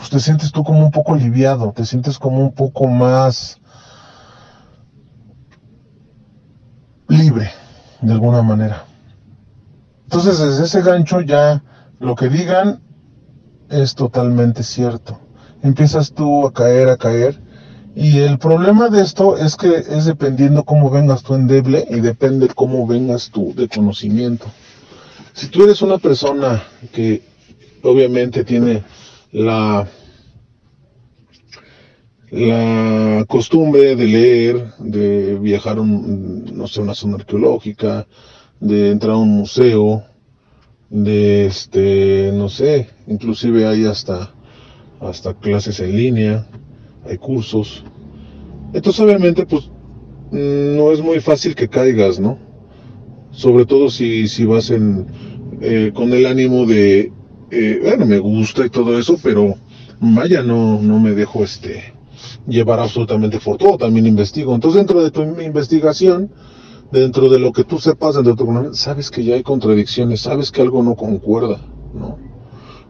pues 0.04 0.10
te 0.10 0.20
sientes 0.20 0.52
tú 0.52 0.62
como 0.62 0.84
un 0.84 0.90
poco 0.90 1.14
aliviado, 1.14 1.72
te 1.72 1.86
sientes 1.86 2.18
como 2.18 2.40
un 2.40 2.52
poco 2.52 2.86
más 2.88 3.58
libre, 7.08 7.50
de 8.02 8.12
alguna 8.12 8.42
manera. 8.42 8.84
Entonces, 10.02 10.38
desde 10.38 10.64
ese 10.64 10.82
gancho 10.82 11.22
ya 11.22 11.62
lo 12.00 12.14
que 12.16 12.28
digan 12.28 12.82
es 13.70 13.94
totalmente 13.94 14.62
cierto. 14.62 15.18
Empiezas 15.62 16.12
tú 16.12 16.46
a 16.46 16.52
caer, 16.52 16.90
a 16.90 16.98
caer. 16.98 17.40
Y 17.94 18.18
el 18.18 18.38
problema 18.38 18.90
de 18.90 19.00
esto 19.00 19.38
es 19.38 19.56
que 19.56 19.74
es 19.74 20.04
dependiendo 20.04 20.64
cómo 20.64 20.90
vengas 20.90 21.22
tú 21.22 21.34
endeble 21.34 21.86
y 21.88 22.00
depende 22.00 22.48
cómo 22.48 22.86
vengas 22.86 23.30
tú 23.30 23.54
de 23.56 23.70
conocimiento. 23.70 24.44
Si 25.32 25.46
tú 25.46 25.64
eres 25.64 25.80
una 25.80 25.96
persona 25.96 26.62
que 26.92 27.22
obviamente 27.82 28.44
tiene 28.44 28.82
la, 29.34 29.88
la 32.30 33.24
costumbre 33.26 33.96
de 33.96 34.06
leer, 34.06 34.64
de 34.78 35.36
viajar, 35.40 35.80
un, 35.80 36.44
no 36.54 36.68
sé, 36.68 36.80
una 36.80 36.94
zona 36.94 37.16
arqueológica, 37.16 38.06
de 38.60 38.92
entrar 38.92 39.14
a 39.14 39.18
un 39.18 39.30
museo, 39.30 40.04
de 40.88 41.46
este, 41.46 42.30
no 42.32 42.48
sé, 42.48 42.88
inclusive 43.08 43.66
hay 43.66 43.84
hasta, 43.86 44.32
hasta 45.00 45.34
clases 45.34 45.80
en 45.80 45.96
línea, 45.96 46.46
hay 47.04 47.18
cursos. 47.18 47.84
Entonces 48.72 49.00
obviamente 49.00 49.46
pues 49.46 49.68
no 50.30 50.92
es 50.92 51.00
muy 51.00 51.18
fácil 51.18 51.56
que 51.56 51.68
caigas, 51.68 52.20
¿no? 52.20 52.38
Sobre 53.32 53.66
todo 53.66 53.90
si, 53.90 54.28
si 54.28 54.44
vas 54.44 54.70
en, 54.70 55.06
eh, 55.60 55.90
con 55.92 56.12
el 56.12 56.24
ánimo 56.26 56.66
de, 56.66 57.10
eh, 57.54 57.80
bueno, 57.82 58.06
me 58.06 58.18
gusta 58.18 58.66
y 58.66 58.70
todo 58.70 58.98
eso, 58.98 59.18
pero 59.22 59.54
vaya, 60.00 60.42
no, 60.42 60.80
no 60.82 60.98
me 60.98 61.12
dejo 61.12 61.44
este, 61.44 61.94
llevar 62.46 62.80
absolutamente 62.80 63.38
por 63.38 63.56
todo, 63.56 63.78
también 63.78 64.06
investigo. 64.06 64.54
Entonces 64.54 64.78
dentro 64.78 65.02
de 65.02 65.10
tu 65.10 65.22
investigación, 65.22 66.30
dentro 66.90 67.28
de 67.28 67.38
lo 67.38 67.52
que 67.52 67.64
tú 67.64 67.78
sepas, 67.78 68.16
dentro 68.16 68.34
de 68.34 68.68
tu 68.68 68.74
sabes 68.74 69.10
que 69.10 69.24
ya 69.24 69.34
hay 69.34 69.42
contradicciones, 69.42 70.20
sabes 70.20 70.50
que 70.50 70.62
algo 70.62 70.82
no 70.82 70.94
concuerda, 70.96 71.60
¿no? 71.94 72.18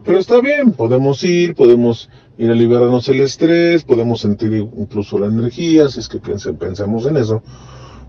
Pero 0.03 0.19
está 0.19 0.39
bien, 0.39 0.71
podemos 0.71 1.23
ir, 1.23 1.55
podemos 1.55 2.09
ir 2.37 2.51
a 2.51 2.53
liberarnos 2.53 3.09
el 3.09 3.21
estrés, 3.21 3.83
podemos 3.83 4.21
sentir 4.21 4.53
incluso 4.53 5.17
la 5.17 5.27
energía, 5.27 5.89
si 5.89 5.99
es 5.99 6.07
que 6.07 6.19
pensemos 6.19 7.07
en 7.07 7.17
eso. 7.17 7.41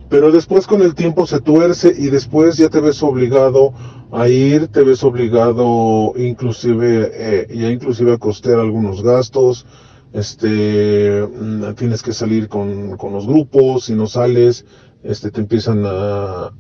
Pero 0.09 0.31
después 0.31 0.67
con 0.67 0.83
el 0.83 0.95
tiempo 0.95 1.27
se 1.27 1.41
tuerce 1.41 1.93
y 1.97 2.07
después 2.07 2.57
ya 2.57 2.69
te 2.69 2.81
ves 2.81 3.03
obligado 3.03 3.73
a 4.13 4.29
ir, 4.29 4.69
te 4.69 4.83
ves 4.83 5.03
obligado 5.03 6.13
inclusive, 6.17 7.11
eh, 7.13 7.47
ya 7.53 7.71
inclusive 7.71 8.13
a 8.13 8.19
costear 8.19 8.61
algunos 8.61 9.03
gastos, 9.03 9.67
este, 10.13 11.27
mm, 11.27 11.75
tienes 11.75 12.03
que 12.03 12.13
salir 12.13 12.49
con, 12.49 12.97
con 12.97 13.13
los 13.13 13.27
grupos, 13.27 13.85
si 13.85 13.95
no 13.95 14.07
sales, 14.07 14.65
este, 15.03 15.31
te 15.31 15.41
empiezan 15.41 15.83
a, 15.85 16.53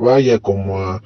vaya, 0.00 0.38
como 0.40 0.80
a, 0.80 1.02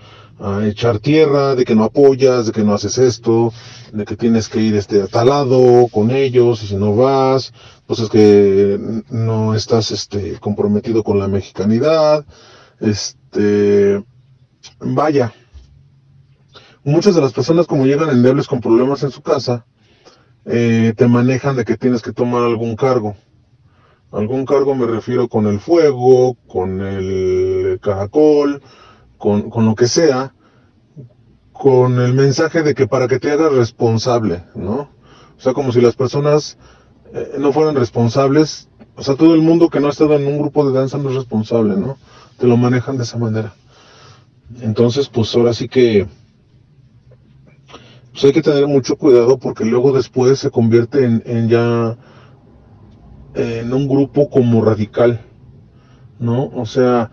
echar 0.64 0.98
tierra, 0.98 1.54
de 1.54 1.64
que 1.64 1.74
no 1.74 1.84
apoyas, 1.84 2.46
de 2.46 2.52
que 2.52 2.62
no 2.62 2.74
haces 2.74 2.98
esto, 2.98 3.52
de 3.92 4.04
que 4.04 4.16
tienes 4.16 4.48
que 4.48 4.60
ir 4.60 4.76
este, 4.76 5.02
atalado 5.02 5.88
con 5.88 6.10
ellos, 6.10 6.62
y 6.62 6.66
si 6.66 6.76
no 6.76 6.94
vas, 6.94 7.52
pues 7.86 8.00
es 8.00 8.08
que 8.08 9.02
no 9.10 9.54
estás 9.54 9.90
este, 9.90 10.38
comprometido 10.38 11.02
con 11.02 11.18
la 11.18 11.28
mexicanidad, 11.28 12.24
este, 12.80 14.04
vaya. 14.80 15.32
Muchas 16.84 17.14
de 17.14 17.20
las 17.20 17.32
personas 17.32 17.66
como 17.66 17.86
llegan 17.86 18.10
endebles 18.10 18.46
con 18.46 18.60
problemas 18.60 19.02
en 19.02 19.10
su 19.10 19.22
casa, 19.22 19.66
eh, 20.44 20.92
te 20.96 21.08
manejan 21.08 21.56
de 21.56 21.64
que 21.64 21.76
tienes 21.76 22.02
que 22.02 22.12
tomar 22.12 22.42
algún 22.42 22.76
cargo. 22.76 23.16
Algún 24.12 24.46
cargo 24.46 24.74
me 24.74 24.86
refiero 24.86 25.28
con 25.28 25.46
el 25.46 25.58
fuego, 25.58 26.36
con 26.46 26.80
el 26.80 27.80
caracol, 27.82 28.62
con, 29.50 29.66
lo 29.66 29.74
que 29.74 29.88
sea, 29.88 30.34
con 31.52 31.98
el 31.98 32.14
mensaje 32.14 32.62
de 32.62 32.76
que 32.76 32.86
para 32.86 33.08
que 33.08 33.18
te 33.18 33.32
hagas 33.32 33.52
responsable, 33.52 34.44
¿no? 34.54 34.88
O 35.36 35.40
sea, 35.40 35.52
como 35.52 35.72
si 35.72 35.80
las 35.80 35.96
personas 35.96 36.58
eh, 37.12 37.34
no 37.36 37.52
fueran 37.52 37.74
responsables, 37.74 38.68
o 38.94 39.02
sea, 39.02 39.16
todo 39.16 39.34
el 39.34 39.42
mundo 39.42 39.68
que 39.68 39.80
no 39.80 39.88
ha 39.88 39.90
estado 39.90 40.14
en 40.14 40.28
un 40.28 40.38
grupo 40.38 40.64
de 40.64 40.78
danza 40.78 40.98
no 40.98 41.08
es 41.10 41.16
responsable, 41.16 41.74
¿no? 41.76 41.98
Te 42.38 42.46
lo 42.46 42.56
manejan 42.56 42.98
de 42.98 43.02
esa 43.02 43.18
manera. 43.18 43.52
Entonces, 44.60 45.08
pues 45.08 45.34
ahora 45.34 45.52
sí 45.54 45.68
que 45.68 46.06
pues 48.12 48.24
hay 48.24 48.32
que 48.32 48.42
tener 48.42 48.68
mucho 48.68 48.96
cuidado 48.96 49.38
porque 49.38 49.64
luego 49.64 49.90
después 49.90 50.38
se 50.38 50.52
convierte 50.52 51.04
en 51.04 51.48
ya 51.48 51.98
en 53.34 53.72
un 53.72 53.88
grupo 53.88 54.30
como 54.30 54.64
radical, 54.64 55.20
¿no? 56.20 56.46
O 56.46 56.64
sea, 56.64 57.10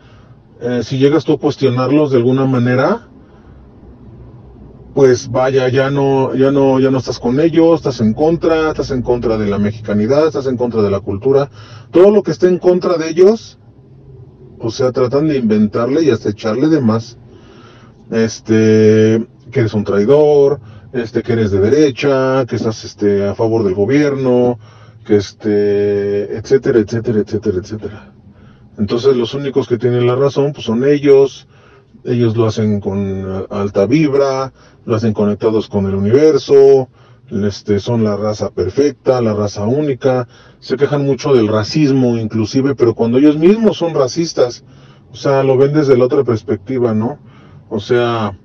eh, 0.63 0.81
si 0.81 0.97
llegas 0.97 1.25
tú 1.25 1.33
a 1.33 1.37
cuestionarlos 1.37 2.11
de 2.11 2.17
alguna 2.17 2.45
manera, 2.45 3.09
pues 4.93 5.29
vaya, 5.29 5.67
ya 5.67 5.89
no, 5.89 6.33
ya 6.35 6.51
no, 6.51 6.79
ya 6.79 6.89
no 6.89 6.99
estás 6.99 7.19
con 7.19 7.41
ellos, 7.41 7.81
estás 7.81 7.99
en 7.99 8.13
contra, 8.13 8.69
estás 8.69 8.91
en 8.91 9.01
contra 9.01 9.37
de 9.37 9.47
la 9.47 9.57
mexicanidad, 9.57 10.27
estás 10.27 10.47
en 10.47 10.55
contra 10.55 10.81
de 10.81 10.89
la 10.89 11.01
cultura, 11.01 11.49
todo 11.91 12.11
lo 12.11 12.23
que 12.23 12.31
esté 12.31 12.47
en 12.47 12.59
contra 12.59 12.97
de 12.97 13.09
ellos, 13.09 13.59
o 14.57 14.71
sea, 14.71 14.93
tratan 14.93 15.27
de 15.27 15.37
inventarle 15.37 16.03
y 16.03 16.11
hasta 16.11 16.29
echarle 16.29 16.69
de 16.69 16.79
más, 16.79 17.17
este, 18.09 19.27
que 19.51 19.59
eres 19.59 19.73
un 19.73 19.83
traidor, 19.83 20.61
este, 20.93 21.23
que 21.23 21.33
eres 21.33 21.51
de 21.51 21.59
derecha, 21.59 22.45
que 22.45 22.55
estás, 22.55 22.85
este, 22.85 23.27
a 23.27 23.35
favor 23.35 23.65
del 23.65 23.73
gobierno, 23.73 24.59
que 25.05 25.17
este, 25.17 26.37
etcétera, 26.37 26.79
etcétera, 26.79 27.19
etcétera, 27.19 27.57
etcétera. 27.57 28.12
Entonces 28.77 29.15
los 29.15 29.33
únicos 29.33 29.67
que 29.67 29.77
tienen 29.77 30.07
la 30.07 30.15
razón 30.15 30.53
pues 30.53 30.65
son 30.65 30.83
ellos, 30.83 31.47
ellos 32.03 32.35
lo 32.35 32.47
hacen 32.47 32.79
con 32.79 33.45
alta 33.49 33.85
vibra, 33.85 34.51
lo 34.85 34.95
hacen 34.95 35.13
conectados 35.13 35.69
con 35.69 35.85
el 35.85 35.95
universo, 35.95 36.89
este, 37.31 37.79
son 37.79 38.03
la 38.03 38.17
raza 38.17 38.49
perfecta, 38.49 39.21
la 39.21 39.33
raza 39.33 39.65
única, 39.65 40.27
se 40.59 40.75
quejan 40.75 41.05
mucho 41.05 41.33
del 41.33 41.47
racismo 41.47 42.17
inclusive, 42.17 42.75
pero 42.75 42.93
cuando 42.93 43.17
ellos 43.17 43.37
mismos 43.37 43.77
son 43.77 43.93
racistas, 43.93 44.63
o 45.11 45.15
sea, 45.15 45.43
lo 45.43 45.57
ven 45.57 45.73
desde 45.73 45.97
la 45.97 46.05
otra 46.05 46.23
perspectiva, 46.23 46.93
¿no? 46.93 47.19
O 47.69 47.79
sea, 47.79 48.37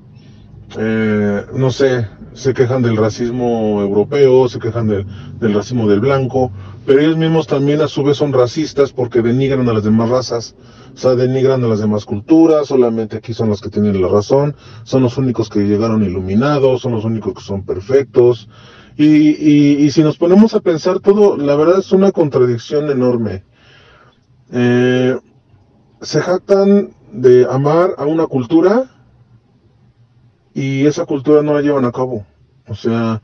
eh, 0.77 1.47
no 1.55 1.71
sé, 1.71 2.07
se 2.35 2.53
quejan 2.53 2.83
del 2.83 2.97
racismo 2.97 3.81
europeo, 3.81 4.49
se 4.49 4.59
quejan 4.59 4.87
del, 4.87 5.55
racismo 5.55 5.89
del 5.89 6.01
blanco, 6.01 6.53
pero 6.85 7.01
ellos 7.01 7.17
mismos 7.17 7.47
también 7.47 7.81
a 7.81 7.89
su 7.89 8.03
vez 8.03 8.19
son 8.19 8.33
racistas 8.33 8.93
porque 8.93 9.23
denigran 9.23 9.67
a 9.69 9.73
las 9.73 9.85
demás 9.85 10.11
razas, 10.11 10.55
o 10.95 10.99
sea, 10.99 11.15
denigran 11.15 11.65
a 11.65 11.69
las 11.69 11.81
demás 11.81 12.05
culturas, 12.05 12.69
solamente 12.69 13.17
aquí 13.17 13.33
son 13.33 13.49
los 13.49 13.63
que 13.63 13.71
tienen 13.71 14.01
la 14.01 14.09
razón, 14.09 14.57
son 14.85 15.03
los 15.03 15.17
únicos 15.17 15.49
que 15.49 15.61
llegaron 15.61 16.03
iluminados, 16.03 16.83
son 16.83 16.93
los 16.93 17.05
únicos 17.05 17.35
que 17.35 17.43
son 17.43 17.65
perfectos, 17.65 18.49
Y, 18.97 19.91
si 19.91 20.03
nos 20.03 20.19
ponemos 20.19 20.55
a 20.55 20.61
pensar 20.61 20.99
todo, 20.99 21.37
la 21.37 21.55
verdad 21.55 21.79
es 21.79 21.93
una 21.93 22.11
contradicción 22.11 22.91
enorme. 22.91 23.45
Eh, 24.51 25.17
se 26.03 26.21
jactan 26.21 26.91
de 27.13 27.47
amar 27.49 27.95
a 27.97 28.07
una 28.07 28.27
cultura 28.27 28.98
y 30.59 30.87
esa 30.87 31.07
cultura 31.07 31.41
no 31.41 31.55
la 31.55 31.61
llevan 31.61 31.85
a 31.85 31.93
cabo. 31.93 32.27
O 32.67 32.75
sea, 32.75 33.23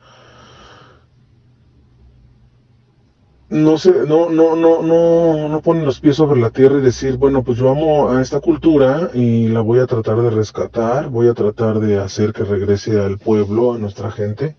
no 3.49 3.77
se, 3.77 3.91
no, 4.07 4.29
no, 4.29 4.55
no, 4.55 4.81
no, 4.81 5.49
no 5.49 5.61
ponen 5.61 5.83
los 5.83 5.99
pies 5.99 6.15
sobre 6.15 6.39
la 6.39 6.51
tierra 6.51 6.77
y 6.77 6.81
decir, 6.81 7.17
bueno, 7.17 7.43
pues 7.43 7.57
yo 7.57 7.69
amo 7.69 8.09
a 8.09 8.21
esta 8.21 8.39
cultura 8.39 9.09
y 9.13 9.49
la 9.49 9.59
voy 9.59 9.79
a 9.79 9.85
tratar 9.85 10.21
de 10.21 10.29
rescatar, 10.29 11.09
voy 11.09 11.27
a 11.27 11.33
tratar 11.33 11.81
de 11.81 11.99
hacer 11.99 12.31
que 12.31 12.45
regrese 12.45 13.01
al 13.01 13.17
pueblo, 13.17 13.73
a 13.73 13.77
nuestra 13.79 14.11
gente, 14.11 14.55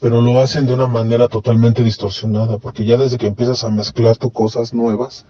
pero 0.00 0.22
lo 0.22 0.40
hacen 0.40 0.66
de 0.66 0.74
una 0.74 0.86
manera 0.86 1.26
totalmente 1.26 1.82
distorsionada, 1.82 2.58
porque 2.58 2.84
ya 2.84 2.96
desde 2.98 3.18
que 3.18 3.26
empiezas 3.26 3.64
a 3.64 3.70
mezclar 3.70 4.16
tu 4.16 4.30
cosas 4.30 4.72
nuevas, 4.72 5.26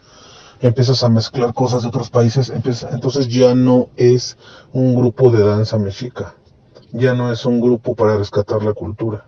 empiezas 0.60 1.02
a 1.04 1.08
mezclar 1.08 1.54
cosas 1.54 1.82
de 1.82 1.88
otros 1.88 2.10
países, 2.10 2.50
entonces 2.50 3.28
ya 3.28 3.54
no 3.54 3.88
es 3.96 4.36
un 4.74 4.94
grupo 4.94 5.30
de 5.30 5.42
danza 5.42 5.78
mexica, 5.78 6.34
ya 6.92 7.14
no 7.14 7.32
es 7.32 7.44
un 7.44 7.60
grupo 7.60 7.94
para 7.96 8.16
rescatar 8.16 8.62
la 8.62 8.72
cultura 8.72 9.26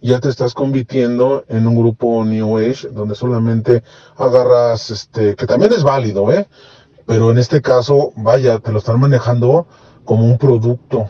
ya 0.00 0.20
te 0.20 0.28
estás 0.28 0.54
convirtiendo 0.54 1.44
en 1.48 1.66
un 1.66 1.74
grupo 1.74 2.24
New 2.24 2.58
Age 2.58 2.88
donde 2.90 3.14
solamente 3.14 3.82
agarras, 4.16 4.90
este, 4.90 5.34
que 5.34 5.46
también 5.46 5.72
es 5.72 5.82
válido, 5.82 6.30
¿eh? 6.32 6.48
Pero 7.06 7.30
en 7.30 7.38
este 7.38 7.62
caso, 7.62 8.12
vaya, 8.16 8.58
te 8.58 8.72
lo 8.72 8.78
están 8.78 9.00
manejando 9.00 9.66
como 10.04 10.24
un 10.24 10.38
producto, 10.38 11.08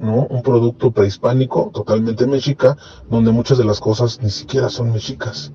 ¿no? 0.00 0.26
Un 0.26 0.42
producto 0.42 0.90
prehispánico, 0.90 1.70
totalmente 1.72 2.26
mexica, 2.26 2.76
donde 3.08 3.32
muchas 3.32 3.58
de 3.58 3.64
las 3.64 3.80
cosas 3.80 4.20
ni 4.22 4.30
siquiera 4.30 4.68
son 4.68 4.92
mexicas. 4.92 5.52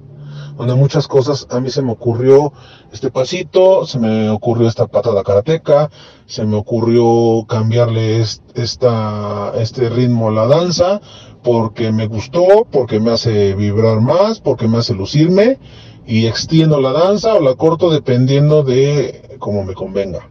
Donde 0.58 0.74
muchas 0.74 1.08
cosas, 1.08 1.47
a 1.51 1.60
mí 1.60 1.70
se 1.70 1.84
me 1.84 1.91
ocurrió 1.91 2.51
este 2.91 3.12
pasito, 3.12 3.86
se 3.86 3.99
me 3.99 4.30
ocurrió 4.30 4.68
esta 4.68 4.88
patada 4.88 5.24
karateca, 5.24 5.91
se 6.26 6.45
me 6.45 6.55
ocurrió 6.55 7.45
cambiarle 7.47 8.22
esta, 8.22 9.53
este 9.55 9.89
ritmo 9.89 10.30
a 10.30 10.32
la 10.32 10.47
danza, 10.47 10.99
porque 11.43 11.91
me 11.91 12.08
gustó, 12.08 12.68
porque 12.72 12.99
me 12.99 13.12
hace 13.12 13.53
vibrar 13.53 14.01
más, 14.01 14.39
porque 14.39 14.68
me 14.68 14.80
hace 14.80 14.95
lucirme 14.95 15.60
y 16.08 16.26
extiendo 16.26 16.82
la 16.82 16.91
danza 16.91 17.36
o 17.36 17.39
la 17.39 17.55
corto 17.55 17.89
dependiendo 17.89 18.64
de 18.64 19.38
cómo 19.39 19.64
me 19.64 19.74
convenga. 19.74 20.30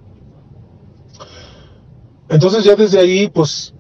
Entonces 2.29 2.65
ya 2.65 2.75
desde 2.75 2.99
ahí, 2.99 3.29
pues, 3.29 3.75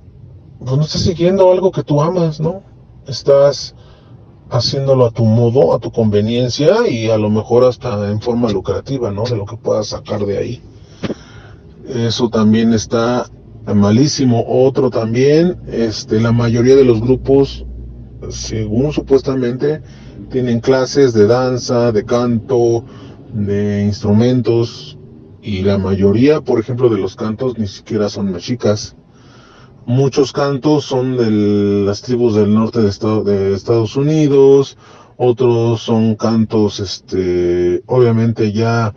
pues 0.59 0.77
no 0.77 0.83
estás 0.83 1.01
siguiendo 1.03 1.51
algo 1.51 1.73
que 1.73 1.83
tú 1.83 2.01
amas, 2.01 2.39
¿no? 2.39 2.63
Estás 3.07 3.75
haciéndolo 4.51 5.07
a 5.07 5.11
tu 5.11 5.25
modo, 5.25 5.75
a 5.75 5.79
tu 5.79 5.91
conveniencia 5.91 6.89
y 6.89 7.11
a 7.11 7.19
lo 7.19 7.31
mejor 7.31 7.65
hasta 7.65 8.11
en 8.11 8.21
forma 8.21 8.51
lucrativa, 8.51 9.11
¿no? 9.11 9.25
De 9.25 9.37
lo 9.37 9.45
que 9.45 9.57
puedas 9.57 9.89
sacar 9.89 10.25
de 10.25 10.39
ahí. 10.39 10.63
Eso 11.89 12.29
también 12.29 12.73
está 12.73 13.27
malísimo. 13.75 14.45
Otro 14.47 14.91
también, 14.91 15.59
este, 15.67 16.21
la 16.21 16.33
mayoría 16.33 16.77
de 16.77 16.85
los 16.85 17.01
grupos, 17.01 17.65
según 18.29 18.93
supuestamente, 18.93 19.83
tienen 20.31 20.61
clases 20.61 21.13
de 21.13 21.27
danza, 21.27 21.93
de 21.93 22.05
canto, 22.05 22.85
de 23.33 23.85
instrumentos, 23.85 24.97
y 25.47 25.63
la 25.63 25.79
mayoría, 25.79 26.41
por 26.41 26.59
ejemplo, 26.59 26.89
de 26.89 26.99
los 26.99 27.15
cantos 27.15 27.57
ni 27.57 27.69
siquiera 27.69 28.09
son 28.09 28.33
mexicas. 28.33 28.97
Muchos 29.87 30.33
cantos 30.33 30.85
son 30.85 31.17
de 31.17 31.31
las 31.87 32.03
tribus 32.03 32.35
del 32.35 32.53
norte 32.53 32.81
de, 32.81 32.91
de 33.23 33.55
Estados 33.55 33.95
Unidos, 33.95 34.77
otros 35.17 35.81
son 35.81 36.17
cantos, 36.17 36.81
este, 36.81 37.85
obviamente 37.87 38.51
ya 38.53 38.93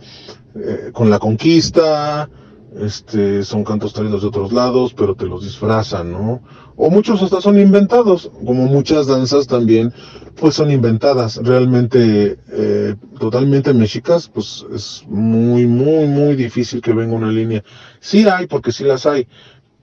eh, 0.56 0.90
con 0.92 1.12
la 1.12 1.20
conquista, 1.20 2.28
este, 2.76 3.44
son 3.44 3.64
cantos 3.64 3.94
traídos 3.94 4.24
de 4.24 4.30
otros 4.30 4.52
lados, 4.52 4.96
pero 4.96 5.14
te 5.14 5.26
los 5.26 5.44
disfrazan, 5.44 6.12
¿no? 6.12 6.42
O 6.76 6.90
muchos 6.90 7.22
hasta 7.22 7.40
son 7.40 7.60
inventados, 7.60 8.32
como 8.46 8.66
muchas 8.66 9.06
danzas 9.06 9.46
también, 9.46 9.94
pues 10.36 10.56
son 10.56 10.72
inventadas. 10.72 11.38
Realmente, 11.38 12.40
eh, 12.52 12.96
totalmente 13.20 13.74
mexicas, 13.74 14.28
pues 14.28 14.66
es 14.74 15.04
muy, 15.08 15.68
muy, 15.68 16.08
muy 16.08 16.36
difícil 16.36 16.82
que 16.82 16.94
venga 16.94 17.16
una 17.16 17.32
línea. 17.32 17.64
Sí 18.00 18.28
hay, 18.28 18.48
porque 18.48 18.72
sí 18.72 18.86
las 18.86 19.06
hay, 19.06 19.28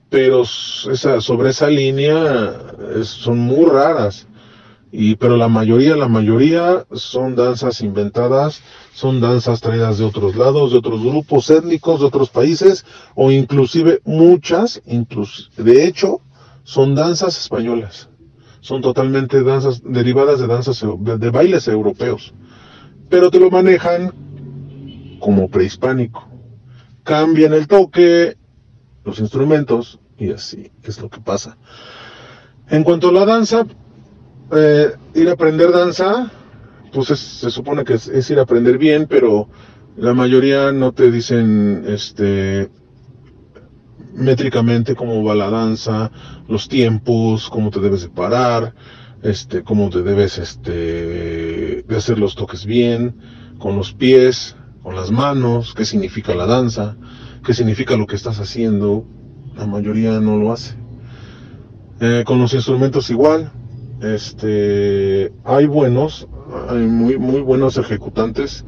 pero 0.09 0.43
esa, 0.43 1.21
sobre 1.21 1.49
esa 1.49 1.67
línea 1.69 2.53
son 3.03 3.39
muy 3.39 3.65
raras. 3.65 4.27
Y, 4.89 5.15
pero 5.15 5.35
la 5.35 5.49
mayoría, 5.49 5.97
la 5.97 6.07
mayoría 6.07 6.85
son 6.93 7.35
danzas 7.35 7.81
inventadas, 7.81 8.61
son 8.93 9.19
danzas 9.19 9.59
traídas 9.59 9.97
de 9.97 10.05
otros 10.05 10.35
lados, 10.37 10.71
de 10.71 10.77
otros 10.77 11.03
grupos 11.03 11.49
étnicos, 11.49 11.99
de 11.99 12.05
otros 12.05 12.29
países, 12.29 12.85
o 13.13 13.29
inclusive 13.31 13.99
muchas, 14.05 14.81
de 14.85 15.85
hecho, 15.85 16.21
son 16.63 16.95
danzas 16.95 17.37
españolas. 17.37 18.09
Son 18.61 18.81
totalmente 18.81 19.43
danzas 19.43 19.81
derivadas 19.83 20.39
de 20.39 20.47
danzas, 20.47 20.83
de 20.99 21.29
bailes 21.29 21.67
europeos. 21.67 22.33
Pero 23.09 23.29
te 23.29 23.39
lo 23.39 23.49
manejan 23.49 24.13
como 25.19 25.49
prehispánico. 25.49 26.27
Cambian 27.03 27.53
el 27.53 27.67
toque, 27.67 28.37
los 29.07 29.19
instrumentos, 29.19 29.99
y 30.19 30.31
así 30.31 30.69
es 30.83 30.99
lo 30.99 31.09
que 31.09 31.21
pasa. 31.21 31.57
En 32.69 32.83
cuanto 32.83 33.07
a 33.07 33.13
la 33.13 33.25
danza, 33.25 33.65
eh, 34.51 34.91
ir 35.15 35.29
a 35.29 35.31
aprender 35.31 35.71
danza, 35.71 36.29
pues 36.93 37.07
se 37.07 37.49
supone 37.49 37.85
que 37.85 37.93
es, 37.93 38.29
ir 38.29 38.37
a 38.37 38.41
aprender 38.41 38.77
bien, 38.77 39.07
pero 39.07 39.47
la 39.95 40.13
mayoría 40.13 40.73
no 40.73 40.91
te 40.91 41.09
dicen 41.09 41.85
este 41.87 42.69
métricamente 44.13 44.95
cómo 44.95 45.23
va 45.23 45.35
la 45.35 45.49
danza, 45.49 46.11
los 46.49 46.67
tiempos, 46.67 47.49
cómo 47.49 47.69
te 47.69 47.79
debes 47.79 48.01
de 48.01 48.09
parar, 48.09 48.73
este, 49.21 49.63
cómo 49.63 49.89
te 49.89 50.01
debes 50.01 50.37
este, 50.37 51.83
de 51.87 51.95
hacer 51.95 52.19
los 52.19 52.35
toques 52.35 52.65
bien, 52.65 53.15
con 53.57 53.77
los 53.77 53.93
pies, 53.93 54.57
con 54.83 54.95
las 54.95 55.11
manos, 55.11 55.73
qué 55.75 55.85
significa 55.85 56.35
la 56.35 56.45
danza, 56.45 56.97
qué 57.47 57.53
significa 57.53 57.95
lo 57.95 58.07
que 58.07 58.17
estás 58.17 58.41
haciendo. 58.41 59.05
La 59.55 59.65
mayoría 59.65 60.19
no 60.19 60.35
lo 60.35 60.51
hace. 60.51 60.75
Eh, 62.01 62.25
con 62.27 62.39
los 62.39 62.53
instrumentos 62.53 63.09
igual, 63.09 63.53
este, 64.01 65.31
hay 65.45 65.65
buenos, 65.65 66.27
hay 66.67 66.85
muy, 66.85 67.17
muy 67.17 67.39
buenos 67.39 67.77
ejecutantes 67.77 68.65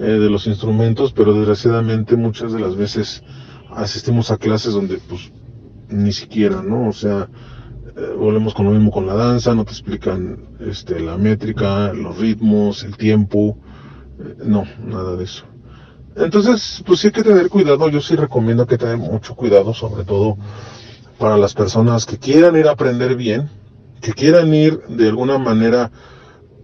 eh, 0.00 0.02
de 0.02 0.28
los 0.28 0.48
instrumentos, 0.48 1.12
pero 1.12 1.34
desgraciadamente 1.34 2.16
muchas 2.16 2.52
de 2.52 2.58
las 2.58 2.74
veces 2.74 3.22
asistimos 3.70 4.32
a 4.32 4.38
clases 4.38 4.72
donde 4.72 4.98
pues 5.08 5.30
ni 5.88 6.10
siquiera, 6.10 6.62
¿no? 6.62 6.88
O 6.88 6.92
sea, 6.92 7.30
eh, 7.96 8.14
volvemos 8.18 8.54
con 8.54 8.66
lo 8.66 8.72
mismo 8.72 8.90
con 8.90 9.06
la 9.06 9.14
danza, 9.14 9.54
no 9.54 9.64
te 9.64 9.70
explican 9.70 10.48
este, 10.58 10.98
la 10.98 11.16
métrica, 11.16 11.92
los 11.92 12.18
ritmos, 12.18 12.82
el 12.82 12.96
tiempo, 12.96 13.56
no, 14.44 14.64
nada 14.84 15.14
de 15.14 15.22
eso. 15.22 15.44
Entonces, 16.16 16.82
pues 16.86 17.00
sí 17.00 17.08
hay 17.08 17.12
que 17.12 17.22
tener 17.22 17.50
cuidado, 17.50 17.88
yo 17.90 18.00
sí 18.00 18.16
recomiendo 18.16 18.66
que 18.66 18.78
tengan 18.78 19.00
mucho 19.00 19.34
cuidado, 19.34 19.74
sobre 19.74 20.04
todo 20.04 20.38
para 21.18 21.36
las 21.36 21.54
personas 21.54 22.06
que 22.06 22.18
quieran 22.18 22.56
ir 22.56 22.68
a 22.68 22.72
aprender 22.72 23.16
bien, 23.16 23.50
que 24.00 24.12
quieran 24.12 24.52
ir 24.54 24.80
de 24.88 25.08
alguna 25.08 25.38
manera 25.38 25.90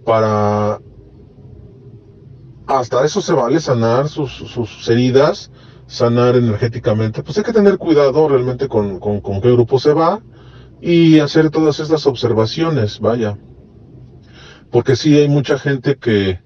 para 0.05 0.81
hasta 2.67 3.05
eso 3.05 3.21
se 3.21 3.33
vale 3.33 3.61
sanar 3.61 4.09
sus, 4.09 4.89
heridas, 4.89 5.51
sanar 5.87 6.37
energéticamente, 6.37 7.23
pues 7.23 7.37
hay 7.37 7.45
que 7.45 7.53
tener 7.53 7.77
cuidado 7.77 8.29
realmente 8.29 8.69
con, 8.69 9.01
qué 9.01 9.53
grupo 9.53 9.79
se 9.79 9.93
va 9.93 10.23
y 10.81 11.19
hacer 11.19 11.51
todas 11.51 11.81
estas 11.81 12.07
observaciones, 12.07 13.01
vaya. 13.01 13.39
Porque 14.71 14.97
sí 14.97 15.15
hay 15.19 15.29
mucha 15.29 15.59
gente 15.59 15.97
que, 15.97 16.41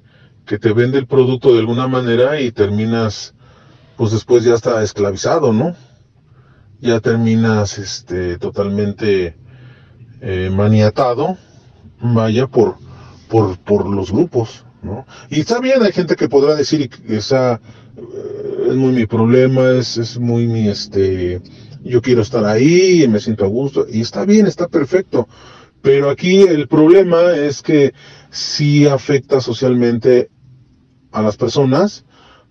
que 0.46 0.58
te 0.58 0.72
vende 0.72 0.98
el 0.98 1.06
producto 1.06 1.52
de 1.52 1.58
alguna 1.58 1.88
manera 1.88 2.40
y 2.40 2.52
terminas, 2.52 3.34
pues 3.96 4.12
después 4.12 4.44
ya 4.44 4.54
está 4.54 4.82
esclavizado, 4.82 5.52
¿no? 5.52 5.74
Ya 6.80 7.00
terminas, 7.00 7.78
este, 7.78 8.38
totalmente 8.38 9.36
eh, 10.20 10.50
maniatado, 10.52 11.36
vaya, 12.00 12.46
por, 12.46 12.76
por, 13.28 13.58
por 13.58 13.86
los 13.86 14.12
grupos, 14.12 14.64
¿no? 14.82 15.04
Y 15.28 15.40
está 15.40 15.58
bien, 15.58 15.82
hay 15.82 15.92
gente 15.92 16.16
que 16.16 16.28
podrá 16.28 16.54
decir 16.54 16.88
que 16.88 17.16
esa 17.16 17.60
eh, 17.96 18.68
es 18.68 18.74
muy 18.76 18.92
mi 18.92 19.06
problema, 19.06 19.70
es, 19.70 19.96
es 19.96 20.18
muy 20.18 20.46
mi, 20.46 20.68
este, 20.68 21.40
yo 21.82 22.00
quiero 22.02 22.22
estar 22.22 22.44
ahí 22.44 23.06
me 23.08 23.20
siento 23.20 23.44
a 23.44 23.48
gusto, 23.48 23.86
y 23.90 24.00
está 24.00 24.24
bien, 24.24 24.46
está 24.46 24.68
perfecto. 24.68 25.28
Pero 25.82 26.10
aquí 26.10 26.42
el 26.42 26.66
problema 26.66 27.36
es 27.36 27.62
que 27.62 27.94
sí 28.30 28.86
afecta 28.86 29.40
socialmente 29.40 30.30
a 31.16 31.22
las 31.22 31.36
personas, 31.36 32.04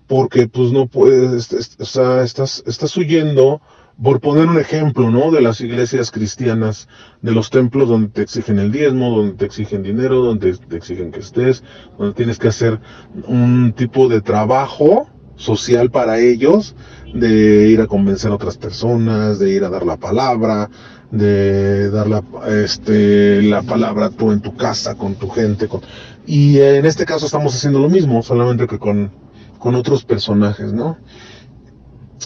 porque 0.07 0.47
pues 0.47 0.71
no 0.71 0.87
puedes, 0.87 1.77
o 1.79 1.85
sea, 1.85 2.23
estás, 2.23 2.63
estás 2.65 2.95
huyendo 2.97 3.61
por 4.01 4.19
poner 4.19 4.47
un 4.47 4.59
ejemplo, 4.59 5.09
¿no? 5.09 5.31
De 5.31 5.41
las 5.41 5.61
iglesias 5.61 6.11
cristianas, 6.11 6.89
de 7.21 7.31
los 7.31 7.49
templos 7.49 7.87
donde 7.87 8.09
te 8.09 8.23
exigen 8.23 8.59
el 8.59 8.71
diezmo, 8.71 9.15
donde 9.15 9.33
te 9.35 9.45
exigen 9.45 9.83
dinero, 9.83 10.21
donde 10.21 10.57
te 10.57 10.75
exigen 10.75 11.11
que 11.11 11.19
estés, 11.19 11.63
donde 11.97 12.13
tienes 12.13 12.37
que 12.37 12.49
hacer 12.49 12.79
un 13.27 13.73
tipo 13.73 14.09
de 14.09 14.21
trabajo 14.21 15.07
social 15.37 15.91
para 15.91 16.19
ellos, 16.19 16.75
de 17.13 17.69
ir 17.69 17.81
a 17.81 17.87
convencer 17.87 18.31
a 18.31 18.35
otras 18.35 18.57
personas, 18.57 19.39
de 19.39 19.51
ir 19.51 19.63
a 19.63 19.69
dar 19.69 19.85
la 19.85 19.97
palabra, 19.97 20.69
de 21.11 21.89
dar 21.89 22.07
la, 22.07 22.23
este, 22.47 23.41
la 23.41 23.61
palabra 23.61 24.09
tú 24.09 24.31
en 24.31 24.41
tu 24.41 24.55
casa, 24.55 24.95
con 24.95 25.15
tu 25.15 25.29
gente. 25.29 25.67
Con... 25.67 25.81
Y 26.27 26.59
en 26.59 26.85
este 26.85 27.05
caso 27.05 27.25
estamos 27.25 27.55
haciendo 27.55 27.79
lo 27.79 27.89
mismo, 27.89 28.23
solamente 28.23 28.67
que 28.67 28.79
con, 28.79 29.11
con 29.59 29.75
otros 29.75 30.03
personajes, 30.03 30.73
¿no? 30.73 30.97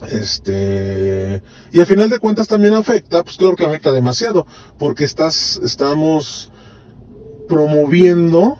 Este, 0.10 1.42
y 1.72 1.80
al 1.80 1.86
final 1.86 2.10
de 2.10 2.20
cuentas 2.20 2.48
también 2.48 2.74
afecta, 2.74 3.24
pues 3.24 3.38
claro 3.38 3.56
que 3.56 3.66
afecta 3.66 3.92
demasiado, 3.92 4.48
porque 4.78 5.04
estás, 5.04 5.60
estamos 5.62 6.52
promoviendo 7.50 8.58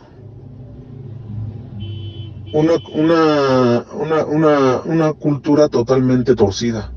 una, 2.52 2.74
una, 2.92 4.24
una, 4.26 4.80
una, 4.84 5.12
cultura 5.12 5.68
totalmente 5.68 6.34
torcida, 6.34 6.92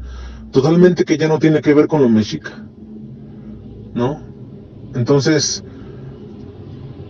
totalmente 0.52 1.06
que 1.06 1.18
ya 1.18 1.28
no 1.28 1.40
tiene 1.40 1.62
que 1.62 1.74
ver 1.74 1.88
con 1.88 2.02
lo 2.02 2.10
mexica, 2.10 2.66
¿no? 3.94 4.20
Entonces, 4.96 5.64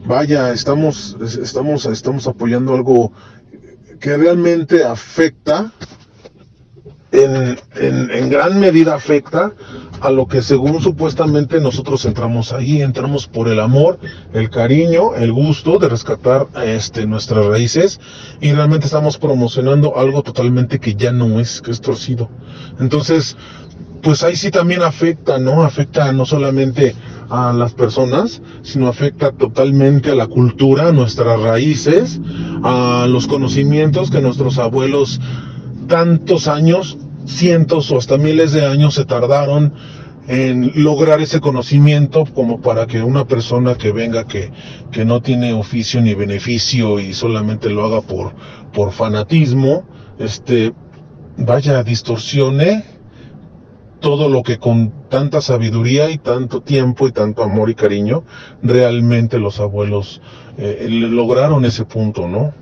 vaya, 0.05 0.51
estamos, 0.51 1.17
estamos, 1.21 1.85
estamos 1.85 2.27
apoyando 2.27 2.73
algo 2.73 3.11
que 3.99 4.17
realmente 4.17 4.83
afecta 4.83 5.71
en, 7.13 7.59
en, 7.75 8.29
gran 8.29 8.59
medida 8.59 8.95
afecta 8.95 9.53
a 10.01 10.09
lo 10.09 10.27
que 10.27 10.41
según 10.41 10.81
supuestamente 10.81 11.61
nosotros 11.61 12.03
entramos 12.05 12.51
ahí, 12.51 12.81
entramos 12.81 13.27
por 13.27 13.47
el 13.47 13.59
amor, 13.59 13.99
el 14.33 14.49
cariño, 14.49 15.13
el 15.15 15.31
gusto 15.31 15.77
de 15.77 15.89
rescatar 15.89 16.47
este, 16.65 17.05
nuestras 17.05 17.45
raíces 17.45 17.99
y 18.41 18.51
realmente 18.51 18.87
estamos 18.87 19.19
promocionando 19.19 19.97
algo 19.97 20.23
totalmente 20.23 20.79
que 20.79 20.95
ya 20.95 21.11
no 21.11 21.39
es, 21.39 21.61
que 21.61 21.69
es 21.69 21.81
torcido. 21.81 22.29
Entonces, 22.79 23.37
pues 24.01 24.23
ahí 24.23 24.35
sí 24.35 24.49
también 24.49 24.81
afecta, 24.81 25.37
¿no? 25.37 25.63
Afecta 25.63 26.11
no 26.11 26.25
solamente 26.25 26.95
a 27.33 27.51
las 27.51 27.73
personas, 27.73 28.43
sino 28.61 28.87
afecta 28.87 29.31
totalmente 29.31 30.11
a 30.11 30.15
la 30.15 30.27
cultura, 30.27 30.89
a 30.89 30.91
nuestras 30.91 31.41
raíces, 31.41 32.21
a 32.61 33.07
los 33.09 33.25
conocimientos 33.25 34.11
que 34.11 34.21
nuestros 34.21 34.59
abuelos 34.59 35.19
tantos 35.87 36.47
años, 36.47 36.95
cientos 37.25 37.89
o 37.89 37.97
hasta 37.97 38.19
miles 38.19 38.51
de 38.51 38.67
años 38.67 38.93
se 38.93 39.05
tardaron 39.05 39.73
en 40.27 40.73
lograr 40.75 41.21
ese 41.21 41.41
conocimiento 41.41 42.25
como 42.35 42.61
para 42.61 42.85
que 42.85 43.01
una 43.01 43.25
persona 43.25 43.73
que 43.79 43.91
venga 43.91 44.27
que, 44.27 44.51
que 44.91 45.03
no 45.03 45.19
tiene 45.23 45.53
oficio 45.53 46.01
ni 46.01 46.13
beneficio 46.13 46.99
y 46.99 47.15
solamente 47.15 47.71
lo 47.71 47.83
haga 47.83 48.01
por, 48.01 48.35
por 48.73 48.91
fanatismo, 48.91 49.85
este, 50.19 50.71
vaya, 51.37 51.81
distorsione 51.83 52.92
todo 54.03 54.27
lo 54.27 54.43
que 54.43 54.59
con 54.59 54.91
tanta 55.09 55.39
sabiduría 55.39 56.11
y 56.11 56.17
tanto 56.17 56.61
tiempo 56.61 57.07
y 57.07 57.13
tanto 57.13 57.41
amor 57.41 57.69
y 57.69 57.75
cariño 57.75 58.25
realmente 58.61 59.39
los 59.39 59.61
abuelos 59.61 60.21
eh, 60.57 60.87
lograron 60.89 61.63
ese 61.63 61.85
punto, 61.85 62.27
¿no? 62.27 62.53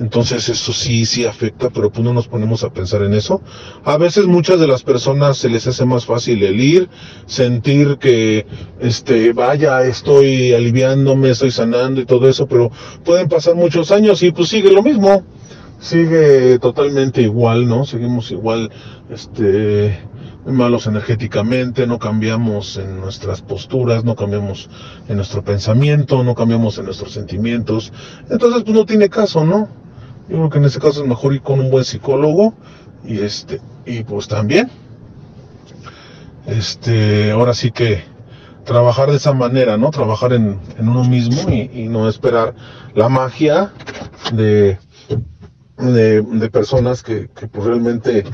Entonces 0.00 0.48
eso 0.48 0.72
sí, 0.72 1.06
sí 1.06 1.24
afecta, 1.24 1.70
pero 1.70 1.92
pues 1.92 2.02
no 2.02 2.12
nos 2.12 2.26
ponemos 2.26 2.64
a 2.64 2.70
pensar 2.70 3.02
en 3.02 3.14
eso. 3.14 3.42
A 3.84 3.96
veces 3.96 4.26
muchas 4.26 4.58
de 4.58 4.66
las 4.66 4.82
personas 4.82 5.38
se 5.38 5.48
les 5.48 5.68
hace 5.68 5.84
más 5.84 6.04
fácil 6.04 6.42
el 6.42 6.60
ir, 6.60 6.88
sentir 7.26 7.98
que, 7.98 8.44
este, 8.80 9.32
vaya, 9.32 9.84
estoy 9.84 10.52
aliviándome, 10.52 11.30
estoy 11.30 11.52
sanando 11.52 12.00
y 12.00 12.06
todo 12.06 12.28
eso, 12.28 12.48
pero 12.48 12.72
pueden 13.04 13.28
pasar 13.28 13.54
muchos 13.54 13.92
años 13.92 14.20
y 14.24 14.32
pues 14.32 14.48
sigue 14.48 14.72
lo 14.72 14.82
mismo. 14.82 15.22
Sigue 15.78 16.60
totalmente 16.60 17.22
igual, 17.22 17.68
¿no? 17.68 17.84
Seguimos 17.84 18.30
igual, 18.30 18.70
este, 19.12 19.98
malos 20.46 20.86
energéticamente, 20.86 21.86
no 21.86 21.98
cambiamos 21.98 22.76
en 22.76 23.00
nuestras 23.00 23.42
posturas, 23.42 24.04
no 24.04 24.16
cambiamos 24.16 24.70
en 25.08 25.16
nuestro 25.16 25.44
pensamiento, 25.44 26.24
no 26.24 26.34
cambiamos 26.34 26.78
en 26.78 26.86
nuestros 26.86 27.12
sentimientos. 27.12 27.92
Entonces, 28.30 28.62
pues 28.62 28.74
no 28.74 28.86
tiene 28.86 29.08
caso, 29.08 29.44
¿no? 29.44 29.68
Yo 30.28 30.36
creo 30.36 30.50
que 30.50 30.58
en 30.58 30.64
este 30.64 30.80
caso 30.80 31.02
es 31.02 31.08
mejor 31.08 31.34
ir 31.34 31.42
con 31.42 31.60
un 31.60 31.70
buen 31.70 31.84
psicólogo 31.84 32.54
y 33.04 33.18
este 33.18 33.60
y 33.84 34.04
pues 34.04 34.28
también 34.28 34.70
este 36.46 37.32
ahora 37.32 37.52
sí 37.52 37.72
que 37.72 38.04
trabajar 38.64 39.10
de 39.10 39.16
esa 39.16 39.32
manera, 39.32 39.76
¿no? 39.76 39.90
Trabajar 39.90 40.32
en, 40.32 40.60
uno 40.78 41.04
mismo 41.04 41.50
y, 41.50 41.88
no 41.88 42.08
esperar 42.08 42.54
la 42.94 43.08
magia 43.08 43.72
de, 44.32 44.78
de, 45.90 46.50
personas 46.50 47.02
que, 47.02 47.28
que 47.28 47.48
pues 47.48 47.66
realmente, 47.66 48.24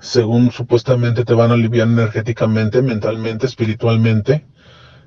según 0.00 0.50
supuestamente 0.50 1.24
te 1.24 1.34
van 1.34 1.50
a 1.50 1.54
aliviar 1.54 1.88
energéticamente, 1.88 2.82
mentalmente, 2.82 3.46
espiritualmente, 3.46 4.44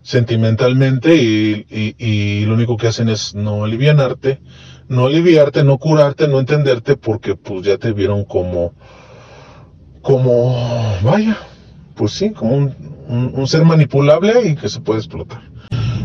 sentimentalmente 0.02 1.16
y, 1.16 1.66
y, 1.98 2.46
lo 2.46 2.54
único 2.54 2.78
que 2.78 2.88
hacen 2.88 3.10
es 3.10 3.36
no 3.36 3.64
alivianarte, 3.64 4.40
no 4.88 5.08
aliviarte, 5.08 5.64
no 5.64 5.78
curarte, 5.78 6.28
no 6.28 6.40
entenderte, 6.40 6.96
porque 6.96 7.36
pues 7.36 7.66
ya 7.66 7.78
te 7.78 7.92
vieron 7.92 8.24
como, 8.24 8.74
como, 10.02 10.56
vaya, 11.04 11.38
pues 11.96 12.12
sí, 12.12 12.32
como 12.32 12.56
un, 12.56 13.32
un, 13.34 13.48
ser 13.48 13.66
manipulable 13.66 14.48
y 14.48 14.56
que 14.56 14.70
se 14.70 14.80
puede 14.80 15.00
explotar. 15.00 15.42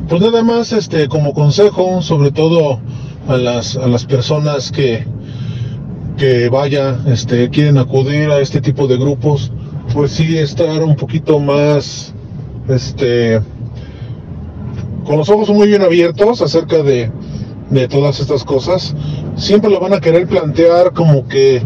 Pues 0.08 0.20
nada 0.22 0.42
más, 0.42 0.72
este, 0.72 1.08
como 1.08 1.34
consejo, 1.34 2.00
sobre 2.00 2.32
todo 2.32 2.80
a 3.28 3.36
las, 3.36 3.76
a 3.76 3.86
las 3.86 4.06
personas 4.06 4.72
que, 4.72 5.06
que 6.20 6.50
vaya, 6.50 6.98
este, 7.06 7.48
quieren 7.48 7.78
acudir 7.78 8.28
a 8.28 8.40
este 8.40 8.60
tipo 8.60 8.86
de 8.86 8.98
grupos, 8.98 9.50
pues 9.94 10.12
sí 10.12 10.36
estar 10.36 10.82
un 10.82 10.94
poquito 10.94 11.38
más, 11.40 12.12
este, 12.68 13.40
con 15.06 15.16
los 15.16 15.30
ojos 15.30 15.48
muy 15.48 15.68
bien 15.68 15.80
abiertos 15.80 16.42
acerca 16.42 16.82
de, 16.82 17.10
de 17.70 17.88
todas 17.88 18.20
estas 18.20 18.44
cosas, 18.44 18.94
siempre 19.36 19.70
lo 19.70 19.80
van 19.80 19.94
a 19.94 20.00
querer 20.00 20.26
plantear 20.26 20.92
como 20.92 21.26
que 21.26 21.62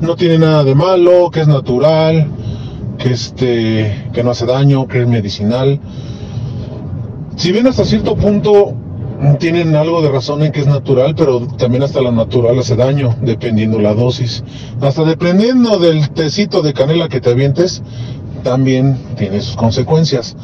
no 0.00 0.16
tiene 0.16 0.38
nada 0.38 0.64
de 0.64 0.74
malo, 0.74 1.30
que 1.30 1.40
es 1.42 1.48
natural, 1.48 2.28
que 2.96 3.10
este, 3.10 4.06
que 4.14 4.24
no 4.24 4.30
hace 4.30 4.46
daño, 4.46 4.88
que 4.88 5.02
es 5.02 5.06
medicinal. 5.06 5.78
Si 7.36 7.52
bien 7.52 7.66
hasta 7.66 7.84
cierto 7.84 8.16
punto 8.16 8.74
tienen 9.38 9.74
algo 9.76 10.02
de 10.02 10.10
razón 10.10 10.42
en 10.42 10.52
que 10.52 10.60
es 10.60 10.66
natural, 10.66 11.14
pero 11.16 11.40
también 11.40 11.82
hasta 11.82 12.00
lo 12.00 12.12
natural 12.12 12.58
hace 12.58 12.76
daño, 12.76 13.14
dependiendo 13.20 13.78
la 13.78 13.94
dosis. 13.94 14.44
Hasta 14.80 15.04
dependiendo 15.04 15.78
del 15.78 16.10
tecito 16.10 16.62
de 16.62 16.72
canela 16.72 17.08
que 17.08 17.20
te 17.20 17.30
avientes, 17.30 17.82
también 18.42 18.98
tiene 19.16 19.40
sus 19.40 19.56
consecuencias, 19.56 20.36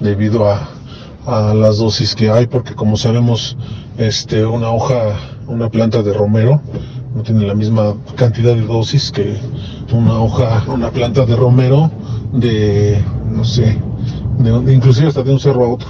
debido 0.00 0.48
a, 0.48 0.68
a 1.26 1.54
las 1.54 1.78
dosis 1.78 2.14
que 2.14 2.30
hay, 2.30 2.46
porque 2.46 2.74
como 2.74 2.96
sabemos, 2.96 3.56
este, 3.98 4.44
una 4.46 4.70
hoja, 4.70 5.18
una 5.46 5.68
planta 5.68 6.02
de 6.02 6.12
romero, 6.12 6.60
no 7.14 7.22
tiene 7.22 7.46
la 7.46 7.54
misma 7.54 7.94
cantidad 8.14 8.54
de 8.54 8.62
dosis 8.62 9.10
que 9.10 9.36
una 9.92 10.18
hoja, 10.18 10.64
una 10.68 10.90
planta 10.90 11.24
de 11.24 11.34
romero 11.34 11.90
de, 12.32 13.02
no 13.30 13.44
sé, 13.44 13.78
de, 14.38 14.72
inclusive 14.72 15.08
hasta 15.08 15.22
de 15.22 15.32
un 15.32 15.40
cerro 15.40 15.64
a 15.64 15.68
otro, 15.68 15.88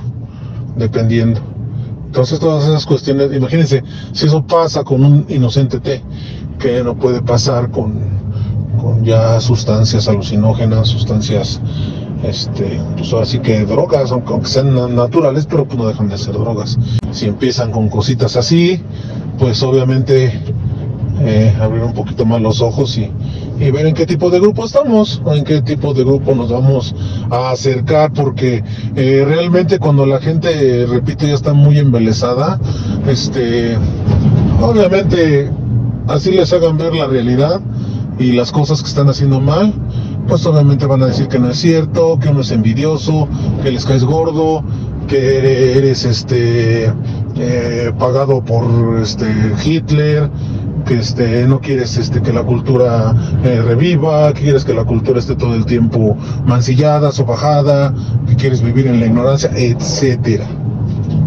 dependiendo. 0.76 1.41
Entonces 2.07 2.39
todas 2.39 2.65
esas 2.65 2.87
cuestiones, 2.87 3.33
imagínense, 3.35 3.83
si 4.13 4.27
eso 4.27 4.47
pasa 4.47 4.85
con 4.85 5.05
un 5.05 5.27
inocente 5.29 5.81
té, 5.81 6.03
que 6.59 6.83
no 6.83 6.97
puede 6.97 7.21
pasar 7.21 7.71
con, 7.71 7.95
ya 9.03 9.41
sustancias 9.41 10.09
alucinógenas, 10.09 10.89
sustancias 10.89 11.61
este, 12.23 12.81
pues 12.97 13.13
así 13.13 13.39
que 13.41 13.65
drogas, 13.67 14.11
aunque, 14.11 14.49
sean 14.49 14.75
naturales, 14.95 15.47
pero 15.47 15.67
pues 15.67 15.79
no 15.79 15.87
dejan 15.87 16.09
de 16.09 16.19
ser 16.19 16.35
drogas. 16.35 16.79
Si 17.13 17.27
empiezan 17.27 17.71
con 17.71 17.89
cositas 17.89 18.37
así, 18.37 18.83
pues 19.39 19.63
obviamente 19.63 20.41
eh, 21.21 21.55
abrir 21.61 21.83
un 21.83 21.93
poquito 21.93 22.25
más 22.25 22.41
los 22.41 22.61
ojos 22.61 22.97
y, 22.99 23.11
ver 23.59 23.87
en 23.87 23.95
qué 23.95 24.07
tipo 24.07 24.31
de 24.31 24.39
grupo 24.39 24.65
estamos, 24.65 25.21
o 25.25 25.35
en 25.35 25.45
qué 25.45 25.63
tipo 25.63 25.95
de 25.95 26.05
grupo 26.05 26.35
nos 26.35 26.51
vamos 26.51 26.95
a 27.31 27.51
acercar, 27.51 28.13
porque 28.13 28.63
eh, 28.95 29.25
realmente 29.27 29.79
cuando 29.79 30.07
la 30.07 30.21
gente, 30.21 30.87
repito, 30.87 31.27
ya 31.27 31.35
está 31.35 31.53
muy 31.53 31.79
embelesada, 31.79 32.61
este, 33.09 33.77
obviamente 34.61 35.51
así 36.07 36.31
les 36.31 36.53
hagan 36.53 36.77
ver 36.77 36.95
la 36.95 37.07
realidad 37.07 37.61
y 38.19 38.33
las 38.33 38.53
cosas 38.53 38.83
que 38.83 38.89
están 38.89 39.09
haciendo 39.09 39.41
mal, 39.41 39.73
pues 40.29 40.45
obviamente 40.47 40.87
van 40.87 41.03
a 41.03 41.07
decir 41.07 41.29
que 41.29 41.39
no 41.39 41.51
es 41.51 41.59
cierto, 41.59 42.19
que 42.21 42.29
uno 42.29 42.41
es 42.41 42.51
envidioso, 42.51 43.29
que 43.63 43.71
les 43.71 43.85
caes 43.85 44.05
gordo, 44.05 44.65
que 45.07 45.77
eres 45.79 46.05
este 46.05 46.93
eh, 47.37 47.93
pagado 47.99 48.43
por 48.43 48.99
este 49.01 49.27
Hitler, 49.65 50.31
que 50.87 50.99
este, 50.99 51.47
no 51.47 51.61
quieres 51.61 51.97
este, 51.99 52.22
que 52.22 52.32
la 52.32 52.43
cultura 52.43 53.14
eh, 53.45 53.61
reviva, 53.61 54.32
quieres 54.32 54.64
que 54.64 54.72
la 54.72 54.84
cultura 54.84 55.18
esté 55.18 55.34
todo 55.34 55.55
el 55.55 55.66
tiempo 55.66 56.16
mancillada, 56.47 57.11
sofajada, 57.12 57.93
que 58.28 58.37
quieres 58.37 58.62
vivir 58.62 58.87
en 58.87 59.01
la 59.01 59.07
ignorancia, 59.07 59.51
etcétera. 59.55 60.47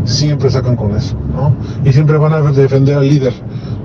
Siempre 0.05 0.49
sacan 0.49 0.75
con 0.75 0.95
eso, 0.95 1.15
¿no? 1.35 1.53
Y 1.83 1.91
siempre 1.91 2.17
van 2.17 2.33
a 2.33 2.41
defender 2.41 2.97
al 2.97 3.07
líder, 3.07 3.33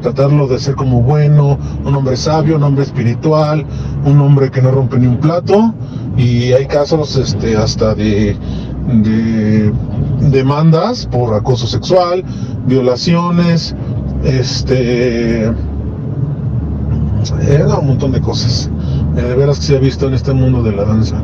tratarlo 0.00 0.46
de 0.46 0.58
ser 0.58 0.76
como 0.76 1.02
bueno, 1.02 1.58
un 1.84 1.94
hombre 1.94 2.16
sabio, 2.16 2.56
un 2.56 2.62
hombre 2.62 2.84
espiritual, 2.84 3.66
un 4.06 4.20
hombre 4.20 4.50
que 4.50 4.62
no 4.62 4.70
rompe 4.70 4.96
ni 4.98 5.08
un 5.08 5.18
plato, 5.18 5.74
y 6.16 6.52
hay 6.52 6.66
casos 6.66 7.16
este, 7.16 7.56
hasta 7.56 7.94
de, 7.94 8.36
de 9.02 9.72
demandas 10.30 11.06
por 11.06 11.34
acoso 11.34 11.66
sexual, 11.66 12.24
violaciones, 12.66 13.74
este 14.24 15.52
era 17.48 17.78
un 17.78 17.86
montón 17.86 18.12
de 18.12 18.20
cosas. 18.20 18.70
Eh, 19.16 19.22
de 19.22 19.34
veras 19.34 19.58
que 19.58 19.64
se 19.66 19.76
ha 19.76 19.80
visto 19.80 20.08
en 20.08 20.14
este 20.14 20.32
mundo 20.32 20.62
de 20.62 20.72
la 20.72 20.84
danza. 20.84 21.22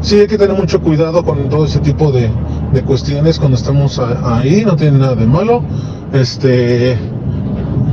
Sí, 0.00 0.18
hay 0.18 0.26
que 0.26 0.38
tener 0.38 0.56
mucho 0.56 0.80
cuidado 0.80 1.24
con 1.24 1.48
todo 1.48 1.64
ese 1.64 1.80
tipo 1.80 2.12
de, 2.12 2.30
de 2.72 2.82
cuestiones 2.82 3.38
cuando 3.38 3.56
estamos 3.56 3.98
ahí, 3.98 4.64
no 4.64 4.76
tiene 4.76 4.98
nada 4.98 5.14
de 5.14 5.26
malo. 5.26 5.62
Este, 6.12 6.96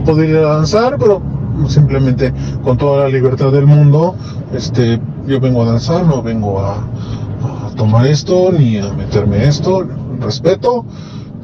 poder 0.06 0.30
ir 0.30 0.38
a 0.38 0.56
danzar, 0.56 0.98
pero 1.00 1.22
simplemente 1.68 2.34
con 2.64 2.78
toda 2.78 3.04
la 3.04 3.10
libertad 3.10 3.52
del 3.52 3.66
mundo. 3.66 4.16
Este, 4.54 5.00
yo 5.28 5.40
vengo 5.40 5.64
a 5.64 5.66
danzar, 5.66 6.06
no 6.06 6.22
vengo 6.22 6.60
a, 6.60 6.76
a 6.76 7.76
tomar 7.76 8.06
esto 8.08 8.52
ni 8.52 8.78
a 8.78 8.94
meterme 8.94 9.46
esto. 9.46 9.86
Respeto, 10.20 10.86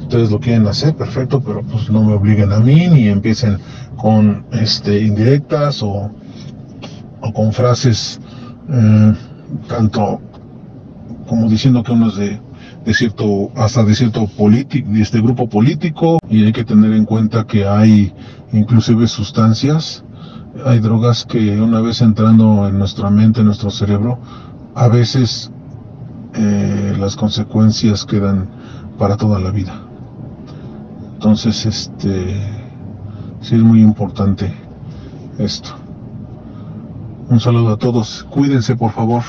ustedes 0.06 0.30
lo 0.30 0.38
quieren 0.38 0.66
hacer, 0.68 0.94
perfecto, 0.94 1.40
pero 1.40 1.62
pues 1.62 1.90
no 1.90 2.02
me 2.04 2.14
obliguen 2.14 2.52
a 2.52 2.60
mí 2.60 2.86
ni 2.88 3.08
empiecen 3.08 3.58
con 3.96 4.46
este 4.52 5.02
indirectas 5.02 5.82
o, 5.82 6.10
con 7.34 7.52
frases 7.52 8.20
eh, 8.70 9.14
tanto 9.68 10.20
como 11.26 11.48
diciendo 11.48 11.82
que 11.82 11.90
uno 11.90 12.08
es 12.08 12.16
de, 12.16 12.40
de 12.84 12.94
cierto, 12.94 13.50
hasta 13.56 13.82
de 13.82 13.96
cierto 13.96 14.28
político, 14.28 14.88
de 14.92 15.02
este 15.02 15.20
grupo 15.20 15.48
político, 15.48 16.18
y 16.30 16.44
hay 16.44 16.52
que 16.52 16.64
tener 16.64 16.92
en 16.92 17.04
cuenta 17.04 17.44
que 17.44 17.66
hay 17.66 18.12
inclusive 18.52 19.08
sustancias, 19.08 20.04
hay 20.64 20.78
drogas 20.78 21.24
que 21.24 21.60
una 21.60 21.80
vez 21.80 22.00
entrando 22.00 22.68
en 22.68 22.78
nuestra 22.78 23.10
mente, 23.10 23.40
en 23.40 23.46
nuestro 23.46 23.70
cerebro, 23.70 24.20
a 24.76 24.86
veces 24.86 25.50
eh, 26.34 26.94
las 26.96 27.16
consecuencias 27.16 28.04
quedan 28.04 28.48
para 28.98 29.16
toda 29.16 29.40
la 29.40 29.50
vida. 29.50 29.85
Entonces, 31.16 31.64
este, 31.64 32.36
sí 33.40 33.54
es 33.54 33.62
muy 33.62 33.80
importante 33.80 34.52
esto. 35.38 35.70
Un 37.30 37.40
saludo 37.40 37.72
a 37.72 37.78
todos. 37.78 38.26
Cuídense, 38.28 38.76
por 38.76 38.92
favor. 38.92 39.22